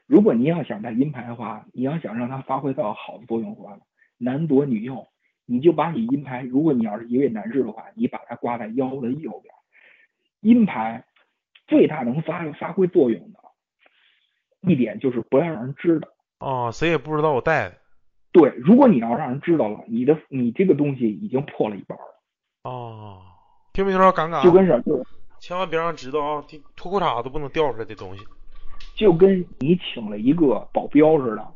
[0.07, 3.77] 如果你要想带阴牌的话，你要想让它发挥到好的作用的话，
[4.17, 5.07] 男左女右，
[5.45, 9.53] 你就把你阴牌，如果你要是一位男士的话，你把它挂在腰的右边。
[10.39, 11.03] 阴牌
[11.67, 13.39] 最大能发发挥作用的
[14.61, 16.07] 一点就是不要让人知道。
[16.39, 17.75] 哦，谁也不知道我带的。
[18.31, 22.03] 对，如果你要让人知道了，你的你这个东西已经破了一半了，
[22.63, 23.21] 哦，
[23.73, 24.11] 听没听着？
[24.13, 24.43] 尴尬啊。
[24.43, 25.03] 就跟是就
[25.39, 26.43] 千万别让人知道啊！
[26.47, 28.23] 脱脱裤衩都不能掉出来的东西。
[28.95, 31.47] 就跟你请了一个保镖似的，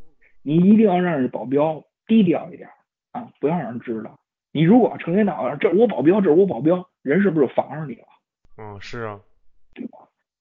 [0.41, 2.69] 你一定要让人保镖低调一点
[3.11, 4.19] 啊，不要让人知道。
[4.51, 8.07] 你如果成天闹着这是我保镖，这是我保镖，人是不是就防着你了，
[8.57, 9.19] 嗯，是啊。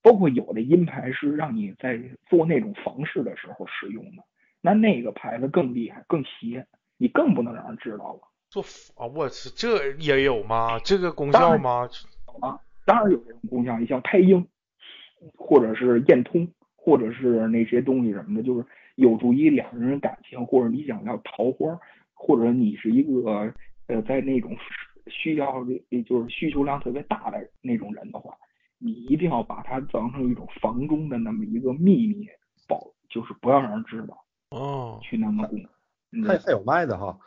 [0.02, 4.24] 包括有的阴牌是让你在做那种房事的时候使用的，
[4.60, 6.66] 那那个牌子更厉害，更邪，
[6.96, 8.20] 你更不能让人知道了。
[8.48, 8.62] 做
[8.96, 10.78] 啊，我去，这也有吗？
[10.84, 11.88] 这个功效吗？
[12.40, 14.46] 当当然有这种功效，你像胎阴，
[15.36, 18.64] 或者是验通，或者是那些东西什么的，就是
[18.96, 21.78] 有助于两个人感情，或者你想要桃花，
[22.14, 23.52] 或者你是一个
[23.86, 24.56] 呃在那种
[25.06, 25.64] 需要
[26.06, 28.34] 就是需求量特别大的那种人的话，
[28.82, 32.26] 你一定要把它当成一种房中的那么一个秘密
[32.66, 35.60] 保，就是不要让人知道，哦，去那么供。
[36.12, 37.18] 嗯还还有卖的哈，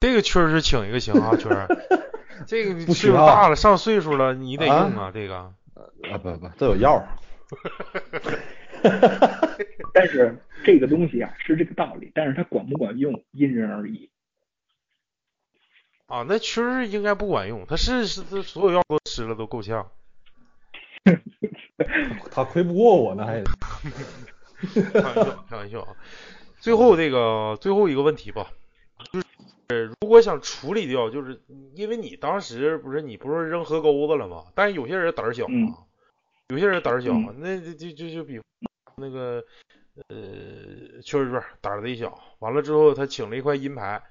[0.00, 1.66] 这个确实请一个行啊，确实，
[2.46, 5.36] 这个岁数大了，上岁数了，你得用啊，这个。
[5.36, 7.08] 啊不不，这有药儿。
[9.92, 14.08] 但是这个东西啊是这个道理，但是它管不管用因人而异。
[16.06, 19.90] 啊，那确实应该不管用，它是是这所有药都吃了都够呛。
[22.30, 23.42] 他亏不过我呢，还
[24.92, 25.96] 开玩笑，开玩笑啊。
[26.58, 28.50] 最后这个最后一个问题吧，
[29.12, 29.26] 就是
[29.68, 31.40] 呃如果想处理掉，就是
[31.74, 34.44] 因为你当时不是你不是扔河沟子了吗？
[34.54, 35.78] 但是有些人胆儿小嗯啊，
[36.48, 38.40] 有些人胆儿小，嗯那就就就就比
[38.96, 39.42] 那个
[40.08, 40.16] 呃
[41.02, 44.02] 确实是胆儿贼小，完了之后他请了一块阴牌。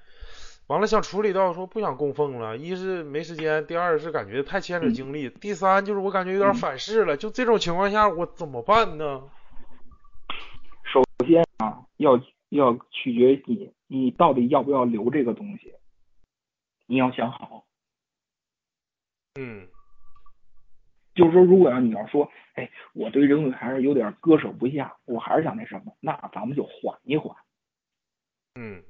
[0.70, 7.16] 完了想处理到说不想供奉了，一是没时间，第二是感觉太牵扯嗯精力，第三就是我感觉有点嗯反噬了。
[7.16, 9.28] 就这种情况下我怎么办呢？
[10.84, 12.20] 首先啊，要
[12.50, 15.74] 要取决于你，你到底要不要留这个东西，
[16.86, 17.64] 你要想好。
[19.40, 19.66] 嗯
[21.16, 27.36] 就是说，如果要你要说，哎，我对这东西还是有点割舍不下，我还是想那什么，那咱们就缓一缓，
[28.54, 28.84] 嗯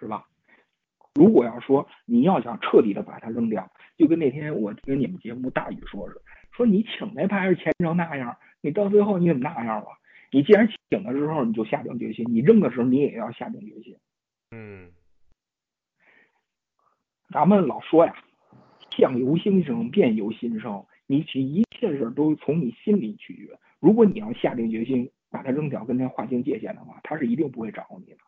[0.00, 0.26] 是吧？
[1.20, 6.14] 如果要说你要想彻底的把它扔掉，就跟那天我听你们节目大宇说的，
[6.50, 9.86] 说你请那牌是钱成那样，你到最后你怎么那样了？
[10.32, 13.94] 你既然请的时候你就下定决心，你扔的时候你也要下定决心。
[14.50, 14.90] 嗯
[17.28, 18.14] 咱们老说呀，
[18.96, 20.86] 相由心生，变由心生。
[21.06, 23.58] 你其一切事都从你心里取决。
[23.78, 28.18] 如果你要下定决心把它扔掉，跟它划清界限的话，它是一定不会找你的。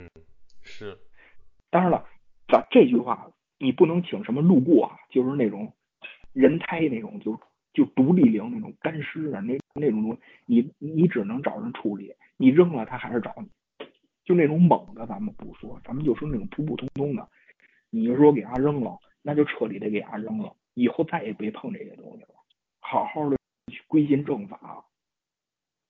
[0.00, 0.10] 嗯
[0.62, 0.98] 是
[1.72, 2.06] 当然了，
[2.48, 5.72] 咱这句话你不能请什么路过啊，就是那种
[6.34, 7.40] 人胎那种，就
[7.72, 13.48] 就独立灵那种干尸啊，那那种东西，你你只能找人处理，你扔了他还是找你。
[14.22, 17.26] 就那种猛的咱们不说，咱们就说那种普普通通的，
[17.88, 22.34] 你就说给他扔了，那就彻底的给他扔了，以后再也别碰这些东西了，
[22.80, 23.36] 好好的
[23.72, 24.84] 去归心正法，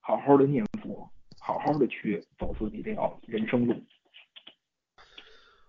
[0.00, 1.10] 好好的念佛，
[1.40, 3.74] 好好的去走自己这条人生路。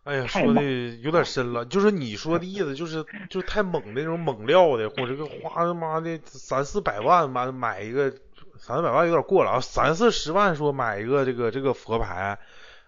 [0.04, 0.62] 哎呀，说的
[1.02, 8.12] 有点深了，就是你说的意思，就是就是太猛的那种猛料的，或者个花他妈的三四百万买买一个，
[8.58, 12.38] 三四百万有点过了啊，三四十万说买一个这个这个佛牌，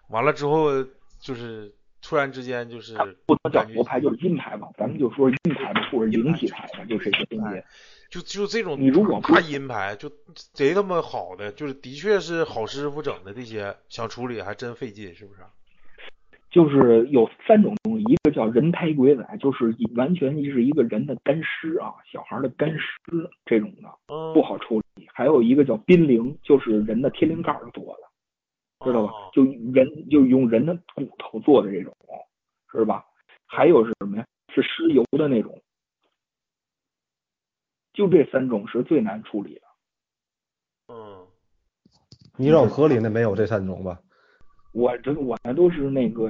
[0.10, 0.84] 完了之后
[1.22, 7.64] 就是突然之间就是不能叫佛牌，就是阴牌吧，咱们就说阴牌吧，或者灵体牌吧，就这些东西。
[8.10, 10.12] 就就这种你如果不大阴牌，就
[10.54, 15.40] 贼他妈好的，就是的确是好师傅整的这些，想处理还真费劲，是不是？
[16.56, 22.88] 就是有三种东西，一个叫人胎鬼仔，就是完全是一个人的干尸啊，小孩的干尸
[23.46, 25.06] 这种的嗯，不好处理。
[25.14, 29.30] 还有一个叫濒灵，就是人的天灵盖儿做的，知道吧哦？
[29.34, 31.94] 就人就用人的骨头做的这种，
[32.72, 33.06] 是吧？
[33.46, 34.26] 还有是什么呀？
[34.54, 35.62] 是尸油的那种，
[37.92, 39.62] 就这三种是最难处理的。
[40.88, 41.28] 嗯
[42.38, 44.00] 泥沼河里那没有这三种吧？
[44.76, 46.30] 我这我那都是那个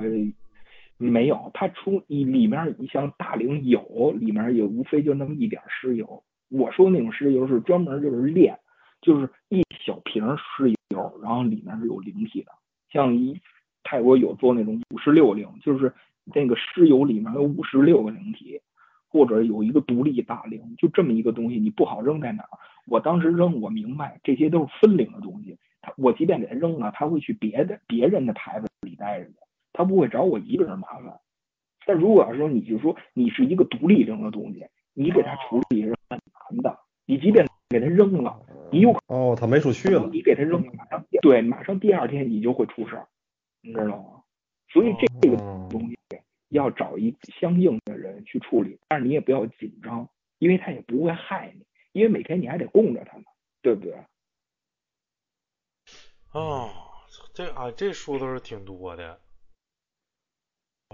[0.97, 6.23] 没有，它出你里面你像大龄有，里面也无非就那么一点尸油。
[6.49, 8.55] 我说那种尸油是专门就是炼，
[9.01, 12.51] 就是一小瓶尸油，然后里面是有灵体的。
[12.93, 13.41] 像一
[13.83, 15.91] 泰国有做那种五十六灵，就是
[16.23, 18.61] 那个尸油里面有五十六个灵体，
[19.09, 22.49] 或者有一个独立大灵，就这么一个东西，你不好扔在哪儿。
[22.87, 25.57] 我当时扔，我明白这些都是分灵的东西。
[25.85, 29.35] 他我即便给他扔了，他会去别的别人的牌子里待着的，
[29.73, 31.19] 他不会找我一个人麻烦。
[31.85, 36.19] 但如果要说你就说你是一个独立扔的东西，你给他处理是很
[36.51, 36.79] 难的。
[37.05, 38.41] 你即便给他扔了，
[38.71, 40.09] 你有可哦，他没处去了。
[40.11, 43.07] 你给他扔了，马上对，马上第二天你就会出事儿，
[43.61, 44.23] 你知道吗？
[44.69, 45.95] 所以这这个哦东西
[46.49, 50.09] 要找一相应的人去处理，但是你也不要紧张，
[50.39, 53.25] 因为他也不会害你，因为每天你还得供着他呢，
[53.61, 53.93] 对不对？
[56.35, 56.69] 哦，
[57.33, 59.21] 这啊这说的是挺多的，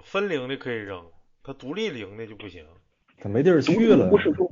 [0.00, 1.04] 分灵的可以扔，
[1.42, 2.64] 他独立灵的就不行。
[3.18, 4.08] 他没地儿独去了。
[4.08, 4.48] 不是说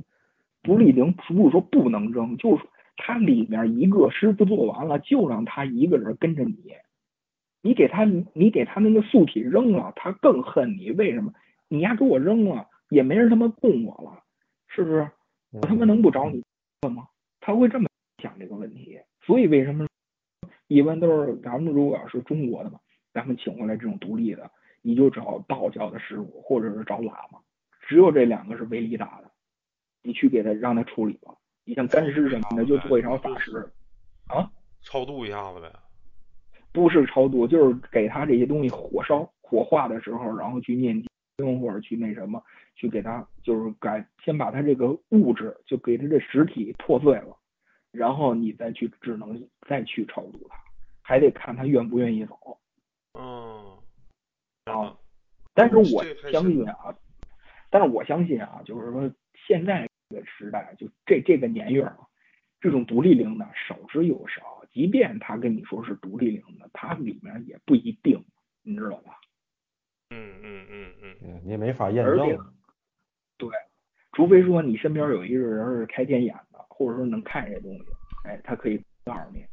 [0.61, 6.75] 独立灵不是说不能扔，就是说他里面一个师傅做完了，就让他一个人跟着你。
[7.61, 8.03] 你给他
[8.33, 10.91] 你给他那个素体扔了，他更恨你。
[10.91, 11.33] 为什么？
[11.69, 14.23] 你丫给我扔了，也没人他妈供我了，
[14.67, 15.09] 是不是？
[15.51, 16.43] 我他妈能不找你
[16.93, 17.07] 吗？
[17.39, 17.87] 他会这么
[18.21, 18.99] 想这个问题。
[19.21, 19.87] 所以为什么
[20.73, 22.79] 一般都是咱们如果要是中国的嘛，
[23.13, 24.49] 咱们请回来这种独立的，
[24.81, 27.39] 你就找道教的师傅，或者是找喇嘛，
[27.81, 29.29] 只有这两个是威力大的，
[30.01, 31.33] 你去给他让他处理吧。
[31.65, 33.69] 你像干尸什么的，就做一场法事
[34.29, 34.49] 啊，
[34.81, 35.69] 超度一下子呗。
[36.71, 40.95] 不是超度，就是给他这些东西火烧、火化的时候，然后去念
[41.35, 42.41] 经或者去那什么，
[42.75, 47.35] 去给他就是改，先把他这个物质就给他这实体破碎了，
[47.91, 50.57] 然后你再去只能再去超度他，
[51.01, 52.57] 还得看他愿不愿意走。
[53.13, 53.77] 嗯。
[54.65, 54.97] 啊，
[55.53, 56.95] 但是我相信啊，
[57.69, 59.11] 但是我相信啊，就是说
[59.47, 61.97] 现在这个时代，就这这个年月啊，
[62.59, 64.63] 这种独立灵的少之又少。
[64.71, 68.23] 即便他跟你说是独立灵的，他里面也不一定，
[68.61, 69.19] 你知道吧？
[70.11, 71.17] 嗯嗯嗯嗯。
[71.23, 72.53] 嗯，你也没法验证。
[73.37, 73.49] 对，
[74.11, 76.50] 除非说你身边有一个人是开天眼的，
[76.85, 77.85] 或者说能看这东西，
[78.23, 79.45] 哎，他可以告诉你。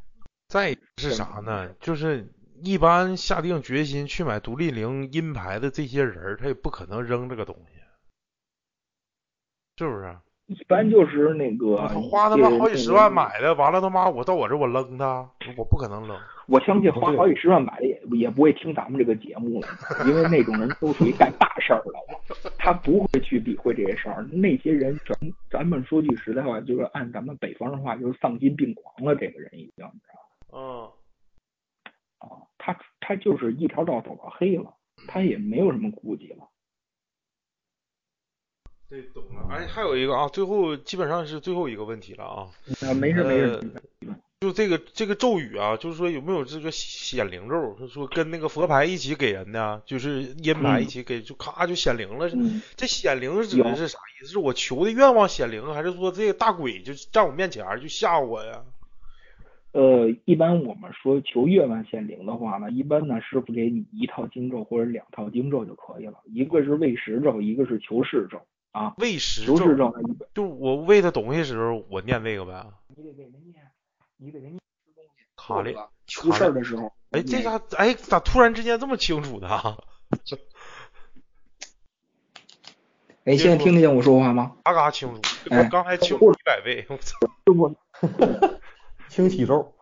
[0.49, 1.73] 再是啥呢？
[1.81, 2.27] 就是
[2.63, 7.81] 一般下定决心去买独立零阴牌的这些人儿，他也不可能扔这个东西，
[9.77, 10.19] 是不是？
[10.49, 16.17] 一般就是那个他花他妈好几十万，买的，完了他妈我到我这我扔他，我不可能扔。
[16.47, 19.69] 我相信花好几十万买的也也不会听咱们这个节目了，
[20.07, 22.03] 因为那种人都属于干大事儿了，
[22.57, 24.27] 他不会去理会这些事儿。
[24.33, 25.15] 那些人咱
[25.51, 29.15] 咱们说句实在话，就是按咱们北方的话，就是丧心病狂了。
[29.15, 30.89] 这个人已经，你知道嗯。
[32.21, 34.73] 啊，他他就是一条道走到黑了，
[35.07, 36.48] 他也没有什么顾忌了。
[38.91, 39.47] 这懂了。
[39.51, 42.47] 哎，还有一个啊，最后基本上是最后一个问题了啊。
[42.83, 43.61] 啊，没事没事。
[44.41, 47.77] 就这个这个咒语啊，就是说有没有这个显灵咒？
[47.79, 52.31] 是说跟那个佛牌一起给人的，就是阴牌一起给，就咔就显灵了。
[52.77, 54.33] 这显灵指的是啥意思？
[54.33, 58.63] 是我求的愿望显灵，还是说这个大鬼就站我面前就吓唬我呀？
[59.73, 68.41] 呃，一般我们说求愿望显灵的话呢，一般呢师傅给你一套经咒或者两套经咒就可以了，一个是喂食咒，一个是求事咒
[68.73, 68.95] 啊。
[68.99, 69.95] 喂食求事咒
[70.35, 72.67] 就我喂他东西时候，我念这个呗。
[72.97, 73.71] 你得给他念，
[74.17, 75.11] 你得给你吃东西。
[75.37, 75.77] 卡里
[76.07, 79.49] 出事儿的时候，哎，这家哎咋突然之间这么清楚的？
[83.25, 84.57] 哎，现在听得见我说话吗？
[84.65, 85.21] 嘎嘎清楚，
[85.51, 87.19] 我，刚才清楚一百倍，我操！
[89.11, 89.75] 清洗咒，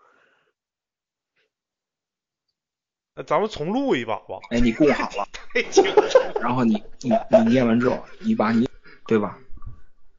[3.14, 4.38] 那咱们重录一把吧。
[4.50, 6.00] 哎，你供好了， 太清楚。
[6.40, 8.68] 然后你你你念完之后，你把你
[9.06, 9.38] 对吧？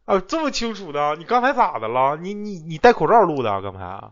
[0.06, 1.16] 啊，这么清楚的？
[1.18, 2.16] 你刚才咋的了？
[2.16, 3.62] 你你你戴口罩录的？
[3.62, 4.12] 刚才？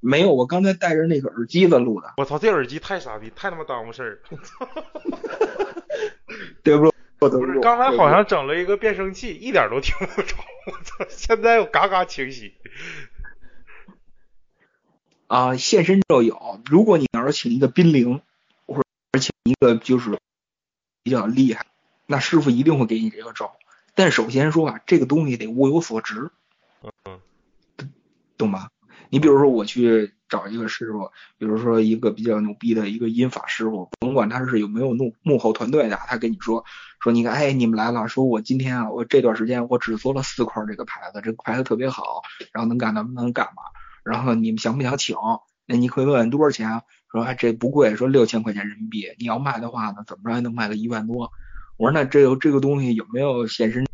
[0.00, 2.14] 没有，我刚才戴着那个耳机子录的。
[2.16, 4.22] 我操，这耳机太傻逼，太他妈耽误事儿。
[6.62, 6.94] 对不？
[7.18, 10.36] 不是，刚才好像整了一个变声器，一点都听不着。
[10.66, 12.54] 我操，现在又嘎嘎清晰。
[15.26, 16.60] 啊，现身就有。
[16.64, 18.22] 如果你要是请一个宾灵，
[18.66, 18.82] 或者
[19.18, 20.16] 请一个就是
[21.02, 21.66] 比较厉害，
[22.06, 23.50] 那师傅一定会给你这个咒。
[23.98, 26.30] 但首先说啊，这个东西得物有所值，
[27.04, 27.18] 嗯，
[28.36, 28.70] 懂吧？
[29.10, 36.64] 你比如说我去找一个师傅，比如说一个比较牛逼的一个音法师傅，甭管他是有没有幕幕后团队的，他跟你说
[37.00, 42.22] 说，你看，哎，你们来了，说我今天啊，我这段时间我只做了四块这个牌子，这个牌子特别好，
[42.52, 43.64] 然后能干能能干嘛？
[44.04, 45.16] 然后你们想不想请？
[45.66, 46.82] 那你可以问问多少钱？
[47.10, 49.08] 说哎这不贵，说六千块钱人民币。
[49.18, 51.32] 你要卖的话呢，怎么着也能卖个一万多？
[51.78, 53.86] 我说那这个这个东西有没有现身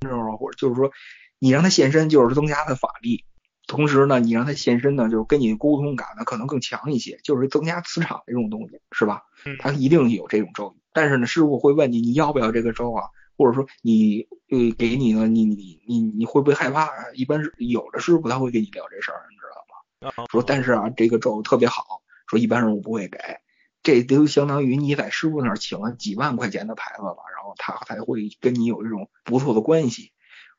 [0.00, 0.36] 咒啊？
[0.36, 0.90] 或者就是说
[1.38, 3.24] 你让他现身，就是增加他法力。
[3.66, 9.22] 同时呢，你让他现身呢，就是跟你沟通感呢可能更强一些，就是增加磁场这种东西，是吧？
[9.60, 10.80] 他一定有这种咒语。
[10.92, 13.04] 但是呢，师傅会问你你要不要这个咒啊？
[13.36, 16.88] 或者说你呃给你呢，你你你你会不会害怕？
[17.14, 20.26] 一般是有的师傅他会跟你聊这事儿，你知道吗？
[20.28, 23.18] 说但是啊，这个咒特别好，说一般人我不会给。
[23.88, 30.12] 这都相当于你在师傅那儿请了几万块钱的牌子了，然后他才会跟你有这种不错的关系。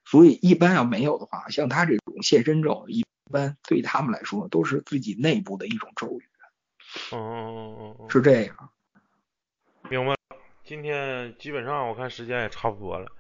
[0.04, 6.24] 所以一般要没有的话，像他这种现身咒，一般对他们来说都是自己内部的一种咒语。
[7.12, 8.72] 哦是这样。
[9.92, 10.18] 明白了。
[10.64, 13.12] 今天基本上我看时间也差不多了。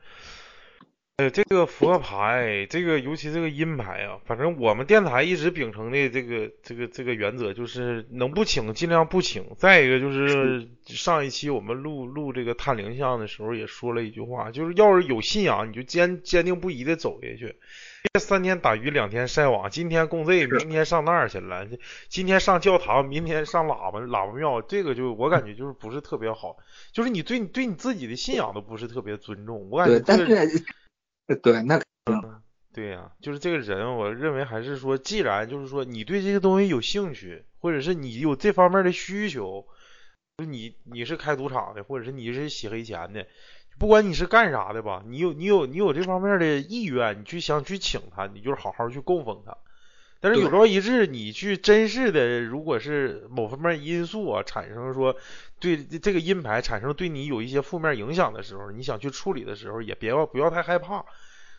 [1.20, 9.44] 呃，这个佛牌，这个尤其这个阴牌啊，反正我们电台一直秉承的这个这个这个原则就是能不请尽量不请。
[9.58, 17.54] 再一个就是上一期我们录录这个探灵像的时候也说了一句话，就是要是有信仰，你就坚坚定不移的走下去，
[18.14, 21.68] 别三天打鱼两天晒网，今天供这，明天上那儿去了，
[22.08, 26.56] 今天上教堂，明天上喇叭喇叭庙，这个就我感觉就是不是特别好，
[26.94, 30.64] 就是你对你对你自己的信仰都不是特别尊重，我感觉对，但是。
[31.36, 32.42] 对，那可能
[32.72, 39.66] 对呀、就是这个人，我认为还是说，既然就是说你对这个东西有兴趣，或者是你有这方面的需求，
[40.38, 43.26] 就你你是开赌场的，或者是你是洗黑钱的，
[43.80, 49.58] 不管你是干啥的吧，你有你有你有这方面的意愿，你去想去请他，你就是好好去供奉他。
[50.22, 55.16] 但是有朝一日你去真是的，如果是某方面因素啊产生说
[55.60, 61.06] 对这个阴牌产生对你有一些负面影响的时候，你想去处理的时候，也别要不要太害怕。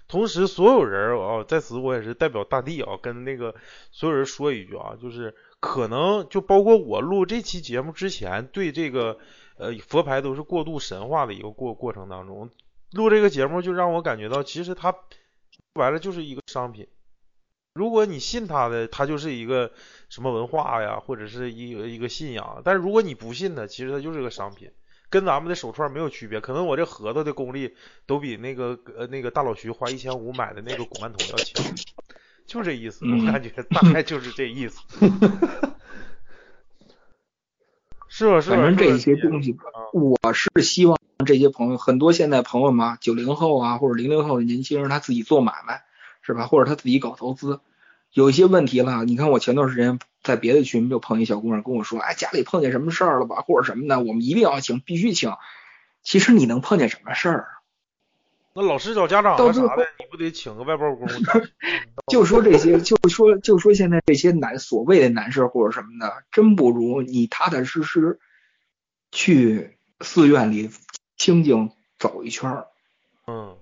[0.08, 3.54] 同时，所有人啊，在此我也是代表大地啊，跟那个
[3.92, 9.18] 所有人说一句啊，就是可能就包括我录这期节目之前，对这个
[9.56, 12.50] 呃佛牌都是过度神化的一个过过程当中，
[12.92, 14.98] 录这个节目就让我感觉到，其实它说
[15.74, 16.86] 白了就是一个商品。
[17.74, 19.70] 如果你信他的，他就是一个
[20.08, 22.62] 什么文化呀，或者是一个一个信仰。
[22.64, 24.70] 但是如果你不信他，其实他就是个商品，
[25.08, 26.40] 跟咱们的手串没有区别。
[26.40, 27.76] 可能我这核桃的功力
[28.06, 31.64] 都比那个呃那个大老徐花一千五买的那个古曼童要强，
[32.44, 33.04] 就这意思。
[33.04, 34.80] 嗯我感觉大概就是这意思。
[38.08, 38.40] 是吧？
[38.40, 38.56] 是吧？
[38.56, 39.56] 反正这些东西，
[39.92, 45.84] 我是希望这些朋友，很多现在朋友嘛，九零后啊或者零零后的年轻人，他自己做买卖
[46.30, 46.46] 是吧？
[46.46, 47.60] 或者他自己搞投资，
[48.12, 49.04] 有一些问题了。
[49.04, 55.32] 你看我前段时间在别的群就碰一小姑娘跟我说，哎，家里碰见什么事儿了吧，或者什么的，我们一定要请，必须请。
[56.02, 57.48] 其实你能碰见什么事儿？
[58.52, 61.06] 那老师找家长到最后啊啥的，你不得请个外包工？
[62.10, 68.18] 就说这些，就说就说现在这些难所谓的难事或者什么的，真不如你踏踏实实
[69.12, 70.70] 去寺院里
[71.16, 72.66] 清静走一圈儿，
[73.26, 73.56] 嗯，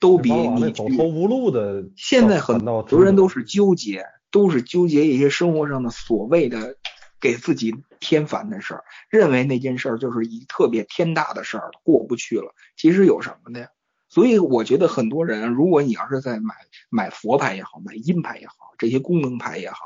[0.00, 6.76] 都比你走投无路的，现在很到多人都是纠结，都是纠结一些生活上的所谓的
[7.20, 12.54] 给自己添烦的事儿，认为那件事儿就是一特别天大的事儿，过不去了。
[12.76, 13.68] 其实有什么的呀？
[14.08, 16.54] 所以我觉得很多人，如果你要是在买
[16.88, 19.76] 买佛牌也好，买阴牌也好，这些功能牌也好，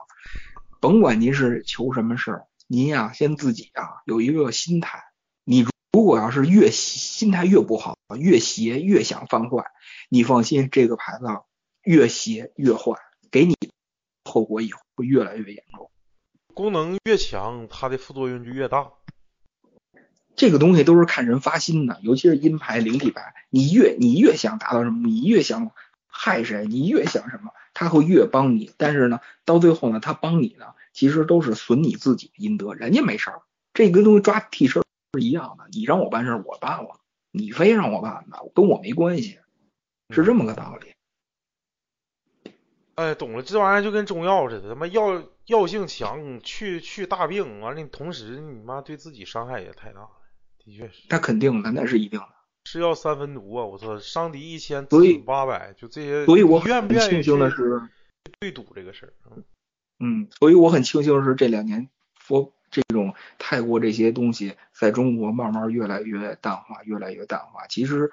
[0.80, 5.02] 甭管您是求什么事儿，您呀先自己啊有一个心态，
[5.44, 9.64] 你如果要是越心态越不好，越邪越想犯坏，
[10.08, 11.42] 你放心，这个牌子啊
[11.82, 12.98] 越邪越坏，
[13.30, 13.56] 给你
[14.24, 15.90] 后果也会越来越严重。
[16.54, 18.92] 功能越强，它的副作用就越大。
[20.36, 25.70] 这个东西都是看人发心的，尤其是阴牌、灵体牌，你越你越想达到什么，你越想
[26.06, 28.72] 害谁，你越想什么，他会越帮你。
[28.76, 33.42] 但是呢，到最后呢，他帮你呢，其实都是损你自己的阴德，人家没事儿。
[33.74, 34.82] 这跟东西抓替身
[35.12, 37.00] 是一样的，你让我办事儿，我办了，
[37.36, 39.40] 你非让我办的，跟我没关系，
[40.10, 40.92] 是这么个道理。
[42.94, 50.10] 哎，懂了，这玩意儿就跟中药似的，他妈药药性强，去去大病，完了你同时你妈对自己伤害也太大了，
[50.64, 51.02] 的确是。
[51.10, 52.28] 那肯定的，那是一定的。
[52.66, 53.64] 是药三分毒啊！
[53.64, 56.24] 我操，伤敌一千，自损八百，就这些。
[56.24, 57.82] 所以我很愿不愿意庆幸的去是，
[58.38, 59.12] 对赌这个事儿？
[59.28, 59.44] 嗯
[59.98, 67.68] 嗯，所以我很庆幸是这两年佛这种泰国这些东西在中国慢慢越来越淡化，越来越淡化。
[67.68, 68.10] 其实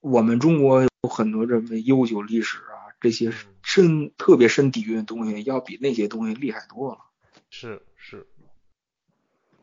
[0.00, 3.32] 我们中国有很多这么悠久历史啊，这些
[3.62, 6.98] 深特别深底蕴的东西，要比那些东西厉害多了。
[7.50, 8.26] 是是，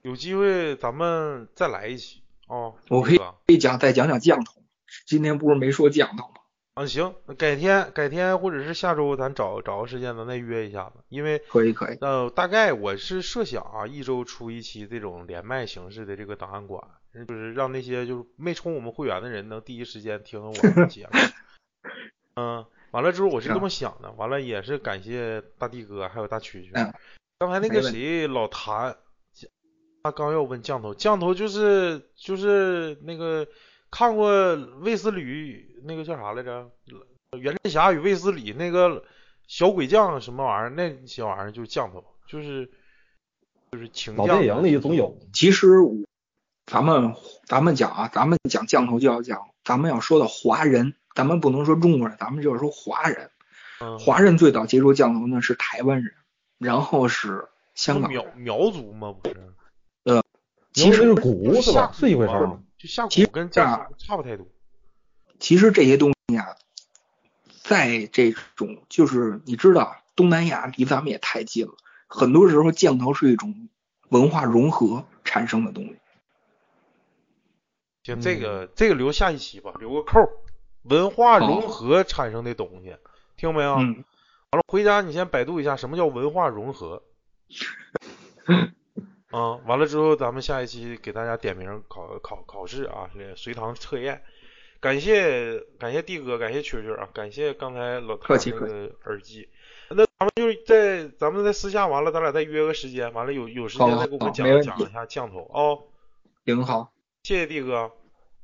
[0.03, 2.75] 有机会咱们再来一期哦。
[2.89, 4.61] 我可以可以讲再讲讲酱头，
[5.05, 6.40] 今天不是没说酱头吗？
[6.73, 16.81] 啊，行，那改天改天或者是下周咱找找个时间咱再约一下子，因为可以可以，呃大概我是设想啊，一周出一期这种连麦形式的这个档案馆，
[17.27, 21.19] 就是让那些就是没充我们会员的人能第一时间听我们的节目。
[22.35, 26.71] 嗯，完了之后我是这么想的，完了也是感谢大地哥还有大蛐蛐。
[26.73, 26.93] 嗯
[27.39, 28.95] 刚才那个谁老谭，
[30.03, 33.47] 他刚要问降头，降头就是就是那个
[33.89, 35.23] 看过卫斯理
[35.83, 36.69] 那个叫啥来着？
[37.37, 39.03] 袁振霞与卫斯理那个
[39.47, 40.69] 小鬼将什么玩意儿？
[40.69, 42.69] 那些玩意儿就是降头，就是
[43.71, 45.17] 就是请将老电影里总有。
[45.33, 45.93] 其实我
[46.65, 53.31] 咱们咱们讲啊，咱们讲降头就要讲，咱们要说到华人，咱们不能说中国人，咱们就是说华人。
[53.79, 56.13] 嗯华人最早接触降头呢是台湾人，
[56.59, 58.11] 然后是香港。
[58.11, 59.11] 苗苗族吗？
[59.11, 60.21] 不是，
[60.73, 61.91] 其实那是鼓是吧？
[61.93, 62.59] 是一回事儿吗吗？？
[62.77, 64.45] 就下其实蛊跟降啊头差不太多。
[65.41, 66.55] 其实这些东西啊，
[67.63, 71.73] 在这种就是你知道，东南亚离咱们也太近了，
[72.07, 73.67] 很多时候降头是一种
[74.09, 75.97] 文化融合产生的东西。
[78.03, 80.19] 行，这个这个留下一期吧，留个扣。
[80.83, 82.95] 文化融合产生的东西，
[83.35, 83.73] 听没有？
[83.73, 84.03] 嗯，
[84.51, 87.01] 完了，回家你先百度一下什么叫文化融合。
[89.29, 94.21] 啊，完了之后，咱们下一期给大家点名考考考试啊，这随堂测验。
[94.81, 99.47] 感谢感谢帝哥，感谢蛐蛐啊，感谢刚才老唐客气那个耳机。
[99.91, 105.77] 那咱们就是在咱们在私下完了，咱俩再约个时间，完了有有时间再给我们讲讲一下降头啊、
[106.43, 106.91] 挺好。
[107.23, 107.91] 谢谢帝哥，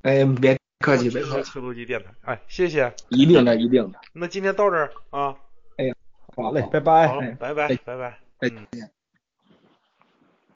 [0.03, 2.93] 哎，别客气，别客气，车头机电台，哎，谢谢。
[3.09, 3.99] 一定的，一定的。
[4.13, 5.35] 那今天到这儿啊，
[5.77, 5.95] 哎呀
[6.35, 7.07] 好嘞，拜拜。
[7.07, 8.67] 好了，拜拜哎拜拜，再嗯。
[8.71, 8.96] 见。